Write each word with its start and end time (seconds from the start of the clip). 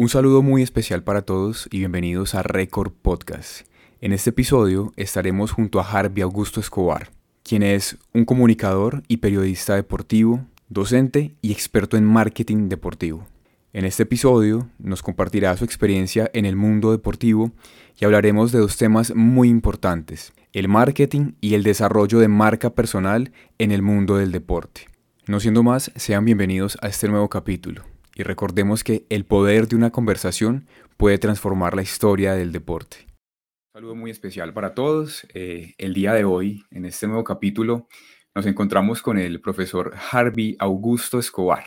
Un 0.00 0.08
saludo 0.08 0.42
muy 0.42 0.62
especial 0.62 1.02
para 1.02 1.22
todos 1.22 1.68
y 1.72 1.78
bienvenidos 1.78 2.36
a 2.36 2.44
Record 2.44 2.92
Podcast. 2.92 3.66
En 4.00 4.12
este 4.12 4.30
episodio 4.30 4.92
estaremos 4.94 5.50
junto 5.50 5.80
a 5.80 5.82
Harvey 5.82 6.22
Augusto 6.22 6.60
Escobar, 6.60 7.10
quien 7.42 7.64
es 7.64 7.98
un 8.14 8.24
comunicador 8.24 9.02
y 9.08 9.16
periodista 9.16 9.74
deportivo, 9.74 10.46
docente 10.68 11.34
y 11.42 11.50
experto 11.50 11.96
en 11.96 12.04
marketing 12.04 12.68
deportivo. 12.68 13.26
En 13.72 13.84
este 13.84 14.04
episodio 14.04 14.68
nos 14.78 15.02
compartirá 15.02 15.56
su 15.56 15.64
experiencia 15.64 16.30
en 16.32 16.44
el 16.44 16.54
mundo 16.54 16.92
deportivo 16.92 17.50
y 17.98 18.04
hablaremos 18.04 18.52
de 18.52 18.60
dos 18.60 18.76
temas 18.76 19.16
muy 19.16 19.48
importantes, 19.48 20.32
el 20.52 20.68
marketing 20.68 21.32
y 21.40 21.54
el 21.54 21.64
desarrollo 21.64 22.20
de 22.20 22.28
marca 22.28 22.70
personal 22.70 23.32
en 23.58 23.72
el 23.72 23.82
mundo 23.82 24.16
del 24.16 24.30
deporte. 24.30 24.82
No 25.26 25.40
siendo 25.40 25.64
más, 25.64 25.90
sean 25.96 26.24
bienvenidos 26.24 26.78
a 26.82 26.86
este 26.86 27.08
nuevo 27.08 27.28
capítulo 27.28 27.97
y 28.18 28.24
recordemos 28.24 28.82
que 28.82 29.06
el 29.10 29.24
poder 29.24 29.68
de 29.68 29.76
una 29.76 29.90
conversación 29.90 30.66
puede 30.96 31.18
transformar 31.18 31.76
la 31.76 31.82
historia 31.82 32.34
del 32.34 32.50
deporte. 32.50 33.06
Un 33.06 33.80
saludo 33.80 33.94
muy 33.94 34.10
especial 34.10 34.52
para 34.52 34.74
todos. 34.74 35.24
Eh, 35.34 35.74
el 35.78 35.94
día 35.94 36.12
de 36.14 36.24
hoy, 36.24 36.64
en 36.72 36.84
este 36.84 37.06
nuevo 37.06 37.22
capítulo, 37.22 37.86
nos 38.34 38.44
encontramos 38.44 39.02
con 39.02 39.18
el 39.18 39.40
profesor 39.40 39.94
Harvey 40.10 40.56
Augusto 40.58 41.20
Escobar, 41.20 41.64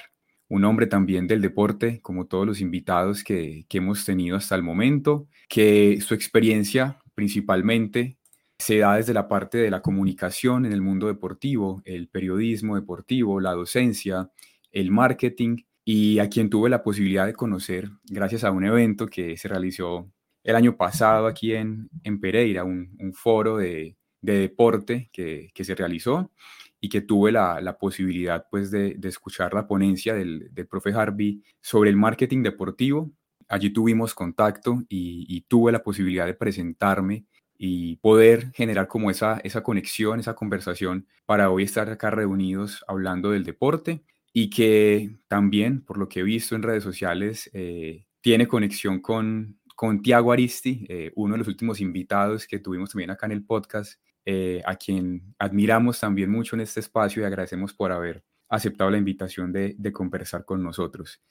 un 0.49 0.65
hombre 0.65 0.87
también 0.87 1.25
del 1.25 1.39
deporte, 1.39 2.01
como 2.01 2.27
todos 2.27 2.45
los 2.45 2.59
invitados 2.59 3.23
que, 3.23 3.65
que 3.69 3.77
hemos 3.77 4.03
tenido 4.03 4.35
hasta 4.35 4.55
el 4.55 4.61
momento, 4.61 5.29
que 5.47 6.01
su 6.01 6.13
experiencia 6.13 6.99
principalmente 7.15 8.17
se 8.59 8.79
da 8.79 8.97
desde 8.97 9.13
la 9.13 9.29
parte 9.29 9.57
de 9.57 9.71
la 9.71 9.81
comunicación 9.81 10.65
en 10.65 10.73
el 10.73 10.81
mundo 10.81 11.07
deportivo, 11.07 11.81
el 11.85 12.09
periodismo 12.09 12.75
deportivo, 12.75 13.39
la 13.39 13.53
docencia, 13.53 14.29
el 14.71 14.91
marketing 14.91 15.57
y 15.83 16.19
a 16.19 16.29
quien 16.29 16.49
tuve 16.49 16.69
la 16.69 16.83
posibilidad 16.83 17.25
de 17.25 17.33
conocer 17.33 17.89
gracias 18.05 18.43
a 18.43 18.51
un 18.51 18.63
evento 18.65 19.07
que 19.07 19.37
se 19.37 19.47
realizó 19.47 20.11
el 20.43 20.55
año 20.55 20.75
pasado 20.75 21.27
aquí 21.27 21.53
en, 21.53 21.89
en 22.03 22.19
Pereira, 22.19 22.63
un, 22.63 23.13
foro 23.13 23.57
de, 23.57 23.97
deporte 24.21 25.09
que, 25.11 25.51
se 25.53 25.75
realizó 25.75 26.31
y 26.79 26.89
que 26.89 27.01
tuve 27.01 27.31
la, 27.31 27.77
posibilidad 27.79 28.45
pues 28.49 28.71
de, 28.71 28.97
escuchar 29.03 29.53
la 29.53 29.67
ponencia 29.67 30.13
del, 30.13 30.49
del, 30.51 30.67
profe 30.67 30.93
Harvey 30.93 31.43
sobre 31.61 31.89
el 31.89 31.97
marketing 31.97 32.43
deportivo. 32.43 33.11
Allí 33.47 33.71
tuvimos 33.71 34.13
contacto 34.15 34.83
y, 34.89 35.41
tuve 35.47 35.71
la 35.71 35.83
posibilidad 35.83 36.25
de 36.25 36.33
presentarme 36.33 37.25
y 37.57 37.97
poder 37.97 38.51
generar 38.53 38.87
como 38.87 39.11
esa, 39.11 39.39
esa 39.43 39.61
conexión, 39.61 40.19
esa 40.19 40.33
conversación 40.33 41.07
para 41.25 41.51
hoy 41.51 41.63
estar 41.63 41.89
acá 41.89 42.09
reunidos 42.09 42.83
hablando 42.87 43.31
del 43.31 43.43
deporte 43.43 44.03
y 44.33 44.49
que 44.49 45.17
también, 45.27 45.83
por 45.83 45.97
lo 45.97 46.07
que 46.07 46.21
he 46.21 46.23
visto 46.23 46.55
en 46.55 46.63
redes 46.63 46.83
sociales, 46.83 47.49
eh, 47.53 48.05
tiene 48.21 48.47
conexión 48.47 49.01
con, 49.01 49.59
con 49.75 50.01
Tiago 50.01 50.31
Aristi, 50.31 50.85
eh, 50.89 51.11
uno 51.15 51.33
de 51.33 51.39
los 51.39 51.47
últimos 51.47 51.81
invitados 51.81 52.47
que 52.47 52.59
tuvimos 52.59 52.91
también 52.91 53.09
acá 53.09 53.25
en 53.25 53.33
el 53.33 53.45
podcast, 53.45 53.99
eh, 54.25 54.61
a 54.65 54.75
quien 54.75 55.33
admiramos 55.39 55.99
también 55.99 56.29
mucho 56.29 56.55
en 56.55 56.61
este 56.61 56.79
espacio 56.79 57.23
y 57.23 57.25
agradecemos 57.25 57.73
por 57.73 57.91
haber 57.91 58.23
aceptado 58.47 58.89
la 58.89 58.97
invitación 58.97 59.51
de, 59.51 59.75
de 59.77 59.91
conversar 59.91 60.45
con 60.45 60.61
nosotros. 60.63 61.21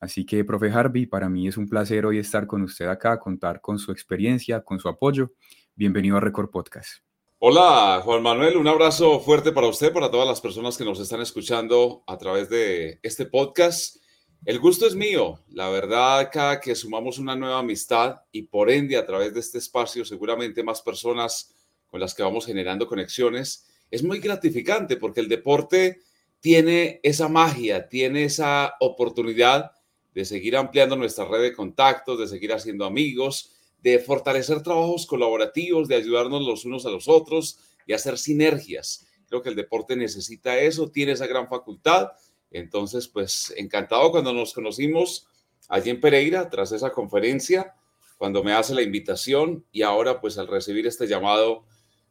Así 0.00 0.24
que, 0.24 0.44
profe 0.44 0.70
Harvey, 0.70 1.06
para 1.06 1.28
mí 1.28 1.48
es 1.48 1.56
un 1.56 1.68
placer 1.68 2.06
hoy 2.06 2.18
estar 2.18 2.46
con 2.46 2.62
usted 2.62 2.86
acá, 2.86 3.18
contar 3.18 3.60
con 3.60 3.78
su 3.78 3.90
experiencia, 3.90 4.62
con 4.62 4.78
su 4.78 4.88
apoyo. 4.88 5.34
Bienvenido 5.74 6.16
a 6.16 6.20
Record 6.20 6.50
Podcast. 6.50 7.07
Hola, 7.40 8.00
Juan 8.02 8.20
Manuel, 8.20 8.56
un 8.56 8.66
abrazo 8.66 9.20
fuerte 9.20 9.52
para 9.52 9.68
usted, 9.68 9.92
para 9.92 10.10
todas 10.10 10.26
las 10.26 10.40
personas 10.40 10.76
que 10.76 10.84
nos 10.84 10.98
están 10.98 11.20
escuchando 11.20 12.02
a 12.08 12.18
través 12.18 12.50
de 12.50 12.98
este 13.00 13.26
podcast. 13.26 13.98
El 14.44 14.58
gusto 14.58 14.88
es 14.88 14.96
mío, 14.96 15.38
la 15.50 15.68
verdad, 15.68 16.18
acá 16.18 16.58
que 16.58 16.74
sumamos 16.74 17.16
una 17.20 17.36
nueva 17.36 17.60
amistad 17.60 18.16
y 18.32 18.42
por 18.42 18.72
ende 18.72 18.96
a 18.96 19.06
través 19.06 19.34
de 19.34 19.38
este 19.38 19.58
espacio 19.58 20.04
seguramente 20.04 20.64
más 20.64 20.82
personas 20.82 21.54
con 21.86 22.00
las 22.00 22.12
que 22.12 22.24
vamos 22.24 22.44
generando 22.44 22.88
conexiones, 22.88 23.68
es 23.88 24.02
muy 24.02 24.18
gratificante 24.18 24.96
porque 24.96 25.20
el 25.20 25.28
deporte 25.28 26.00
tiene 26.40 26.98
esa 27.04 27.28
magia, 27.28 27.88
tiene 27.88 28.24
esa 28.24 28.74
oportunidad 28.80 29.70
de 30.12 30.24
seguir 30.24 30.56
ampliando 30.56 30.96
nuestra 30.96 31.24
red 31.24 31.42
de 31.42 31.52
contactos, 31.52 32.18
de 32.18 32.26
seguir 32.26 32.52
haciendo 32.52 32.84
amigos, 32.84 33.54
de 33.82 33.98
fortalecer 33.98 34.62
trabajos 34.62 35.06
colaborativos, 35.06 35.88
de 35.88 35.96
ayudarnos 35.96 36.42
los 36.42 36.64
unos 36.64 36.84
a 36.86 36.90
los 36.90 37.08
otros 37.08 37.58
y 37.86 37.92
hacer 37.92 38.18
sinergias. 38.18 39.06
Creo 39.28 39.42
que 39.42 39.50
el 39.50 39.56
deporte 39.56 39.96
necesita 39.96 40.58
eso, 40.58 40.90
tiene 40.90 41.12
esa 41.12 41.26
gran 41.26 41.48
facultad. 41.48 42.08
Entonces, 42.50 43.08
pues 43.08 43.52
encantado 43.56 44.10
cuando 44.10 44.32
nos 44.32 44.52
conocimos 44.52 45.26
allí 45.68 45.90
en 45.90 46.00
Pereira, 46.00 46.48
tras 46.48 46.72
esa 46.72 46.90
conferencia, 46.90 47.74
cuando 48.16 48.42
me 48.42 48.52
hace 48.52 48.74
la 48.74 48.82
invitación 48.82 49.64
y 49.70 49.82
ahora, 49.82 50.20
pues 50.20 50.38
al 50.38 50.48
recibir 50.48 50.86
este 50.86 51.06
llamado, 51.06 51.66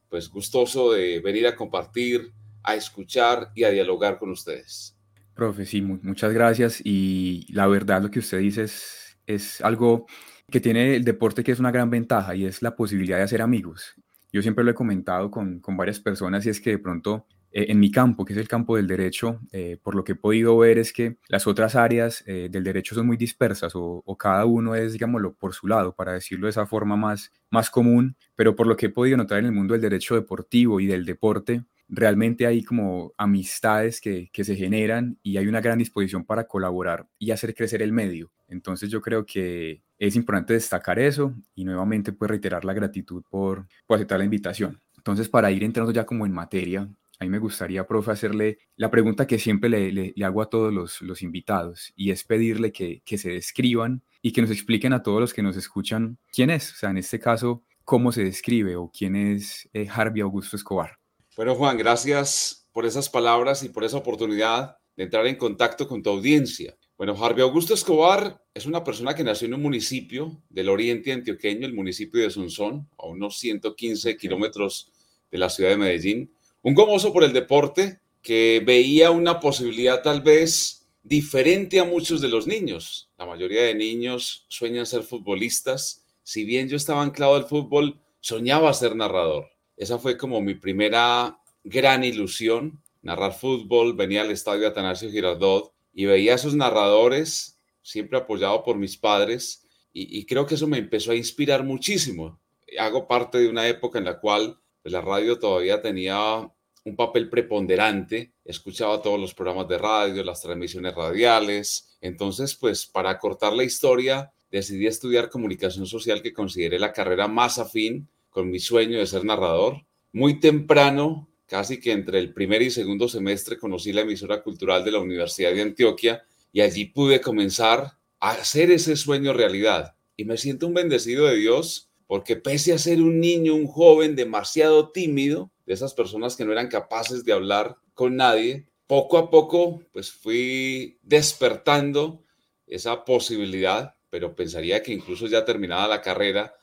pues 0.10 0.30
gustoso 0.30 0.94
de 0.94 1.20
venir 1.20 1.48
a 1.48 1.56
compartir, 1.56 2.32
a 2.64 2.76
escuchar 2.76 3.52
y 3.56 3.64
a 3.64 3.72
dialogar 3.72 4.18
con 4.18 4.30
ustedes. 4.30 4.96
Profe, 5.34 5.82
muchas 5.82 6.34
gracias. 6.34 6.82
Y 6.84 7.46
la 7.52 7.68
verdad, 7.68 8.02
lo 8.02 8.10
que 8.10 8.20
usted 8.20 8.40
dice 8.40 8.64
es, 8.64 9.18
es 9.28 9.62
algo 9.62 10.08
que 10.50 10.62
tiene 10.62 10.96
el 10.96 11.04
deporte 11.04 11.44
que 11.44 11.52
es 11.52 11.60
una 11.60 11.72
gran 11.72 11.90
ventaja 11.90 12.36
y 12.36 12.46
es 12.46 12.62
la 12.62 12.76
posibilidad 12.76 13.18
de 13.18 13.24
hacer 13.24 13.42
amigos. 13.42 13.96
Yo 14.32 14.42
siempre 14.42 14.64
lo 14.64 14.72
he 14.72 14.76
comentado 14.76 15.30
con, 15.30 15.60
con 15.60 15.76
varias 15.76 16.00
personas 16.00 16.46
y 16.46 16.50
es 16.50 16.62
que 16.62 16.72
de 16.72 16.80
pronto 16.80 17.26
eh, 17.52 17.68
en 17.70 17.80
mi 17.80 17.92
campo, 17.92 18.26
que 18.26 18.34
es 18.34 18.40
el 18.40 18.48
campo 18.48 18.76
del 18.76 18.88
derecho, 18.88 19.40
eh, 19.52 19.78
por 19.82 19.96
lo 19.96 20.04
que 20.04 20.14
he 20.14 20.16
podido 20.16 20.58
ver 20.58 20.78
es 20.78 20.94
que 20.94 21.18
las 21.28 21.48
otras 21.48 21.76
áreas 21.76 22.24
eh, 22.28 22.50
del 22.52 22.64
derecho 22.64 22.94
son 22.94 23.08
muy 23.08 23.18
dispersas 23.18 23.76
o, 23.76 24.04
o, 24.06 24.18
cada 24.18 24.46
uno 24.46 24.76
es, 24.76 24.94
digámoslo, 24.94 25.34
por 25.34 25.54
su 25.54 25.68
lado, 25.68 25.96
para 25.96 26.14
decirlo 26.14 26.48
de 26.48 26.52
esa 26.52 26.66
forma 26.66 26.96
más, 26.96 27.32
más 27.50 27.70
común, 27.70 28.16
pero 28.36 28.56
por 28.56 28.68
lo 28.68 28.76
que 28.78 28.88
he 28.88 28.90
podido 28.90 29.18
notar 29.18 29.40
en 29.40 29.46
el 29.46 29.54
mundo 29.54 29.74
del 29.74 29.82
derecho 29.82 30.16
deportivo 30.16 30.80
y 30.80 30.88
del 30.88 31.06
deporte, 31.06 31.64
realmente 31.90 32.46
hay 32.46 32.64
como 32.64 33.14
amistades 33.18 34.02
que, 34.02 34.30
que, 34.34 34.44
se 34.44 34.56
generan 34.56 35.18
y 35.24 35.38
hay 35.38 35.48
una 35.48 35.62
gran 35.62 35.80
disposición 35.80 36.26
para 36.26 36.48
colaborar 36.48 37.08
y 37.18 37.32
hacer 37.32 37.56
crecer 37.56 37.82
el 37.82 37.94
medio. 37.94 38.32
Entonces 38.50 38.90
yo 38.90 39.02
creo 39.02 39.26
que 39.26 39.82
es 39.98 40.16
importante 40.16 40.54
destacar 40.54 41.00
eso 41.00 41.34
y 41.56 41.66
nuevamente 41.66 42.12
pues 42.12 42.30
reiterar 42.30 42.66
la 42.66 42.74
gratitud 42.74 43.24
por, 43.30 43.68
aceptar 43.90 44.20
la 44.20 44.26
invitación. 44.26 44.82
Entonces 44.96 45.30
para 45.30 45.52
ir 45.52 45.64
entrando 45.64 45.92
ya 45.92 46.06
como 46.06 46.26
en 46.26 46.34
materia, 46.34 46.90
a 47.20 47.24
mí 47.24 47.30
me 47.30 47.40
gustaría, 47.40 47.88
profe, 47.88 48.12
hacerle 48.12 48.60
la 48.76 48.92
pregunta 48.92 49.26
que 49.26 49.40
siempre 49.40 49.70
le, 49.70 50.14
hago 50.24 50.42
a 50.42 50.50
todos 50.50 50.72
los, 51.02 51.22
invitados 51.22 51.92
y 51.96 52.12
es 52.12 52.24
pedirle 52.24 52.72
que, 52.72 53.02
que 53.06 53.18
se 53.18 53.30
describan 53.30 54.04
y 54.22 54.34
que 54.34 54.42
nos 54.42 54.52
expliquen 54.52 54.94
a 54.94 55.02
todos 55.02 55.20
los 55.20 55.34
que 55.34 55.42
nos 55.42 55.58
escuchan 55.58 56.20
quién 56.32 56.50
es, 56.50 56.74
o 56.74 56.76
sea, 56.76 56.92
en 56.92 56.98
este 56.98 57.20
caso, 57.20 57.64
cómo 57.88 58.12
se 58.12 58.26
describe 58.26 58.76
o 58.76 58.92
quién 58.92 59.16
es 59.16 59.70
eh, 59.72 59.88
Harvey 59.90 60.22
Augusto 60.22 60.58
Escobar. 60.58 60.98
Bueno, 61.38 61.56
Juan, 61.56 61.78
gracias 61.78 62.68
por 62.74 62.86
esas 62.86 63.08
palabras 63.10 63.64
y 63.64 63.70
por 63.70 63.86
esa 63.86 63.96
oportunidad 63.96 64.76
de 64.98 65.06
entrar 65.06 65.26
en 65.26 65.38
contacto 65.38 65.88
con 65.88 66.04
tu 66.04 66.10
audiencia. 66.10 66.76
Bueno, 66.98 67.16
Harvey 67.24 67.44
Augusto 67.44 67.76
Escobar 67.76 68.44
es 68.56 68.66
una 68.66 68.84
persona 68.84 69.14
que 69.14 69.24
nació 69.24 69.46
en 69.48 69.54
un 69.54 69.62
municipio 69.62 70.42
del 70.50 70.68
oriente 70.68 71.14
antioqueño, 71.14 71.68
el 71.68 71.76
municipio 71.76 72.24
de 72.24 72.32
Sunzón, 72.32 72.90
a 72.98 73.06
unos 73.06 73.38
115 73.38 74.18
kilómetros 74.18 74.92
de 75.30 75.38
la 75.38 75.52
ciudad 75.52 75.70
de 75.70 75.78
Medellín. 75.78 76.34
Un 76.64 76.74
gomoso 76.74 77.14
por 77.14 77.24
el 77.24 77.34
deporte 77.34 78.00
que 78.24 78.64
veía 78.66 79.12
una 79.12 79.40
posibilidad 79.40 80.02
tal 80.02 80.22
vez 80.22 80.88
diferente 81.04 81.80
a 81.80 81.86
muchos 81.86 82.20
de 82.20 82.30
los 82.30 82.48
niños. 82.48 83.12
La 83.20 83.28
mayoría 83.28 83.62
de 83.62 83.76
niños 83.76 84.48
sueñan 84.48 84.88
ser 84.88 85.04
futbolistas. 85.04 86.04
Si 86.24 86.46
bien 86.46 86.68
yo 86.68 86.78
estaba 86.78 87.04
anclado 87.04 87.36
al 87.36 87.46
fútbol, 87.46 88.00
soñaba 88.22 88.74
ser 88.74 88.96
narrador. 88.96 89.46
Esa 89.78 90.00
fue 90.00 90.18
como 90.18 90.42
mi 90.42 90.56
primera 90.56 91.38
gran 91.64 92.04
ilusión, 92.04 92.82
narrar 93.04 93.34
fútbol. 93.34 93.96
Venía 93.96 94.22
al 94.22 94.32
estadio 94.32 94.68
Atanasio 94.68 95.12
Girardot 95.12 95.77
y 95.98 96.06
veía 96.06 96.34
a 96.34 96.36
esos 96.36 96.54
narradores, 96.54 97.60
siempre 97.82 98.20
apoyado 98.20 98.64
por 98.64 98.78
mis 98.78 98.98
padres, 98.98 99.68
y, 99.92 100.28
creo 100.28 100.46
que 100.46 100.54
eso 100.54 100.68
me 100.68 100.78
empezó 100.78 101.12
a 101.12 101.16
inspirar 101.16 101.64
muchísimo. 101.64 102.40
Hago 102.78 103.08
parte 103.08 103.40
de 103.40 103.50
una 103.50 103.68
época 103.68 103.98
en 103.98 104.06
la 104.06 104.20
cual 104.20 104.60
pues, 104.84 104.94
la 104.94 105.02
radio 105.02 105.40
todavía 105.40 105.82
tenía 105.82 106.48
un 106.86 106.96
papel 106.96 107.32
preponderante, 107.32 108.32
escuchaba 108.46 109.02
todos 109.02 109.20
los 109.20 109.34
programas 109.34 109.68
de 109.70 109.80
radio, 109.80 110.24
las 110.24 110.44
transmisiones 110.44 110.94
radiales, 110.94 111.98
entonces 112.00 112.54
pues 112.54 112.86
para 112.86 113.18
cortar 113.18 113.54
la 113.54 113.64
historia 113.64 114.32
decidí 114.52 114.86
estudiar 114.86 115.32
comunicación 115.32 115.88
social 115.88 116.22
que 116.22 116.32
consideré 116.32 116.78
la 116.78 116.94
carrera 116.94 117.28
más 117.28 117.58
afín 117.58 118.08
con 118.30 118.52
mi 118.52 118.60
sueño 118.60 119.00
de 119.00 119.08
ser 119.08 119.26
narrador. 119.26 119.84
Muy 120.14 120.40
temprano, 120.40 121.28
casi 121.48 121.80
que 121.80 121.92
entre 121.92 122.20
el 122.20 122.34
primer 122.34 122.62
y 122.62 122.72
segundo 122.72 123.08
semestre, 123.08 123.58
conocí 123.58 123.94
la 123.94 124.02
emisora 124.02 124.42
cultural 124.44 124.84
de 124.84 124.92
la 124.92 125.00
Universidad 125.00 125.54
de 125.54 125.62
Antioquia 125.62 126.24
y 126.52 126.62
allí 126.62 126.86
pude 126.86 127.22
comenzar 127.22 127.98
a 128.20 128.32
hacer 128.32 128.72
ese 128.72 128.96
sueño 128.96 129.34
realidad. 129.34 129.96
Y 130.16 130.26
me 130.26 130.38
siento 130.38 130.68
un 130.68 130.74
bendecido 130.74 131.26
de 131.26 131.36
Dios 131.38 131.90
porque 132.06 132.36
pese 132.36 132.74
a 132.74 132.78
ser 132.78 133.02
un 133.02 133.20
niño, 133.20 133.56
un 133.56 133.68
joven 133.68 134.16
demasiado 134.16 134.92
tímido, 134.92 135.52
de 135.66 135.74
esas 135.74 135.94
personas 135.94 136.36
que 136.36 136.46
no 136.46 136.52
eran 136.52 136.70
capaces 136.70 137.26
de 137.26 137.34
hablar 137.34 137.76
con 137.94 138.16
nadie, 138.16 138.68
poco 138.86 139.18
a 139.18 139.30
poco 139.30 139.82
pues 139.92 140.12
fui 140.12 140.98
despertando 141.04 142.24
esa 142.68 143.04
posibilidad 143.04 143.98
pero 144.10 144.36
pensaría 144.36 144.82
que 144.82 144.94
incluso 144.94 145.28
ya 145.28 145.46
terminada 145.46 145.88
la 145.88 146.02
carrera, 146.02 146.56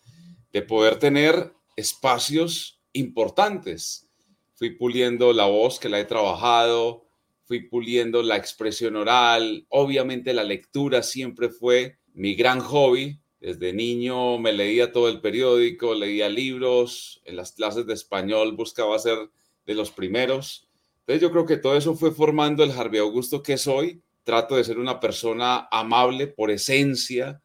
de 0.53 0.63
poder 0.63 0.99
tener 0.99 1.53
espacios 1.77 2.81
importantes. 2.93 4.04
Fui 4.65 4.71
puliendo 4.71 5.35
la 5.35 5.45
voz 5.45 5.79
que 5.79 5.91
la 5.91 6.01
he 6.01 6.07
trabajado, 6.07 7.05
fui 7.45 7.69
puliendo 7.69 8.23
la 8.23 8.39
expresión 8.39 8.97
oral, 8.97 9.67
obviamente 9.69 10.33
la 10.33 10.43
lectura 10.43 11.03
siempre 11.03 11.51
fue 11.51 11.99
mi 12.15 12.35
gran 12.35 12.61
hobby. 12.61 13.21
Desde 13.41 13.75
niño 13.75 14.39
me 14.39 14.55
leía 14.55 14.91
todo 14.91 15.11
el 15.11 15.21
periódico, 15.21 15.95
leía 15.95 16.31
libros, 16.31 17.21
en 17.27 17.37
las 17.37 17.53
clases 17.53 17.85
de 17.85 17.93
español 17.93 18.57
buscaba 18.57 18.99
ser 18.99 19.19
de 19.67 19.75
los 19.75 19.91
primeros. 19.91 20.67
Entonces 21.01 21.21
yo 21.21 21.31
creo 21.31 21.45
que 21.45 21.59
todo 21.59 21.77
eso 21.77 21.95
fue 21.95 22.11
formando 22.11 22.65
el 22.65 22.71
Harvey 22.71 23.01
Augusto 23.01 23.43
que 23.43 23.59
soy. 23.59 24.01
Trato 24.23 24.57
de 24.57 24.65
ser 24.65 24.79
una 24.79 24.99
persona 24.99 25.69
amable 25.71 26.27
por 26.27 26.51
esencia, 26.51 27.43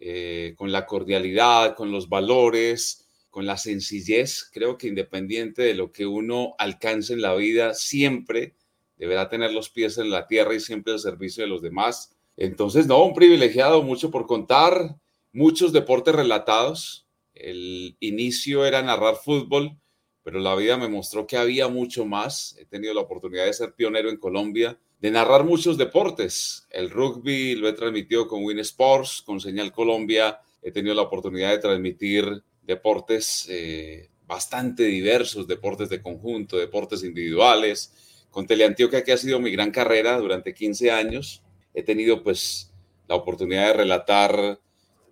eh, 0.00 0.54
con 0.56 0.72
la 0.72 0.84
cordialidad, 0.84 1.76
con 1.76 1.92
los 1.92 2.08
valores, 2.08 3.05
con 3.36 3.44
la 3.44 3.58
sencillez. 3.58 4.48
Creo 4.50 4.78
que 4.78 4.88
independiente 4.88 5.60
de 5.60 5.74
lo 5.74 5.92
que 5.92 6.06
uno 6.06 6.54
alcance 6.56 7.12
en 7.12 7.20
la 7.20 7.34
vida, 7.34 7.74
siempre 7.74 8.54
deberá 8.96 9.28
tener 9.28 9.52
los 9.52 9.68
pies 9.68 9.98
en 9.98 10.08
la 10.08 10.26
tierra 10.26 10.54
y 10.54 10.60
siempre 10.60 10.94
al 10.94 11.00
servicio 11.00 11.44
de 11.44 11.50
los 11.50 11.60
demás. 11.60 12.16
Entonces, 12.38 12.86
no, 12.86 13.04
un 13.04 13.12
privilegiado, 13.12 13.82
mucho 13.82 14.10
por 14.10 14.26
contar, 14.26 14.96
muchos 15.34 15.74
deportes 15.74 16.14
relatados. 16.14 17.06
El 17.34 17.98
inicio 18.00 18.64
era 18.64 18.80
narrar 18.80 19.16
fútbol, 19.16 19.76
pero 20.22 20.40
la 20.40 20.54
vida 20.54 20.78
me 20.78 20.88
mostró 20.88 21.26
que 21.26 21.36
había 21.36 21.68
mucho 21.68 22.06
más. 22.06 22.56
He 22.58 22.64
tenido 22.64 22.94
la 22.94 23.02
oportunidad 23.02 23.44
de 23.44 23.52
ser 23.52 23.74
pionero 23.74 24.08
en 24.08 24.16
Colombia, 24.16 24.78
de 24.98 25.10
narrar 25.10 25.44
muchos 25.44 25.76
deportes. 25.76 26.66
El 26.70 26.88
rugby 26.88 27.54
lo 27.54 27.68
he 27.68 27.74
transmitido 27.74 28.28
con 28.28 28.44
Win 28.44 28.60
Sports, 28.60 29.22
con 29.26 29.40
Señal 29.40 29.72
Colombia. 29.72 30.40
He 30.62 30.72
tenido 30.72 30.94
la 30.94 31.02
oportunidad 31.02 31.50
de 31.50 31.58
transmitir 31.58 32.42
deportes 32.66 33.46
eh, 33.48 34.10
bastante 34.26 34.84
diversos, 34.84 35.46
deportes 35.46 35.88
de 35.88 36.02
conjunto, 36.02 36.56
deportes 36.56 37.04
individuales 37.04 37.92
con 38.30 38.46
Teleantioquia, 38.46 39.04
que 39.04 39.12
ha 39.12 39.16
sido 39.16 39.40
mi 39.40 39.50
gran 39.50 39.70
carrera 39.70 40.18
durante 40.18 40.52
15 40.52 40.90
años. 40.90 41.42
He 41.72 41.82
tenido 41.82 42.22
pues 42.22 42.72
la 43.08 43.14
oportunidad 43.14 43.68
de 43.68 43.72
relatar 43.72 44.60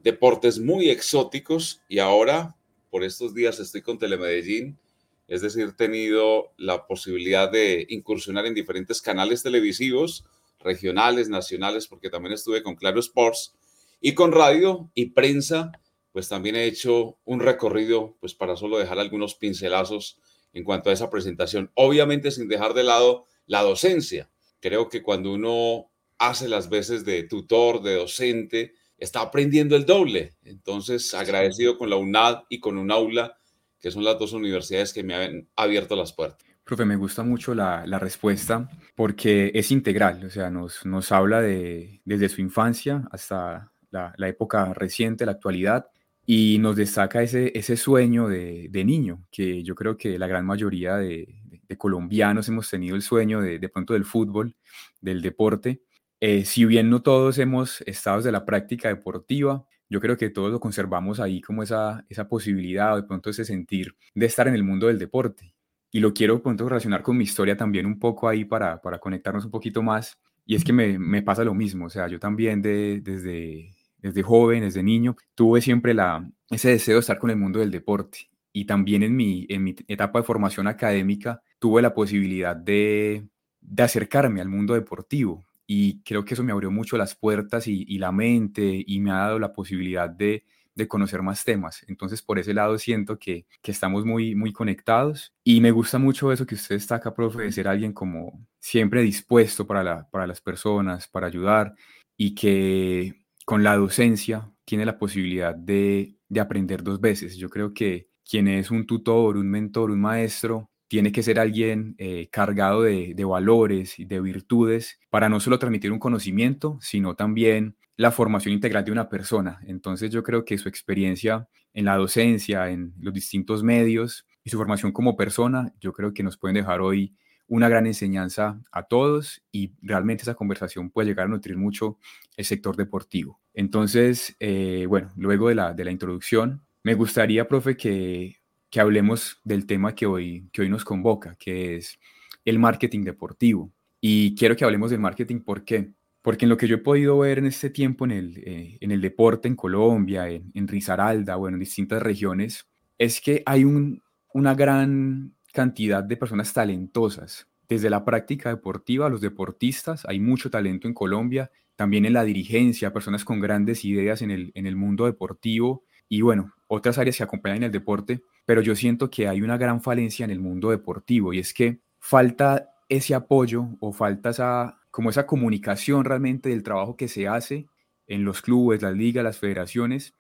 deportes 0.02 0.58
muy 0.58 0.90
exóticos 0.90 1.80
y 1.88 1.98
ahora 1.98 2.56
por 2.90 3.02
estos 3.02 3.34
días 3.34 3.58
estoy 3.58 3.82
con 3.82 3.98
Telemedellín, 3.98 4.78
es 5.26 5.40
decir, 5.40 5.68
he 5.70 5.72
tenido 5.72 6.52
la 6.58 6.86
posibilidad 6.86 7.50
de 7.50 7.86
incursionar 7.88 8.46
en 8.46 8.54
diferentes 8.54 9.00
canales 9.00 9.42
televisivos, 9.42 10.24
regionales, 10.60 11.28
nacionales, 11.28 11.88
porque 11.88 12.10
también 12.10 12.34
estuve 12.34 12.62
con 12.62 12.76
Claro 12.76 13.00
Sports 13.00 13.54
y 14.00 14.14
con 14.14 14.32
radio 14.32 14.90
y 14.94 15.06
prensa, 15.06 15.72
pues 16.14 16.28
también 16.28 16.54
he 16.54 16.66
hecho 16.66 17.18
un 17.24 17.40
recorrido, 17.40 18.16
pues 18.20 18.34
para 18.34 18.54
solo 18.54 18.78
dejar 18.78 19.00
algunos 19.00 19.34
pincelazos 19.34 20.20
en 20.52 20.62
cuanto 20.62 20.88
a 20.88 20.92
esa 20.92 21.10
presentación. 21.10 21.72
Obviamente 21.74 22.30
sin 22.30 22.46
dejar 22.46 22.72
de 22.72 22.84
lado 22.84 23.26
la 23.46 23.62
docencia. 23.62 24.30
Creo 24.60 24.88
que 24.88 25.02
cuando 25.02 25.32
uno 25.32 25.90
hace 26.18 26.46
las 26.46 26.70
veces 26.70 27.04
de 27.04 27.24
tutor, 27.24 27.82
de 27.82 27.96
docente, 27.96 28.74
está 28.96 29.22
aprendiendo 29.22 29.74
el 29.74 29.86
doble. 29.86 30.36
Entonces, 30.44 31.14
agradecido 31.14 31.76
con 31.76 31.90
la 31.90 31.96
UNAD 31.96 32.44
y 32.48 32.60
con 32.60 32.78
UNAULA, 32.78 33.36
que 33.80 33.90
son 33.90 34.04
las 34.04 34.16
dos 34.16 34.34
universidades 34.34 34.92
que 34.92 35.02
me 35.02 35.16
han 35.16 35.48
abierto 35.56 35.96
las 35.96 36.12
puertas. 36.12 36.46
Profe, 36.62 36.84
me 36.84 36.94
gusta 36.94 37.24
mucho 37.24 37.56
la, 37.56 37.84
respuesta 37.98 38.70
porque 38.94 39.50
es 39.52 39.72
integral, 39.72 40.24
o 40.24 40.30
sea, 40.30 40.48
nos, 40.48 40.86
nos 40.86 41.10
habla 41.10 41.42
de, 41.42 42.02
desde 42.04 42.28
su 42.28 42.40
infancia 42.40 43.02
hasta 43.10 43.72
la, 43.90 44.14
la 44.16 44.28
época 44.28 44.72
reciente, 44.74 45.26
la 45.26 45.32
actualidad, 45.32 45.88
y 46.26 46.58
nos 46.58 46.76
destaca 46.76 47.22
ese, 47.22 47.56
ese 47.58 47.76
sueño 47.76 48.28
de, 48.28 48.70
niño, 48.84 49.24
que 49.30 49.62
yo 49.62 49.74
creo 49.74 49.96
que 49.96 50.18
la 50.18 50.26
gran 50.26 50.46
mayoría 50.46 50.96
de, 50.96 51.28
colombianos 51.76 52.48
hemos 52.48 52.70
tenido 52.70 52.94
el 52.94 53.02
sueño 53.02 53.40
de, 53.40 53.58
de 53.58 53.68
pronto 53.68 53.94
del 53.94 54.04
fútbol, 54.04 54.54
del 55.00 55.20
deporte. 55.22 55.82
Eh, 56.20 56.44
si 56.44 56.64
bien 56.64 56.88
no 56.88 57.02
todos 57.02 57.38
hemos 57.38 57.80
estado 57.82 58.22
de 58.22 58.30
la 58.30 58.44
práctica 58.44 58.88
deportiva, 58.88 59.66
yo 59.90 60.00
creo 60.00 60.16
que 60.16 60.30
todos 60.30 60.52
lo 60.52 60.60
conservamos 60.60 61.20
ahí 61.20 61.40
como 61.40 61.62
esa, 61.62 62.06
esa 62.08 62.28
posibilidad 62.28 62.94
o 62.94 62.96
de 62.96 63.02
pronto 63.02 63.30
ese 63.30 63.44
sentir 63.44 63.96
de 64.14 64.26
estar 64.26 64.48
en 64.48 64.54
el 64.54 64.62
mundo 64.62 64.86
del 64.86 64.98
deporte. 64.98 65.54
Y 65.90 66.00
lo 66.00 66.14
quiero 66.14 66.42
pronto 66.42 66.68
relacionar 66.68 67.02
con 67.02 67.16
mi 67.16 67.24
historia 67.24 67.56
también 67.56 67.86
un 67.86 67.98
poco 67.98 68.28
ahí 68.28 68.44
para, 68.44 68.80
para 68.80 68.98
conectarnos 68.98 69.44
un 69.44 69.50
poquito 69.50 69.82
más. 69.82 70.18
Y 70.46 70.54
es 70.54 70.64
que 70.64 70.72
me, 70.72 70.98
me 70.98 71.22
pasa 71.22 71.44
lo 71.44 71.54
mismo, 71.54 71.86
o 71.86 71.90
sea, 71.90 72.06
yo 72.08 72.18
también 72.18 72.62
de, 72.62 73.00
desde, 73.02 73.73
desde 74.04 74.22
joven, 74.22 74.60
desde 74.60 74.82
niño, 74.82 75.16
tuve 75.34 75.62
siempre 75.62 75.94
la, 75.94 76.30
ese 76.50 76.68
deseo 76.68 76.96
de 76.96 77.00
estar 77.00 77.18
con 77.18 77.30
el 77.30 77.38
mundo 77.38 77.60
del 77.60 77.70
deporte. 77.70 78.28
Y 78.52 78.66
también 78.66 79.02
en 79.02 79.16
mi, 79.16 79.46
en 79.48 79.64
mi 79.64 79.74
etapa 79.88 80.18
de 80.18 80.26
formación 80.26 80.66
académica 80.66 81.40
tuve 81.58 81.80
la 81.80 81.94
posibilidad 81.94 82.54
de, 82.54 83.26
de 83.62 83.82
acercarme 83.82 84.42
al 84.42 84.50
mundo 84.50 84.74
deportivo. 84.74 85.42
Y 85.66 86.02
creo 86.02 86.22
que 86.22 86.34
eso 86.34 86.44
me 86.44 86.52
abrió 86.52 86.70
mucho 86.70 86.98
las 86.98 87.14
puertas 87.14 87.66
y, 87.66 87.86
y 87.88 87.96
la 87.96 88.12
mente 88.12 88.84
y 88.86 89.00
me 89.00 89.10
ha 89.10 89.14
dado 89.14 89.38
la 89.38 89.54
posibilidad 89.54 90.10
de, 90.10 90.44
de 90.74 90.86
conocer 90.86 91.22
más 91.22 91.42
temas. 91.42 91.82
Entonces, 91.88 92.20
por 92.20 92.38
ese 92.38 92.52
lado 92.52 92.76
siento 92.76 93.18
que, 93.18 93.46
que, 93.62 93.70
estamos 93.70 94.04
muy, 94.04 94.34
muy 94.34 94.52
conectados 94.52 95.32
y 95.42 95.62
me 95.62 95.70
gusta 95.70 95.96
mucho 95.98 96.30
eso 96.30 96.44
que 96.44 96.56
usted 96.56 96.74
está 96.74 96.96
acá, 96.96 97.14
profe, 97.14 97.40
de 97.44 97.52
ser 97.52 97.68
alguien 97.68 97.94
como 97.94 98.46
siempre 98.60 99.00
dispuesto 99.00 99.66
para, 99.66 99.82
la, 99.82 100.10
para 100.10 100.26
las 100.26 100.42
personas, 100.42 101.08
para 101.08 101.26
ayudar 101.26 101.74
y 102.18 102.34
que 102.34 103.23
con 103.44 103.62
la 103.62 103.76
docencia 103.76 104.50
tiene 104.64 104.86
la 104.86 104.98
posibilidad 104.98 105.54
de, 105.54 106.16
aprender 106.40 106.82
dos 106.82 107.00
veces. 107.00 107.36
Yo 107.36 107.48
creo 107.48 107.72
que 107.74 108.08
quien 108.28 108.48
es 108.48 108.70
un 108.70 108.86
tutor, 108.86 109.36
un 109.36 109.48
mentor, 109.48 109.90
un 109.90 110.00
maestro, 110.00 110.70
tiene 110.88 111.12
que 111.12 111.22
ser 111.22 111.38
alguien 111.38 111.94
eh, 111.98 112.28
cargado 112.30 112.82
de, 112.82 113.14
valores 113.24 113.98
y 113.98 114.04
de 114.04 114.20
virtudes 114.20 114.98
para 115.10 115.28
no 115.28 115.40
solo 115.40 115.58
transmitir 115.58 115.92
un 115.92 115.98
conocimiento, 115.98 116.78
sino 116.80 117.14
también 117.14 117.76
la 117.96 118.10
formación 118.10 118.54
integral 118.54 118.84
de 118.84 118.92
una 118.92 119.08
persona. 119.08 119.60
Entonces 119.66 120.10
yo 120.10 120.22
creo 120.22 120.44
que 120.44 120.58
su 120.58 120.68
experiencia 120.68 121.48
en 121.72 121.84
la 121.84 121.96
docencia, 121.96 122.70
en 122.70 122.94
los 122.98 123.14
distintos 123.14 123.62
medios 123.62 124.26
y 124.42 124.50
su 124.50 124.56
formación 124.56 124.92
como 124.92 125.16
persona, 125.16 125.72
yo 125.80 125.92
creo 125.92 126.12
que 126.12 126.22
nos 126.22 126.36
pueden 126.36 126.56
dejar 126.56 126.80
hoy 126.80 127.14
una 127.54 127.68
gran 127.68 127.86
enseñanza 127.86 128.60
a 128.72 128.82
todos 128.82 129.40
y 129.52 129.74
realmente 129.80 130.22
esa 130.22 130.34
conversación 130.34 130.90
puede 130.90 131.06
llegar 131.06 131.26
a 131.26 131.28
nutrir 131.28 131.56
mucho 131.56 131.98
el 132.36 132.44
sector 132.44 132.76
deportivo. 132.76 133.40
Entonces, 133.54 134.34
eh, 134.40 134.86
bueno, 134.88 135.12
luego 135.16 135.50
de 135.50 135.54
la, 135.54 135.72
de 135.72 135.84
la 135.84 135.92
introducción, 135.92 136.62
me 136.82 136.94
gustaría, 136.94 137.46
profe, 137.46 137.76
que, 137.76 138.38
que 138.70 138.80
hablemos 138.80 139.40
del 139.44 139.66
tema 139.66 139.94
que 139.94 140.04
hoy, 140.04 140.48
que 140.52 140.62
hoy 140.62 140.68
nos 140.68 140.84
convoca, 140.84 141.36
que 141.36 141.76
es 141.76 142.00
el 142.44 142.58
marketing 142.58 143.04
deportivo. 143.04 143.72
Y 144.00 144.34
quiero 144.34 144.56
que 144.56 144.64
hablemos 144.64 144.90
del 144.90 144.98
marketing, 144.98 145.38
¿por 145.38 145.64
qué? 145.64 145.92
Porque 146.22 146.46
en 146.46 146.48
lo 146.48 146.56
que 146.56 146.66
yo 146.66 146.74
he 146.74 146.78
podido 146.78 147.20
ver 147.20 147.38
en 147.38 147.46
este 147.46 147.70
tiempo 147.70 148.04
en 148.04 148.10
el, 148.10 148.38
eh, 148.38 148.78
en 148.80 148.90
el 148.90 149.00
deporte 149.00 149.46
en 149.46 149.54
Colombia, 149.54 150.28
en, 150.28 150.50
en 150.54 150.66
Risaralda, 150.66 151.36
bueno, 151.36 151.54
en 151.54 151.60
distintas 151.60 152.02
regiones, 152.02 152.66
es 152.98 153.20
que 153.20 153.44
hay 153.46 153.62
un, 153.62 154.02
una 154.32 154.56
gran 154.56 155.34
cantidad 155.54 156.02
de 156.02 156.16
personas 156.16 156.52
talentosas. 156.52 157.46
Desde 157.68 157.88
la 157.88 158.04
práctica 158.04 158.50
deportiva, 158.50 159.08
los 159.08 159.20
deportistas, 159.20 160.04
hay 160.04 160.18
mucho 160.18 160.50
talento 160.50 160.88
en 160.88 160.94
Colombia, 160.94 161.50
también 161.76 162.04
en 162.04 162.12
la 162.12 162.24
dirigencia, 162.24 162.92
personas 162.92 163.24
con 163.24 163.40
grandes 163.40 163.84
ideas 163.84 164.20
en 164.20 164.32
el, 164.32 164.50
en 164.54 164.66
el 164.66 164.76
mundo 164.76 165.06
deportivo 165.06 165.84
y 166.08 166.20
bueno, 166.20 166.52
otras 166.66 166.98
áreas 166.98 167.16
que 167.16 167.22
acompañan 167.22 167.62
el 167.62 167.72
deporte, 167.72 168.20
pero 168.44 168.60
yo 168.62 168.74
siento 168.74 169.10
que 169.10 169.28
hay 169.28 169.42
una 169.42 169.56
gran 169.56 169.80
falencia 169.80 170.24
en 170.24 170.30
el 170.30 170.40
mundo 170.40 170.70
deportivo 170.70 171.32
y 171.32 171.38
es 171.38 171.54
que 171.54 171.78
falta 172.00 172.70
ese 172.88 173.14
apoyo 173.14 173.68
o 173.80 173.92
falta 173.92 174.30
esa, 174.30 174.80
como 174.90 175.10
esa 175.10 175.24
comunicación 175.24 176.04
realmente 176.04 176.48
del 176.48 176.64
trabajo 176.64 176.96
que 176.96 177.08
se 177.08 177.28
hace 177.28 177.66
en 178.08 178.24
los 178.24 178.42
clubes, 178.42 178.82
las 178.82 178.94
ligas, 178.94 179.24
las 179.24 179.38
federaciones, 179.38 180.14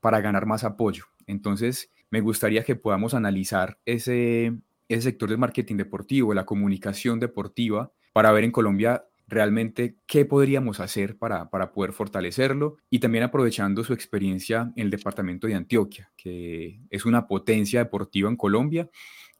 para 0.00 0.20
ganar 0.20 0.44
más 0.44 0.64
apoyo. 0.64 1.04
Entonces, 1.26 1.90
me 2.10 2.20
gustaría 2.20 2.64
que 2.64 2.76
podamos 2.76 3.14
analizar 3.14 3.78
ese, 3.86 4.52
el 4.94 5.02
sector 5.02 5.28
del 5.28 5.38
marketing 5.38 5.76
deportivo, 5.76 6.34
la 6.34 6.46
comunicación 6.46 7.20
deportiva, 7.20 7.92
para 8.12 8.32
ver 8.32 8.44
en 8.44 8.52
Colombia 8.52 9.04
realmente 9.26 9.96
qué 10.06 10.24
podríamos 10.26 10.80
hacer 10.80 11.16
para, 11.16 11.48
para 11.48 11.72
poder 11.72 11.92
fortalecerlo 11.92 12.76
y 12.90 12.98
también 12.98 13.24
aprovechando 13.24 13.82
su 13.82 13.94
experiencia 13.94 14.72
en 14.76 14.84
el 14.84 14.90
departamento 14.90 15.46
de 15.46 15.54
Antioquia, 15.54 16.12
que 16.16 16.80
es 16.90 17.06
una 17.06 17.26
potencia 17.26 17.80
deportiva 17.80 18.28
en 18.28 18.36
Colombia. 18.36 18.90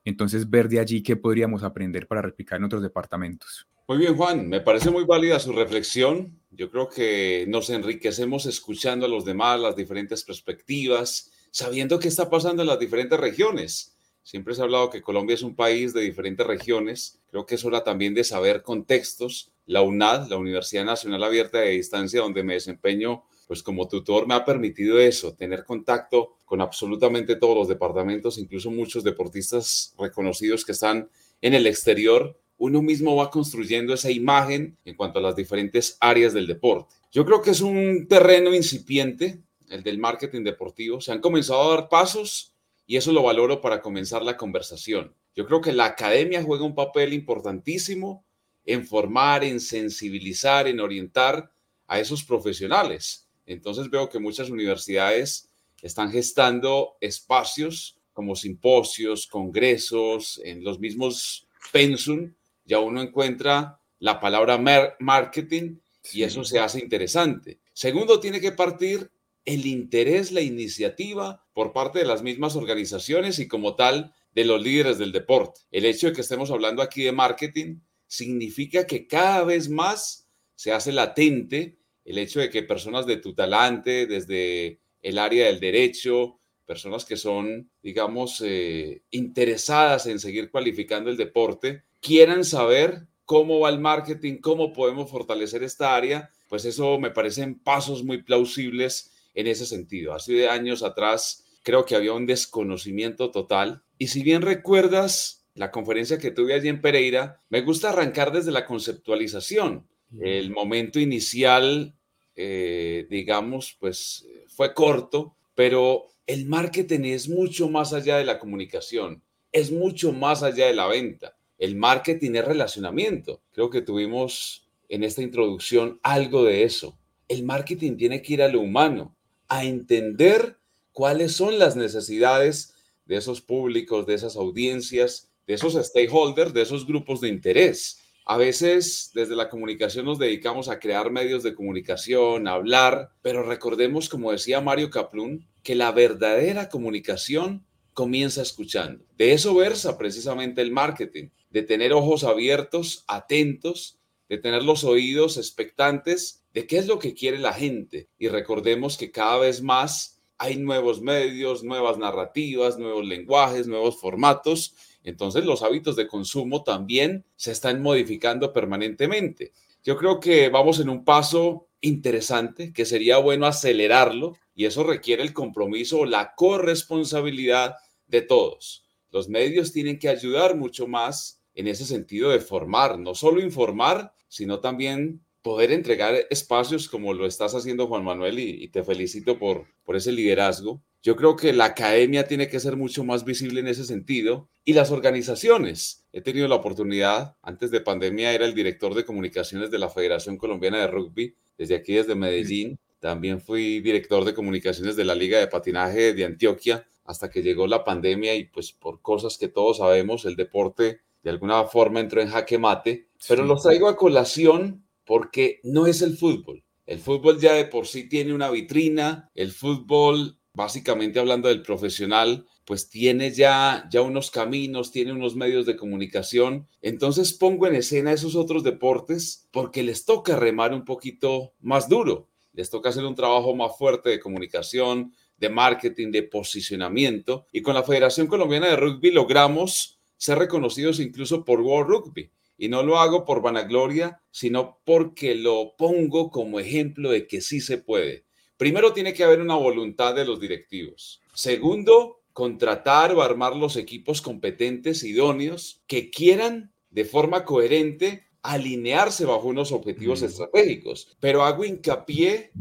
Entonces, 0.05 0.49
ver 0.49 0.69
de 0.69 0.81
allí 0.81 1.03
qué 1.03 1.17
podríamos 1.17 1.63
aprender 1.63 2.07
para 2.07 2.23
replicar 2.23 2.59
en 2.59 2.65
otros 2.65 2.83
departamentos. 2.83 3.69
Muy 3.87 3.99
bien, 3.99 4.17
Juan, 4.17 4.49
me 4.49 4.61
parece 4.61 4.91
muy 4.91 5.05
válida 5.05 5.39
su 5.39 5.53
reflexión. 5.53 6.41
Yo 6.51 6.71
creo 6.71 6.89
que 6.89 7.45
nos 7.49 7.69
enriquecemos 7.71 8.47
escuchando 8.47 9.07
a 9.07 9.09
los 9.09 9.25
demás, 9.25 9.61
las 9.61 9.77
diferentes 9.77 10.25
perspectivas, 10.25 11.31
sabiendo 11.51 11.99
qué 11.99 12.09
está 12.09 12.31
pasando 12.31 12.63
en 12.63 12.69
las 12.69 12.79
diferentes 12.79 13.19
regiones. 13.21 13.92
Siempre 14.23 14.55
se 14.55 14.61
ha 14.61 14.65
hablado 14.65 14.89
que 14.89 15.03
Colombia 15.03 15.35
es 15.35 15.43
un 15.43 15.57
país 15.57 15.93
de 15.93 16.01
diferentes 16.01 16.47
regiones. 16.47 17.21
Creo 17.29 17.45
que 17.45 17.57
es 17.57 17.65
hora 17.65 17.83
también 17.83 18.15
de 18.15 18.23
saber 18.23 18.63
contextos. 18.63 19.53
La 19.67 19.83
UNAD, 19.83 20.29
la 20.29 20.37
Universidad 20.37 20.85
Nacional 20.85 21.25
Abierta 21.25 21.59
de 21.59 21.71
Distancia, 21.71 22.21
donde 22.21 22.45
me 22.45 22.55
desempeño, 22.55 23.25
pues 23.49 23.63
como 23.63 23.89
tutor 23.89 24.27
me 24.27 24.35
ha 24.35 24.45
permitido 24.45 24.99
eso, 25.01 25.35
tener 25.35 25.65
contacto 25.65 26.37
con 26.45 26.61
absolutamente 26.61 27.37
todos 27.37 27.57
los 27.57 27.69
departamentos, 27.69 28.39
incluso 28.39 28.71
muchos 28.71 29.05
deportistas 29.05 29.95
reconocidos 29.99 30.65
que 30.65 30.73
están 30.73 31.11
en 31.41 31.55
el 31.55 31.67
exterior. 31.67 32.39
Uno 32.59 32.81
mismo 32.81 33.17
va 33.17 33.31
construyendo 33.31 33.93
esa 33.93 34.11
imagen 34.11 34.79
en 34.85 34.95
cuanto 34.95 35.19
a 35.19 35.23
las 35.23 35.35
diferentes 35.35 35.97
áreas 36.01 36.33
del 36.33 36.47
deporte. 36.47 36.95
Yo 37.11 37.25
creo 37.25 37.43
que 37.43 37.51
es 37.51 37.61
un 37.61 38.07
terreno 38.09 38.55
incipiente, 38.55 39.43
el 39.69 39.83
del 39.83 39.99
marketing 39.99 40.45
deportivo. 40.45 41.01
Se 41.01 41.11
han 41.11 41.21
comenzado 41.21 41.63
a 41.63 41.77
dar 41.77 41.89
pasos 41.89 42.52
y 42.87 42.97
eso 42.97 43.13
lo 43.13 43.23
valoro 43.23 43.61
para 43.61 43.81
comenzar 43.81 44.23
la 44.23 44.37
conversación. 44.37 45.15
Yo 45.35 45.47
creo 45.47 45.61
que 45.61 45.73
la 45.73 45.87
academia 45.87 46.43
juega 46.43 46.65
un 46.65 46.75
papel 46.75 47.13
importantísimo 47.13 48.25
en 48.65 48.87
formar, 48.87 49.45
en 49.45 49.61
sensibilizar, 49.61 50.69
en 50.69 50.81
orientar 50.81 51.53
a 51.87 51.99
esos 51.99 52.25
profesionales. 52.25 53.29
Entonces 53.47 53.91
veo 53.91 54.09
que 54.09 54.19
muchas 54.19 54.51
universidades 54.51 55.51
están 55.81 56.11
gestando 56.13 56.97
espacios 57.01 57.97
como 58.13 58.37
simposios, 58.37 59.27
congresos, 59.27 60.41
en 60.45 60.63
los 60.63 60.79
mismos 60.79 61.47
pensum, 61.73 62.35
ya 62.65 62.79
uno 62.79 63.01
encuentra 63.01 63.79
la 63.99 64.21
palabra 64.21 64.59
marketing 64.99 65.77
y 66.13 66.23
eso 66.23 66.45
se 66.45 66.59
hace 66.59 66.81
interesante. 66.81 67.61
Segundo, 67.73 68.21
tiene 68.21 68.41
que 68.41 68.53
partir 68.53 69.11
el 69.45 69.67
interés, 69.67 70.33
la 70.33 70.41
iniciativa 70.41 71.45
por 71.53 71.73
parte 71.73 71.99
de 71.99 72.05
las 72.05 72.23
mismas 72.23 72.57
organizaciones 72.57 73.39
y 73.39 73.49
como 73.49 73.75
tal 73.75 74.15
de 74.35 74.45
los 74.45 74.63
líderes 74.63 74.99
del 74.99 75.13
deporte. 75.13 75.61
El 75.71 75.85
hecho 75.85 76.09
de 76.09 76.13
que 76.13 76.21
estemos 76.21 76.51
hablando 76.51 76.83
aquí 76.83 77.03
de 77.03 77.13
marketing 77.13 77.81
significa 78.07 78.87
que 78.87 79.07
cada 79.07 79.45
vez 79.45 79.69
más 79.69 80.29
se 80.55 80.73
hace 80.73 80.93
latente 80.93 81.79
el 82.05 82.19
hecho 82.19 82.41
de 82.41 82.51
que 82.51 82.63
personas 82.63 83.07
de 83.07 83.17
tu 83.17 83.35
talante, 83.35 84.07
desde 84.07 84.81
el 85.03 85.19
área 85.19 85.47
del 85.47 85.61
derecho, 85.61 86.41
personas 86.67 87.05
que 87.05 87.17
son, 87.17 87.71
digamos, 87.83 88.43
eh, 88.45 89.03
interesadas 89.11 90.07
en 90.07 90.19
seguir 90.19 90.51
cualificando 90.51 91.11
el 91.11 91.17
deporte, 91.17 91.85
quieran 92.01 92.45
saber 92.45 93.07
cómo 93.25 93.61
va 93.61 93.71
el 93.71 93.79
marketing, 93.79 94.39
cómo 94.39 94.73
podemos 94.73 95.11
fortalecer 95.11 95.63
esta 95.63 95.95
área, 95.95 96.31
pues 96.49 96.65
eso 96.65 96.99
me 96.99 97.11
parecen 97.11 97.59
pasos 97.59 98.03
muy 98.05 98.23
plausibles 98.23 99.13
en 99.35 99.47
ese 99.47 99.67
sentido. 99.67 100.15
Hace 100.15 100.49
años 100.49 100.83
atrás 100.83 101.45
creo 101.63 101.85
que 101.85 101.97
había 101.97 102.13
un 102.13 102.27
desconocimiento 102.27 103.31
total. 103.31 103.83
Y 103.99 104.09
si 104.09 104.23
bien 104.23 104.43
recuerdas 104.43 105.47
la 105.55 105.71
conferencia 105.71 106.19
que 106.19 106.31
tuve 106.31 106.55
allí 106.55 106.69
en 106.69 106.81
Pereira, 106.81 107.43
me 107.49 107.61
gusta 107.61 107.91
arrancar 107.91 108.33
desde 108.33 108.53
la 108.53 108.67
conceptualización. 108.67 109.87
El 110.21 110.51
momento 110.51 111.01
inicial, 111.01 111.95
eh, 112.37 113.07
digamos, 113.09 113.77
pues 113.81 114.27
fue 114.49 114.75
corto, 114.75 115.37
pero 115.55 116.09
el 116.27 116.47
marketing 116.47 117.05
es 117.05 117.29
mucho 117.29 117.69
más 117.69 117.93
allá 117.93 118.19
de 118.19 118.25
la 118.25 118.39
comunicación, 118.39 119.23
es 119.53 119.73
mucho 119.73 120.13
más 120.13 120.43
allá 120.43 120.67
de 120.67 120.75
la 120.75 120.87
venta. 120.87 121.37
El 121.59 121.77
marketing 121.77 122.33
es 122.35 122.45
relacionamiento. 122.45 123.43
Creo 123.53 123.71
que 123.71 123.83
tuvimos 123.83 124.69
en 124.89 125.05
esta 125.05 125.23
introducción 125.23 125.99
algo 126.03 126.45
de 126.45 126.65
eso. 126.65 126.99
El 127.29 127.45
marketing 127.45 127.97
tiene 127.97 128.21
que 128.21 128.35
ir 128.35 128.43
a 128.43 128.49
lo 128.49 128.61
humano, 128.61 129.17
a 129.53 129.65
entender 129.65 130.57
cuáles 130.93 131.33
son 131.33 131.59
las 131.59 131.77
necesidades 131.77 132.73
de 133.05 133.19
esos 133.19 133.43
públicos, 133.43 134.07
de 134.07 134.15
esas 134.15 134.37
audiencias, 134.37 135.29
de 135.47 135.53
esos 135.53 135.75
stakeholders, 135.75 136.55
de 136.55 136.63
esos 136.63 136.87
grupos 136.87 137.21
de 137.21 137.29
interés. 137.29 138.01
A 138.25 138.39
veces 138.39 139.11
desde 139.13 139.37
la 139.37 139.51
comunicación 139.51 140.07
nos 140.07 140.19
dedicamos 140.19 140.71
a 140.71 140.79
crear 140.79 141.11
medios 141.11 141.43
de 141.43 141.55
comunicación, 141.55 142.49
a 142.49 142.53
hablar, 142.53 143.11
pero 143.21 143.43
recordemos, 143.43 144.09
como 144.09 144.33
decía 144.33 144.63
Mario 144.63 144.89
Kaplun, 144.89 145.47
que 145.63 145.75
la 145.75 145.93
verdadera 145.93 146.71
comunicación 146.71 147.67
comienza 147.93 148.41
escuchando. 148.41 149.05
De 149.19 149.35
eso 149.35 149.55
versa 149.55 149.99
precisamente 149.99 150.63
el 150.63 150.71
marketing, 150.71 151.29
de 151.51 151.63
tener 151.63 151.93
ojos 151.93 152.25
abiertos, 152.25 153.05
atentos, 153.07 153.99
de 154.33 154.39
tener 154.39 154.63
los 154.63 154.83
oídos 154.83 155.37
expectantes 155.37 156.43
de 156.55 156.67
qué 156.67 156.79
es 156.79 156.87
lo 156.87 156.99
que 156.99 157.13
quiere 157.13 157.39
la 157.39 157.53
gente. 157.53 158.09
Y 158.19 158.29
recordemos 158.29 158.97
que 158.97 159.11
cada 159.11 159.37
vez 159.37 159.61
más 159.61 160.23
hay 160.39 160.57
nuevos 160.57 161.03
medios, 161.03 161.63
nuevas 161.63 161.99
narrativas, 161.99 162.79
nuevos 162.79 163.05
lenguajes, 163.05 163.67
nuevos 163.67 164.01
formatos. 164.01 164.75
Entonces 165.05 165.45
los 165.45 165.63
hábitos 165.63 165.97
de 165.97 166.07
consumo 166.07 166.63
también 166.63 167.27
se 167.37 167.53
están 167.53 167.83
modificando 167.83 168.55
permanentemente. 168.55 169.53
Yo 169.85 169.99
creo 169.99 170.19
que 170.19 170.49
vamos 170.49 170.81
en 170.81 170.89
un 170.89 171.05
paso 171.05 171.69
interesante, 171.83 172.73
que 172.73 172.87
sería 172.87 173.19
bueno 173.19 173.45
acelerarlo 173.45 174.39
y 174.55 174.65
eso 174.65 174.83
requiere 174.83 175.23
el 175.23 175.35
compromiso 175.35 175.99
o 175.99 176.07
la 176.07 176.35
corresponsabilidad 176.35 177.75
de 178.07 178.23
todos. 178.23 178.87
Los 179.11 179.29
medios 179.29 179.75
tienen 179.75 179.99
que 179.99 180.09
ayudar 180.09 180.57
mucho 180.57 180.87
más 180.87 181.42
en 181.55 181.69
ese 181.69 181.85
sentido 181.85 182.31
de 182.31 182.41
formar, 182.41 182.99
no 182.99 183.15
solo 183.15 183.41
informar, 183.41 184.15
sino 184.29 184.61
también 184.61 185.25
poder 185.43 185.73
entregar 185.73 186.15
espacios 186.31 186.89
como 186.89 187.13
lo 187.13 187.27
estás 187.27 187.55
haciendo, 187.55 187.89
Juan 187.89 188.05
Manuel, 188.05 188.39
y, 188.39 188.69
te 188.69 188.85
felicito 188.85 189.39
por, 189.39 189.67
por 189.85 189.97
ese 189.97 190.13
liderazgo. 190.13 190.83
Yo 191.03 191.17
creo 191.17 191.35
que 191.35 191.53
la 191.53 191.67
academia 191.67 192.29
tiene 192.29 192.49
que 192.49 192.61
ser 192.61 192.77
mucho 192.77 193.03
más 193.03 193.25
visible 193.25 193.59
en 193.59 193.67
ese 193.67 193.85
sentido 193.85 194.49
y 194.65 194.73
las 194.73 194.93
organizaciones. 194.93 196.07
He 196.13 196.21
tenido 196.21 196.47
la 196.47 196.55
oportunidad, 196.55 197.37
antes 197.43 197.73
de 197.73 197.81
pandemia 197.81 198.33
era 198.33 198.47
el 198.47 198.55
director 198.55 198.95
de 198.95 199.05
comunicaciones 199.05 199.73
de 199.73 199.81
la 199.81 199.91
Federación 199.91 200.37
Colombiana 200.37 200.79
de 200.79 200.87
Rugby, 200.87 201.35
desde 201.59 201.75
aquí, 201.75 201.95
desde 201.95 202.15
Medellín. 202.15 202.79
También 203.01 203.41
fui 203.41 203.81
director 203.81 204.25
de 204.25 204.33
comunicaciones 204.33 204.95
de 204.95 205.05
la 205.05 205.17
Liga 205.17 205.41
de 205.41 205.49
Patinaje 205.49 206.15
de 206.15 206.25
Antioquia 206.25 206.87
hasta 207.05 207.31
que 207.31 207.43
llegó 207.43 207.67
la 207.67 207.83
pandemia 207.83 208.37
y 208.37 208.45
pues 208.45 208.71
por 208.71 209.03
cosas 209.03 209.39
que 209.39 209.49
todos 209.49 209.79
sabemos, 209.79 210.25
el 210.25 210.37
deporte 210.37 211.01
de 211.23 211.31
alguna 211.31 211.65
forma 211.65 212.01
entró 212.01 212.21
en 212.21 212.29
jaque 212.29 212.59
mate. 212.59 213.09
Pero 213.29 213.45
los 213.45 213.63
traigo 213.63 213.89
a 213.89 213.97
colación 213.97 214.85
porque 215.05 215.61
no 215.63 215.87
es 215.87 216.03
el 216.03 216.17
fútbol. 216.17 216.65
El 216.87 216.99
fútbol 216.99 217.41
ya 217.41 217.55
de 217.55 217.65
por 217.65 217.87
sí 217.87 218.09
tiene 218.09 218.35
una 218.35 218.51
vitrina, 218.51 219.31
el 219.35 219.53
fútbol, 219.53 220.39
básicamente 220.55 221.21
hablando 221.21 221.49
del 221.49 221.63
profesional, 221.63 222.47
pues 222.65 222.89
tiene 222.89 223.33
ya, 223.33 223.89
ya 223.91 224.03
unos 224.03 224.31
caminos, 224.31 224.91
tiene 224.91 225.13
unos 225.13 225.37
medios 225.37 225.67
de 225.67 225.77
comunicación. 225.77 226.69
Entonces 226.81 227.33
pongo 227.33 227.67
en 227.67 227.77
escena 227.77 228.13
esos 228.13 228.35
otros 228.35 228.63
deportes 228.63 229.49
porque 229.53 229.83
les 229.83 230.05
toca 230.05 230.37
remar 230.37 230.75
un 230.75 230.85
poquito 230.85 231.55
más 231.61 231.89
duro, 231.89 232.29
les 232.53 232.71
toca 232.71 232.91
hacer 232.91 233.05
un 233.05 233.15
trabajo 233.15 233.55
más 233.55 233.77
fuerte 233.77 234.11
de 234.11 234.21
comunicación, 234.21 235.15
de 235.37 235.49
marketing, 235.49 236.11
de 236.11 236.23
posicionamiento. 236.25 237.47
Y 237.53 237.63
con 237.63 237.75
la 237.75 237.83
Federación 237.83 238.27
Colombiana 238.27 238.69
de 238.69 238.77
Rugby 238.77 239.11
logramos 239.11 240.01
ser 240.23 240.39
reconocidos 240.39 241.01
incluso 241.01 241.45
por 241.45 241.61
World 241.61 241.91
Rugby. 241.91 242.31
Y 242.57 242.69
no 242.69 242.85
lo 242.85 243.01
hago 243.01 243.25
por 243.25 243.43
vanagloria, 243.43 244.23
sino 244.31 244.79
porque 244.85 245.35
lo 245.35 245.75
pongo 245.77 246.31
como 246.31 246.61
ejemplo 246.61 247.11
de 247.11 247.27
que 247.27 247.41
sí 247.41 247.61
se 247.61 247.79
puede. 247.79 248.25
Primero 248.57 248.93
tiene 248.93 249.15
que 249.15 249.25
haber 249.25 249.41
una 249.41 249.57
voluntad 249.57 250.15
de 250.15 250.25
los 250.25 250.39
directivos. 250.39 251.21
Segundo, 251.35 252.23
contratar 252.33 253.13
o 253.13 253.21
armar 253.21 253.57
los 253.57 253.77
equipos 253.77 254.23
competentes, 254.23 255.03
idóneos, 255.03 255.83
que 255.89 256.09
quieran 256.09 256.73
de 256.91 257.05
forma 257.05 257.45
coherente 257.45 258.29
alinearse 258.43 259.25
bajo 259.25 259.49
unos 259.49 259.73
objetivos 259.73 260.23
estratégicos. 260.23 261.17
Pero 261.19 261.43
hago 261.43 261.65
hincapié 261.65 262.53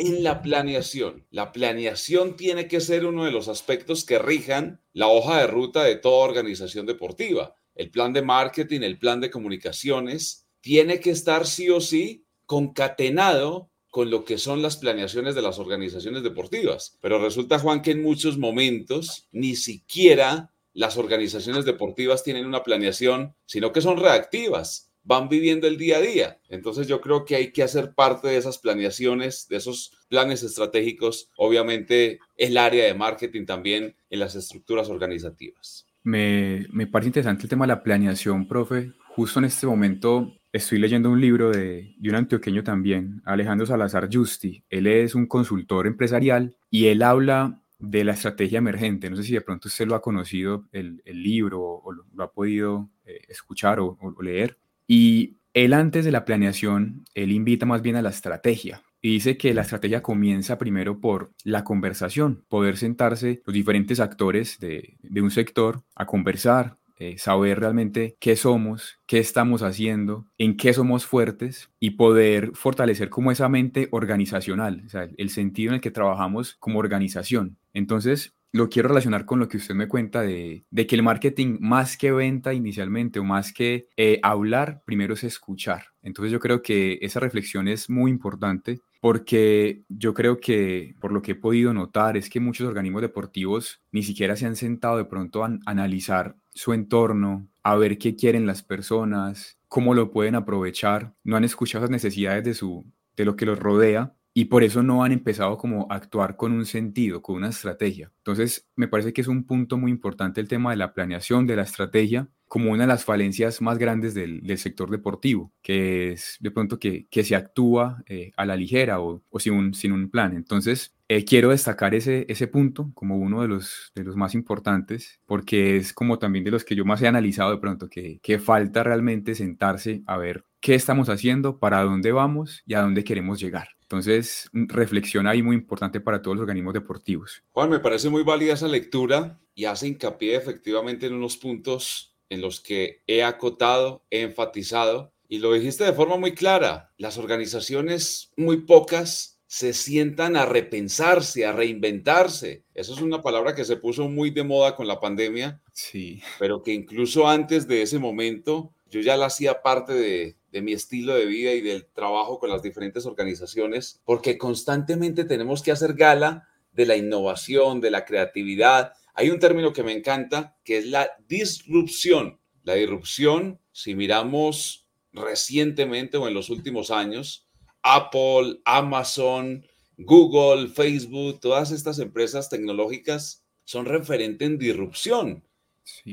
en 0.00 0.22
la 0.22 0.42
planeación. 0.42 1.26
La 1.30 1.52
planeación 1.52 2.36
tiene 2.36 2.68
que 2.68 2.80
ser 2.80 3.06
uno 3.06 3.24
de 3.24 3.32
los 3.32 3.48
aspectos 3.48 4.04
que 4.04 4.18
rijan 4.18 4.80
la 4.92 5.08
hoja 5.08 5.40
de 5.40 5.46
ruta 5.46 5.84
de 5.84 5.96
toda 5.96 6.24
organización 6.24 6.86
deportiva 6.86 7.54
el 7.80 7.90
plan 7.90 8.12
de 8.12 8.20
marketing, 8.20 8.82
el 8.82 8.98
plan 8.98 9.20
de 9.20 9.30
comunicaciones, 9.30 10.46
tiene 10.60 11.00
que 11.00 11.10
estar 11.10 11.46
sí 11.46 11.70
o 11.70 11.80
sí 11.80 12.26
concatenado 12.44 13.70
con 13.88 14.10
lo 14.10 14.24
que 14.24 14.36
son 14.36 14.60
las 14.60 14.76
planeaciones 14.76 15.34
de 15.34 15.40
las 15.40 15.58
organizaciones 15.58 16.22
deportivas. 16.22 16.98
Pero 17.00 17.18
resulta, 17.18 17.58
Juan, 17.58 17.80
que 17.80 17.92
en 17.92 18.02
muchos 18.02 18.36
momentos 18.36 19.28
ni 19.32 19.56
siquiera 19.56 20.52
las 20.74 20.98
organizaciones 20.98 21.64
deportivas 21.64 22.22
tienen 22.22 22.44
una 22.44 22.62
planeación, 22.62 23.34
sino 23.46 23.72
que 23.72 23.80
son 23.80 23.96
reactivas, 23.98 24.89
van 25.02 25.28
viviendo 25.28 25.66
el 25.66 25.76
día 25.76 25.98
a 25.98 26.00
día. 26.00 26.40
Entonces 26.48 26.86
yo 26.86 27.00
creo 27.00 27.24
que 27.24 27.36
hay 27.36 27.52
que 27.52 27.62
hacer 27.62 27.94
parte 27.94 28.28
de 28.28 28.36
esas 28.36 28.58
planeaciones, 28.58 29.48
de 29.48 29.56
esos 29.56 29.92
planes 30.08 30.42
estratégicos, 30.42 31.30
obviamente 31.36 32.18
el 32.36 32.56
área 32.56 32.84
de 32.84 32.94
marketing 32.94 33.46
también 33.46 33.94
en 34.08 34.20
las 34.20 34.34
estructuras 34.34 34.88
organizativas. 34.88 35.86
Me, 36.02 36.66
me, 36.72 36.86
parece 36.86 37.08
interesante 37.08 37.42
el 37.42 37.48
tema 37.48 37.64
de 37.64 37.74
la 37.74 37.82
planeación, 37.82 38.48
profe. 38.48 38.92
Justo 39.14 39.38
en 39.38 39.44
este 39.44 39.66
momento 39.66 40.32
estoy 40.52 40.78
leyendo 40.78 41.10
un 41.10 41.20
libro 41.20 41.50
de, 41.50 41.94
de, 41.98 42.08
un 42.08 42.14
antioqueño 42.14 42.64
también, 42.64 43.20
Alejandro 43.24 43.66
Salazar 43.66 44.08
Justi. 44.10 44.64
Él 44.70 44.86
es 44.86 45.14
un 45.14 45.26
consultor 45.26 45.86
empresarial 45.86 46.56
y 46.70 46.86
él 46.86 47.02
habla 47.02 47.60
de 47.80 48.04
la 48.04 48.12
estrategia 48.12 48.58
emergente. 48.58 49.10
No 49.10 49.16
sé 49.16 49.24
si 49.24 49.32
de 49.32 49.40
pronto 49.40 49.68
usted 49.68 49.86
lo 49.86 49.94
ha 49.94 50.02
conocido, 50.02 50.66
el, 50.72 51.02
el 51.04 51.22
libro, 51.22 51.62
o 51.62 51.92
lo, 51.92 52.04
lo, 52.12 52.24
ha 52.24 52.32
podido 52.32 52.90
eh, 53.04 53.22
escuchar 53.28 53.80
o, 53.80 53.98
o 54.00 54.22
leer. 54.22 54.58
Y 54.92 55.36
él 55.54 55.72
antes 55.72 56.04
de 56.04 56.10
la 56.10 56.24
planeación, 56.24 57.04
él 57.14 57.30
invita 57.30 57.64
más 57.64 57.80
bien 57.80 57.94
a 57.94 58.02
la 58.02 58.10
estrategia. 58.10 58.82
y 59.00 59.12
dice 59.12 59.38
que 59.38 59.54
la 59.54 59.62
estrategia 59.62 60.02
comienza 60.02 60.58
primero 60.58 61.00
por 61.00 61.30
la 61.44 61.62
conversación, 61.62 62.44
poder 62.48 62.76
sentarse 62.76 63.40
los 63.46 63.54
diferentes 63.54 64.00
actores 64.00 64.58
de, 64.58 64.98
un 65.22 65.30
sector 65.30 65.84
a 65.94 66.06
conversar, 66.06 66.76
eh, 66.98 67.18
saber 67.18 67.60
realmente 67.60 68.16
qué 68.18 68.34
somos, 68.34 68.98
qué 69.06 69.18
estamos 69.20 69.62
haciendo, 69.62 70.26
en 70.38 70.56
qué 70.56 70.74
somos 70.74 71.06
fuertes 71.06 71.70
y 71.78 71.90
poder 71.90 72.50
fortalecer 72.54 73.10
como 73.10 73.30
esa 73.30 73.48
mente 73.48 73.88
organizacional, 73.92 74.82
o 74.84 74.88
sea, 74.88 75.08
el 75.16 75.30
sentido 75.30 75.70
en 75.70 75.76
el 75.76 75.80
que 75.80 75.92
trabajamos 75.92 76.56
como 76.58 76.80
organización. 76.80 77.58
Entonces, 77.72 78.34
lo 78.52 78.68
quiero 78.68 78.88
relacionar 78.88 79.24
con 79.24 79.38
lo 79.38 79.48
que 79.48 79.56
usted 79.56 79.74
me 79.74 79.88
cuenta 79.88 80.22
de, 80.22 80.64
que 80.74 80.96
el 80.96 81.02
marketing, 81.02 81.58
más 81.60 81.96
que 81.96 82.12
venta 82.12 82.52
inicialmente 82.52 83.20
o 83.20 83.24
más 83.24 83.52
que 83.52 83.88
eh, 83.96 84.18
hablar, 84.22 84.82
primero 84.84 85.14
es 85.14 85.24
escuchar. 85.24 85.86
Entonces 86.02 86.32
yo 86.32 86.40
creo 86.40 86.62
que 86.62 86.98
esa 87.02 87.20
reflexión 87.20 87.68
es 87.68 87.88
muy 87.88 88.10
importante 88.10 88.80
porque 89.00 89.82
yo 89.88 90.12
creo 90.14 90.40
que 90.40 90.94
por 91.00 91.12
lo 91.12 91.22
que 91.22 91.32
he 91.32 91.36
podido 91.36 91.72
notar 91.72 92.16
es 92.16 92.28
que 92.28 92.40
muchos 92.40 92.66
organismos 92.66 93.02
deportivos 93.02 93.80
ni 93.92 94.02
siquiera 94.02 94.36
se 94.36 94.46
han 94.46 94.56
sentado 94.56 94.98
de 94.98 95.06
pronto 95.06 95.44
a 95.44 95.58
analizar 95.66 96.36
su 96.52 96.72
entorno, 96.72 97.48
a 97.62 97.76
ver 97.76 97.98
qué 97.98 98.16
quieren 98.16 98.46
las 98.46 98.62
personas, 98.62 99.58
cómo 99.68 99.94
lo 99.94 100.10
pueden 100.10 100.34
aprovechar, 100.34 101.14
no 101.24 101.36
han 101.36 101.44
escuchado 101.44 101.82
las 101.82 101.90
necesidades 101.90 102.44
de, 102.44 102.54
su, 102.54 102.84
de 103.16 103.24
lo 103.24 103.36
que 103.36 103.46
los 103.46 103.58
rodea 103.58 104.14
y 104.34 104.46
por 104.46 104.62
eso 104.64 104.82
no 104.82 105.04
han 105.04 105.12
empezado 105.12 105.56
como 105.58 105.86
a 105.90 105.96
actuar 105.96 106.36
con 106.36 106.52
un 106.52 106.66
sentido, 106.66 107.22
con 107.22 107.36
una 107.36 107.48
estrategia. 107.48 108.12
Entonces, 108.18 108.68
me 108.76 108.88
parece 108.88 109.12
que 109.12 109.20
es 109.22 109.28
un 109.28 109.44
punto 109.44 109.76
muy 109.78 109.90
importante 109.90 110.40
el 110.40 110.48
tema 110.48 110.70
de 110.70 110.76
la 110.76 110.92
planeación, 110.94 111.46
de 111.46 111.56
la 111.56 111.62
estrategia, 111.62 112.28
como 112.50 112.72
una 112.72 112.82
de 112.82 112.88
las 112.88 113.04
falencias 113.04 113.62
más 113.62 113.78
grandes 113.78 114.12
del, 114.12 114.42
sector 114.58 114.90
deportivo, 114.90 115.52
que 115.62 116.10
es 116.10 116.36
de 116.40 116.50
pronto 116.50 116.80
que, 116.80 117.06
que 117.06 117.22
se 117.22 117.36
actúa 117.36 118.02
eh, 118.06 118.32
a 118.36 118.44
la 118.44 118.56
ligera 118.56 119.00
o, 119.00 119.22
sin, 119.38 119.52
un, 119.52 119.72
sin 119.72 119.92
un 119.92 120.10
plan. 120.10 120.34
Entonces, 120.34 120.92
eh, 121.06 121.24
quiero 121.24 121.50
destacar 121.50 121.94
ese, 121.94 122.26
ese 122.28 122.48
punto 122.48 122.90
como 122.92 123.18
uno 123.18 123.42
de 123.42 123.46
los, 123.46 123.92
de 123.94 124.02
los 124.02 124.16
más 124.16 124.34
importantes, 124.34 125.20
porque 125.26 125.76
es 125.76 125.92
como 125.92 126.18
también 126.18 126.44
de 126.44 126.50
los 126.50 126.64
que 126.64 126.74
yo 126.74 126.84
más 126.84 127.00
he 127.02 127.06
analizado 127.06 127.52
de 127.52 127.58
pronto, 127.58 127.88
que, 127.88 128.18
que 128.20 128.40
falta 128.40 128.82
realmente 128.82 129.36
sentarse 129.36 130.02
a 130.06 130.16
ver 130.16 130.44
qué 130.58 130.74
estamos 130.74 131.08
haciendo, 131.08 131.60
para 131.60 131.84
dónde 131.84 132.10
vamos 132.10 132.64
y 132.66 132.74
a 132.74 132.80
dónde 132.80 133.04
queremos 133.04 133.38
llegar. 133.38 133.68
Entonces, 133.82 134.50
reflexión 134.52 135.28
ahí 135.28 135.40
muy 135.40 135.54
importante 135.54 136.00
para 136.00 136.20
todos 136.20 136.36
los 136.36 136.42
organismos 136.42 136.74
deportivos. 136.74 137.44
Juan, 137.52 137.70
me 137.70 137.78
parece 137.78 138.10
muy 138.10 138.24
válida 138.24 138.54
esa 138.54 138.66
lectura 138.66 139.38
y 139.54 139.66
hace 139.66 139.86
hincapié 139.86 140.34
efectivamente 140.34 141.06
en 141.06 141.14
unos 141.14 141.36
puntos 141.36 142.09
en 142.30 142.40
los 142.40 142.60
que 142.60 143.02
he 143.06 143.22
acotado, 143.22 144.04
he 144.10 144.22
enfatizado 144.22 145.12
y 145.28 145.38
lo 145.38 145.52
dijiste 145.52 145.84
de 145.84 145.92
forma 145.92 146.16
muy 146.16 146.34
clara. 146.34 146.92
Las 146.96 147.18
organizaciones 147.18 148.32
muy 148.36 148.62
pocas 148.62 149.40
se 149.46 149.72
sientan 149.72 150.36
a 150.36 150.46
repensarse, 150.46 151.44
a 151.44 151.52
reinventarse. 151.52 152.64
Eso 152.72 152.94
es 152.94 153.00
una 153.00 153.20
palabra 153.20 153.54
que 153.54 153.64
se 153.64 153.76
puso 153.76 154.08
muy 154.08 154.30
de 154.30 154.44
moda 154.44 154.76
con 154.76 154.86
la 154.86 155.00
pandemia, 155.00 155.60
sí. 155.72 156.22
pero 156.38 156.62
que 156.62 156.72
incluso 156.72 157.28
antes 157.28 157.68
de 157.68 157.82
ese 157.82 157.98
momento 157.98 158.72
yo 158.88 159.00
ya 159.00 159.16
la 159.16 159.26
hacía 159.26 159.62
parte 159.62 159.92
de, 159.92 160.36
de 160.52 160.62
mi 160.62 160.72
estilo 160.72 161.14
de 161.14 161.26
vida 161.26 161.52
y 161.52 161.60
del 161.60 161.86
trabajo 161.86 162.38
con 162.38 162.50
las 162.50 162.62
diferentes 162.62 163.06
organizaciones, 163.06 164.00
porque 164.04 164.38
constantemente 164.38 165.24
tenemos 165.24 165.62
que 165.62 165.72
hacer 165.72 165.94
gala 165.94 166.48
de 166.72 166.86
la 166.86 166.96
innovación, 166.96 167.80
de 167.80 167.90
la 167.90 168.04
creatividad. 168.04 168.94
Hay 169.14 169.30
un 169.30 169.38
término 169.38 169.72
que 169.72 169.82
me 169.82 169.92
encanta, 169.92 170.58
que 170.64 170.78
es 170.78 170.86
la 170.86 171.10
disrupción. 171.26 172.40
La 172.62 172.74
disrupción, 172.74 173.60
si 173.72 173.94
miramos 173.94 174.86
recientemente 175.12 176.16
o 176.16 176.28
en 176.28 176.34
los 176.34 176.50
últimos 176.50 176.90
años, 176.90 177.48
Apple, 177.82 178.60
Amazon, 178.64 179.66
Google, 179.96 180.68
Facebook, 180.68 181.40
todas 181.40 181.70
estas 181.72 181.98
empresas 181.98 182.48
tecnológicas 182.48 183.44
son 183.64 183.86
referentes 183.86 184.46
en 184.46 184.58
disrupción. 184.58 185.44